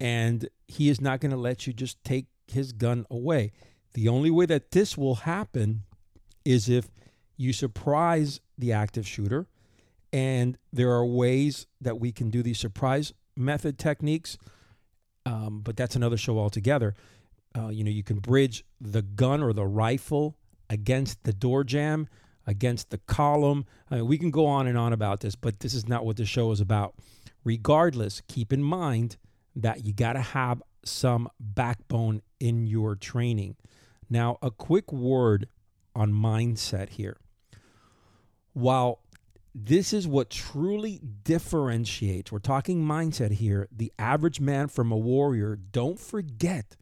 And 0.01 0.49
he 0.67 0.89
is 0.89 1.01
not 1.01 1.21
going 1.21 1.31
to 1.31 1.37
let 1.37 1.67
you 1.67 1.73
just 1.73 2.03
take 2.05 2.27
his 2.47 2.73
gun 2.73 3.07
away. 3.11 3.53
The 3.95 4.09
only 4.09 4.31
way 4.31 4.47
that 4.47 4.71
this 4.71 4.97
will 4.97 5.17
happen 5.17 5.83
is 6.45 6.69
if 6.69 6.89
you 7.37 7.53
surprise 7.53 8.41
the 8.59 8.73
active 8.73 9.07
shooter. 9.07 9.47
And 10.13 10.59
there 10.73 10.91
are 10.91 11.07
ways 11.07 11.67
that 11.81 12.01
we 12.01 12.13
can 12.13 12.31
do 12.31 12.43
these 12.43 12.59
surprise 12.59 13.13
method 13.37 13.79
techniques, 13.79 14.37
um, 15.25 15.61
but 15.63 15.77
that's 15.77 15.97
another 15.97 16.17
show 16.17 16.39
altogether. 16.39 16.95
Uh, 17.57 17.69
you 17.69 17.85
know, 17.85 17.91
you 17.91 18.03
can 18.03 18.19
bridge 18.19 18.65
the 18.81 19.03
gun 19.03 19.43
or 19.43 19.53
the 19.53 19.67
rifle 19.67 20.37
against 20.69 21.23
the 21.25 21.33
door 21.33 21.65
jamb, 21.65 22.09
against 22.47 22.91
the 22.91 22.99
column. 22.99 23.65
I 23.91 23.97
mean, 23.97 24.07
we 24.07 24.19
can 24.19 24.31
go 24.31 24.47
on 24.47 24.67
and 24.67 24.77
on 24.77 24.93
about 24.93 25.21
this, 25.21 25.35
but 25.35 25.61
this 25.61 25.75
is 25.75 25.89
not 25.89 26.05
what 26.05 26.17
the 26.17 26.27
show 26.27 26.51
is 26.51 26.61
about. 26.61 26.95
Regardless, 27.45 28.23
keep 28.29 28.53
in 28.53 28.63
mind 28.63 29.17
that 29.63 29.85
you 29.85 29.93
got 29.93 30.15
to 30.15 30.21
have 30.21 30.63
some 30.85 31.29
backbone 31.39 32.23
in 32.39 32.67
your 32.67 32.97
training. 32.97 33.57
Now, 34.09 34.39
a 34.43 34.51
quick 34.51 34.93
word 34.93 35.49
on 35.95 36.13
mindset 36.13 36.91
here. 36.91 37.19
While 38.53 39.01
this 39.55 39.93
is 39.93 40.07
what 40.07 40.31
truly 40.31 41.01
differentiates, 41.25 42.31
we're 42.33 42.39
talking 42.39 42.85
mindset 42.85 43.33
here, 43.33 43.69
the 43.71 43.93
average 43.99 44.41
man 44.41 44.69
from 44.69 44.91
a 44.93 44.97
warrior, 44.97 45.57
don't 45.57 45.99
forget, 45.99 46.77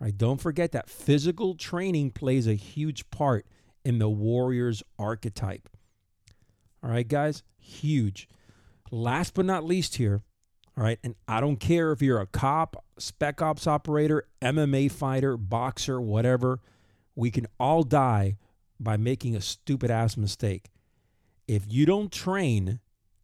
right? 0.00 0.16
Don't 0.16 0.40
forget 0.40 0.72
that 0.72 0.88
physical 0.88 1.54
training 1.54 2.10
plays 2.10 2.46
a 2.46 2.54
huge 2.54 3.10
part 3.10 3.46
in 3.84 3.98
the 3.98 4.08
warrior's 4.08 4.82
archetype. 4.98 5.68
All 6.82 6.90
right, 6.90 7.08
guys, 7.08 7.42
huge. 7.58 8.28
Last 8.90 9.34
but 9.34 9.46
not 9.46 9.64
least 9.64 9.96
here, 9.96 10.22
all 10.76 10.82
right, 10.82 10.98
and 11.04 11.14
I 11.28 11.40
don't 11.40 11.58
care 11.58 11.92
if 11.92 12.02
you're 12.02 12.20
a 12.20 12.26
cop, 12.26 12.84
spec 12.98 13.40
ops 13.40 13.66
operator, 13.66 14.26
MMA 14.42 14.90
fighter, 14.90 15.36
boxer, 15.36 16.00
whatever, 16.00 16.60
we 17.14 17.30
can 17.30 17.46
all 17.60 17.84
die 17.84 18.36
by 18.80 18.96
making 18.96 19.36
a 19.36 19.40
stupid 19.40 19.90
ass 19.90 20.16
mistake. 20.16 20.70
If 21.46 21.64
you 21.68 21.86
don't 21.86 22.10
train 22.10 22.80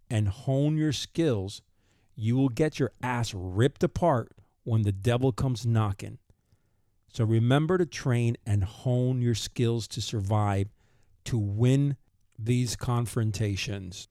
and 0.09 0.29
hone 0.29 0.77
your 0.77 0.93
skills, 0.93 1.63
you 2.15 2.37
will 2.37 2.51
get 2.51 2.79
your 2.79 2.93
ass 3.03 3.35
ripped 3.35 3.83
apart 3.83 4.33
when 4.63 4.83
the 4.83 4.93
devil 4.93 5.33
comes 5.33 5.67
knocking. 5.67 6.19
So 7.13 7.25
remember 7.25 7.79
to 7.79 7.87
train 7.87 8.37
and 8.47 8.63
hone 8.63 9.21
your 9.21 9.35
skills 9.35 9.89
to 9.89 10.01
survive, 10.01 10.69
to 11.25 11.39
win 11.39 11.97
these 12.39 12.77
confrontations. 12.77 14.07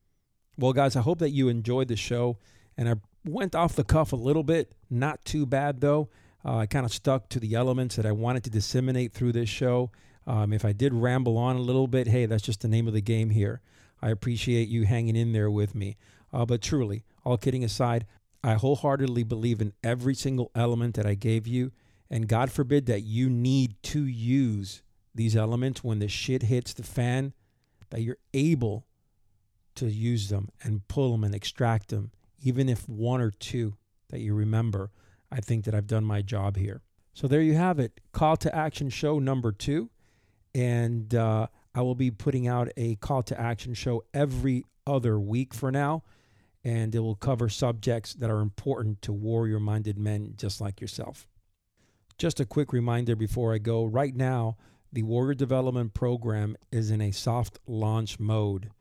Well, 0.58 0.74
guys, 0.74 0.98
I 0.98 1.02
hope 1.02 1.20
that 1.20 1.30
you 1.30 1.48
enjoyed 1.48 1.88
the 1.88 1.96
show. 1.96 2.38
And 2.78 2.90
I 2.90 2.96
went 3.26 3.56
off 3.56 3.76
the 3.76 3.84
cuff 3.84 4.14
a 4.14 4.18
little 4.18 4.44
bit. 4.44 4.74
Not 4.90 5.24
too 5.26 5.46
bad, 5.46 5.82
though. 5.82 6.10
Uh, 6.44 6.58
I 6.58 6.66
kind 6.66 6.86
of 6.86 6.94
stuck 6.94 7.30
to 7.30 7.40
the 7.40 7.56
elements 7.56 7.96
that 7.96 8.06
I 8.06 8.12
wanted 8.12 8.44
to 8.46 8.50
disseminate 8.50 9.14
through 9.14 9.34
this 9.34 9.50
show. 9.50 9.92
Um, 10.26 10.54
if 10.54 10.64
I 10.64 10.72
did 10.72 10.94
ramble 10.94 11.38
on 11.38 11.56
a 11.56 11.62
little 11.62 11.88
bit, 11.88 12.08
hey, 12.08 12.26
that's 12.26 12.44
just 12.44 12.62
the 12.62 12.68
name 12.68 12.88
of 12.88 12.94
the 12.94 13.02
game 13.02 13.32
here. 13.32 13.62
I 14.02 14.10
appreciate 14.10 14.70
you 14.70 14.86
hanging 14.86 15.16
in 15.16 15.34
there 15.34 15.52
with 15.52 15.76
me. 15.76 15.98
Uh, 16.32 16.46
but 16.46 16.62
truly, 16.62 17.04
all 17.26 17.38
kidding 17.38 17.64
aside, 17.64 18.06
I 18.44 18.54
wholeheartedly 18.54 19.24
believe 19.24 19.60
in 19.60 19.74
every 19.84 20.16
single 20.16 20.52
element 20.56 20.96
that 20.96 21.06
I 21.06 21.16
gave 21.16 21.48
you. 21.48 21.72
And 22.10 22.28
God 22.28 22.52
forbid 22.52 22.86
that 22.86 23.02
you 23.02 23.30
need 23.30 23.76
to 23.84 24.06
use 24.06 24.82
these 25.14 25.36
elements 25.36 25.84
when 25.84 26.00
the 26.00 26.08
shit 26.08 26.44
hits 26.44 26.74
the 26.74 26.84
fan, 26.84 27.34
that 27.90 28.02
you're 28.02 28.18
able 28.34 28.86
to 29.76 29.88
use 29.88 30.30
them 30.30 30.50
and 30.64 30.88
pull 30.88 31.12
them 31.12 31.24
and 31.24 31.36
extract 31.36 31.90
them, 31.90 32.12
even 32.42 32.70
if 32.70 32.88
one 32.88 33.22
or 33.22 33.32
two 33.32 33.76
that 34.10 34.20
you 34.20 34.34
remember. 34.34 34.92
I 35.32 35.42
think 35.42 35.66
that 35.66 35.76
I've 35.76 35.88
done 35.88 36.06
my 36.06 36.22
job 36.22 36.58
here. 36.58 36.82
So 37.14 37.28
there 37.28 37.42
you 37.42 37.56
have 37.56 37.80
it. 37.80 38.00
Call 38.12 38.38
to 38.38 38.56
action 38.56 38.90
show 38.90 39.20
number 39.20 39.52
two. 39.52 39.90
And 40.56 41.14
uh, 41.14 41.48
I 41.76 41.82
will 41.82 41.96
be 41.96 42.12
putting 42.12 42.48
out 42.48 42.70
a 42.76 42.96
call 42.96 43.24
to 43.24 43.40
action 43.40 43.74
show 43.74 44.04
every 44.14 44.66
other 44.88 45.20
week 45.20 45.54
for 45.54 45.72
now. 45.72 46.04
And 46.64 46.94
it 46.94 47.00
will 47.00 47.16
cover 47.16 47.48
subjects 47.48 48.14
that 48.16 48.30
are 48.30 48.42
important 48.42 49.02
to 49.04 49.14
warrior 49.14 49.60
minded 49.60 49.98
men 49.98 50.34
just 50.36 50.60
like 50.60 50.82
yourself. 50.82 51.28
Just 52.18 52.40
a 52.40 52.46
quick 52.46 52.74
reminder 52.74 53.16
before 53.16 53.54
I 53.54 53.60
go 53.60 53.86
right 53.86 54.14
now, 54.14 54.58
the 54.92 55.04
Warrior 55.04 55.36
Development 55.36 55.94
Program 55.94 56.58
is 56.72 56.92
in 56.92 57.00
a 57.00 57.12
soft 57.12 57.60
launch 57.66 58.20
mode. 58.20 58.72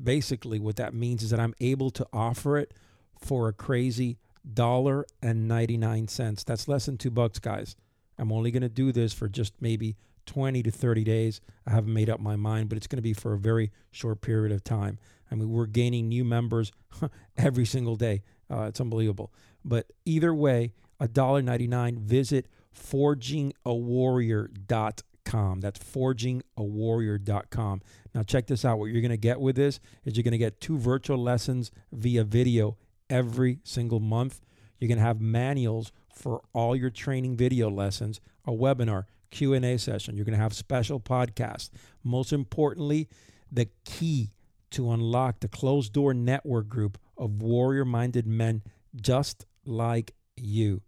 Basically, 0.00 0.60
what 0.60 0.76
that 0.76 0.94
means 0.94 1.22
is 1.22 1.30
that 1.30 1.40
I'm 1.40 1.54
able 1.60 1.90
to 1.90 2.06
offer 2.12 2.56
it 2.58 2.74
for 3.18 3.48
a 3.48 3.52
crazy 3.52 4.18
dollar 4.52 5.06
and 5.22 5.48
99 5.48 6.08
cents. 6.08 6.44
That's 6.44 6.68
less 6.68 6.84
than 6.86 6.98
two 6.98 7.10
bucks, 7.10 7.38
guys. 7.38 7.76
I'm 8.18 8.32
only 8.32 8.50
going 8.50 8.62
to 8.62 8.68
do 8.68 8.92
this 8.92 9.12
for 9.12 9.28
just 9.28 9.54
maybe 9.60 9.96
20 10.26 10.62
to 10.62 10.70
30 10.70 11.04
days. 11.04 11.42
I 11.66 11.72
haven't 11.72 11.92
made 11.92 12.08
up 12.10 12.20
my 12.20 12.36
mind, 12.36 12.68
but 12.68 12.76
it's 12.76 12.86
going 12.86 12.98
to 12.98 13.02
be 13.02 13.12
for 13.12 13.32
a 13.32 13.38
very 13.38 13.72
short 13.90 14.20
period 14.20 14.52
of 14.52 14.62
time. 14.62 15.00
I 15.30 15.34
mean, 15.34 15.50
we're 15.50 15.66
gaining 15.66 16.08
new 16.08 16.24
members 16.24 16.70
every 17.36 17.66
single 17.66 17.96
day. 17.96 18.22
Uh, 18.50 18.62
it's 18.62 18.80
unbelievable. 18.80 19.32
But 19.64 19.92
either 20.04 20.34
way, 20.34 20.72
$1.99. 21.00 21.98
Visit 21.98 22.46
forgingawarrior.com. 22.74 25.60
That's 25.60 25.80
forgingawarrior.com. 25.80 27.82
Now, 28.14 28.22
check 28.22 28.46
this 28.46 28.64
out. 28.64 28.78
What 28.78 28.86
you're 28.86 29.00
going 29.00 29.10
to 29.10 29.16
get 29.16 29.40
with 29.40 29.56
this 29.56 29.80
is 30.04 30.16
you're 30.16 30.22
going 30.22 30.30
to 30.32 30.38
get 30.38 30.60
two 30.60 30.78
virtual 30.78 31.18
lessons 31.18 31.72
via 31.92 32.22
video 32.24 32.76
every 33.08 33.60
single 33.64 34.00
month. 34.00 34.40
You're 34.78 34.88
going 34.88 34.98
to 34.98 35.04
have 35.04 35.20
manuals 35.20 35.92
for 36.12 36.42
all 36.52 36.76
your 36.76 36.90
training 36.90 37.36
video 37.36 37.70
lessons, 37.70 38.20
a 38.46 38.50
webinar, 38.50 39.04
Q&A 39.30 39.78
session. 39.78 40.16
You're 40.16 40.24
going 40.24 40.36
to 40.36 40.42
have 40.42 40.54
special 40.54 41.00
podcasts. 41.00 41.70
Most 42.02 42.32
importantly, 42.32 43.08
the 43.50 43.68
key 43.84 44.30
to 44.70 44.90
unlock 44.90 45.40
the 45.40 45.48
closed 45.48 45.92
door 45.92 46.14
network 46.14 46.68
group 46.68 46.98
of 47.16 47.42
warrior 47.42 47.84
minded 47.84 48.26
men 48.26 48.62
just 49.00 49.46
like 49.64 50.14
you. 50.36 50.82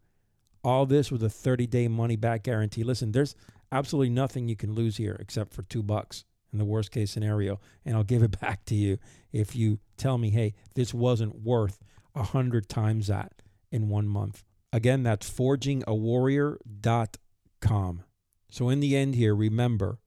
All 0.65 0.87
this 0.87 1.13
with 1.13 1.23
a 1.23 1.31
30 1.31 1.67
day 1.67 1.89
money 1.89 2.17
back 2.17 2.43
guarantee. 2.43 2.83
Listen, 2.83 3.13
there's 3.13 3.37
absolutely 3.71 4.11
nothing 4.11 4.49
you 4.49 4.57
can 4.57 4.75
lose 4.75 4.97
here 4.97 5.17
except 5.21 5.55
for 5.55 5.63
two 5.63 5.83
bucks 5.83 6.25
in 6.53 6.59
the 6.59 6.65
worst 6.65 6.91
case 6.91 7.11
scenario. 7.11 7.61
And 7.85 7.97
I'll 7.97 8.05
give 8.05 8.23
it 8.23 8.41
back 8.41 8.65
to 8.67 8.75
you 8.75 8.99
if 9.33 9.55
you 9.55 9.79
tell 9.97 10.19
me, 10.19 10.31
hey, 10.31 10.55
this 10.75 10.93
wasn't 10.93 11.43
worth 11.43 11.79
a 12.17 12.25
hundred 12.25 12.69
times 12.69 13.07
that 13.07 13.43
in 13.71 13.89
one 13.89 14.09
month. 14.09 14.43
Again, 14.73 15.05
that's 15.05 15.31
forgingawarrior.com. 15.31 18.03
So, 18.49 18.69
in 18.69 18.81
the 18.81 18.97
end, 18.97 19.15
here, 19.15 19.35
remember 19.35 19.99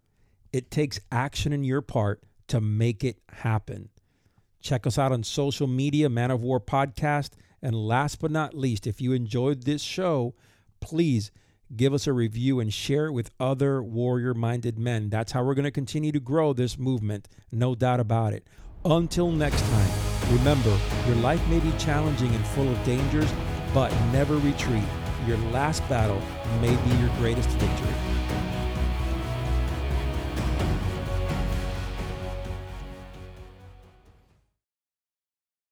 it 0.51 0.71
takes 0.71 0.99
action 1.11 1.53
in 1.53 1.63
your 1.63 1.81
part 1.81 2.23
to 2.47 2.59
make 2.59 3.03
it 3.03 3.19
happen. 3.29 3.89
Check 4.61 4.87
us 4.87 4.97
out 4.97 5.11
on 5.11 5.23
social 5.23 5.67
media, 5.67 6.09
Man 6.09 6.31
of 6.31 6.41
War 6.41 6.59
Podcast. 6.59 7.31
And 7.61 7.75
last 7.75 8.19
but 8.19 8.31
not 8.31 8.55
least, 8.55 8.87
if 8.87 9.01
you 9.01 9.13
enjoyed 9.13 9.63
this 9.63 9.81
show, 9.81 10.33
please 10.79 11.31
give 11.75 11.93
us 11.93 12.07
a 12.07 12.13
review 12.13 12.59
and 12.59 12.73
share 12.73 13.07
it 13.07 13.11
with 13.11 13.31
other 13.39 13.83
warrior 13.83 14.33
minded 14.33 14.79
men. 14.79 15.09
That's 15.09 15.31
how 15.31 15.43
we're 15.43 15.55
going 15.55 15.65
to 15.65 15.71
continue 15.71 16.11
to 16.11 16.19
grow 16.19 16.53
this 16.53 16.77
movement, 16.77 17.27
no 17.51 17.75
doubt 17.75 17.99
about 17.99 18.33
it. 18.33 18.47
Until 18.83 19.31
next 19.31 19.61
time. 19.61 20.08
Remember, 20.29 20.77
your 21.07 21.15
life 21.17 21.45
may 21.47 21.59
be 21.59 21.71
challenging 21.79 22.33
and 22.35 22.45
full 22.47 22.69
of 22.69 22.83
dangers, 22.83 23.31
but 23.73 23.91
never 24.11 24.37
retreat. 24.37 24.83
Your 25.25 25.37
last 25.51 25.87
battle 25.89 26.21
may 26.61 26.75
be 26.75 26.95
your 26.97 27.09
greatest 27.17 27.49
victory. 27.49 28.18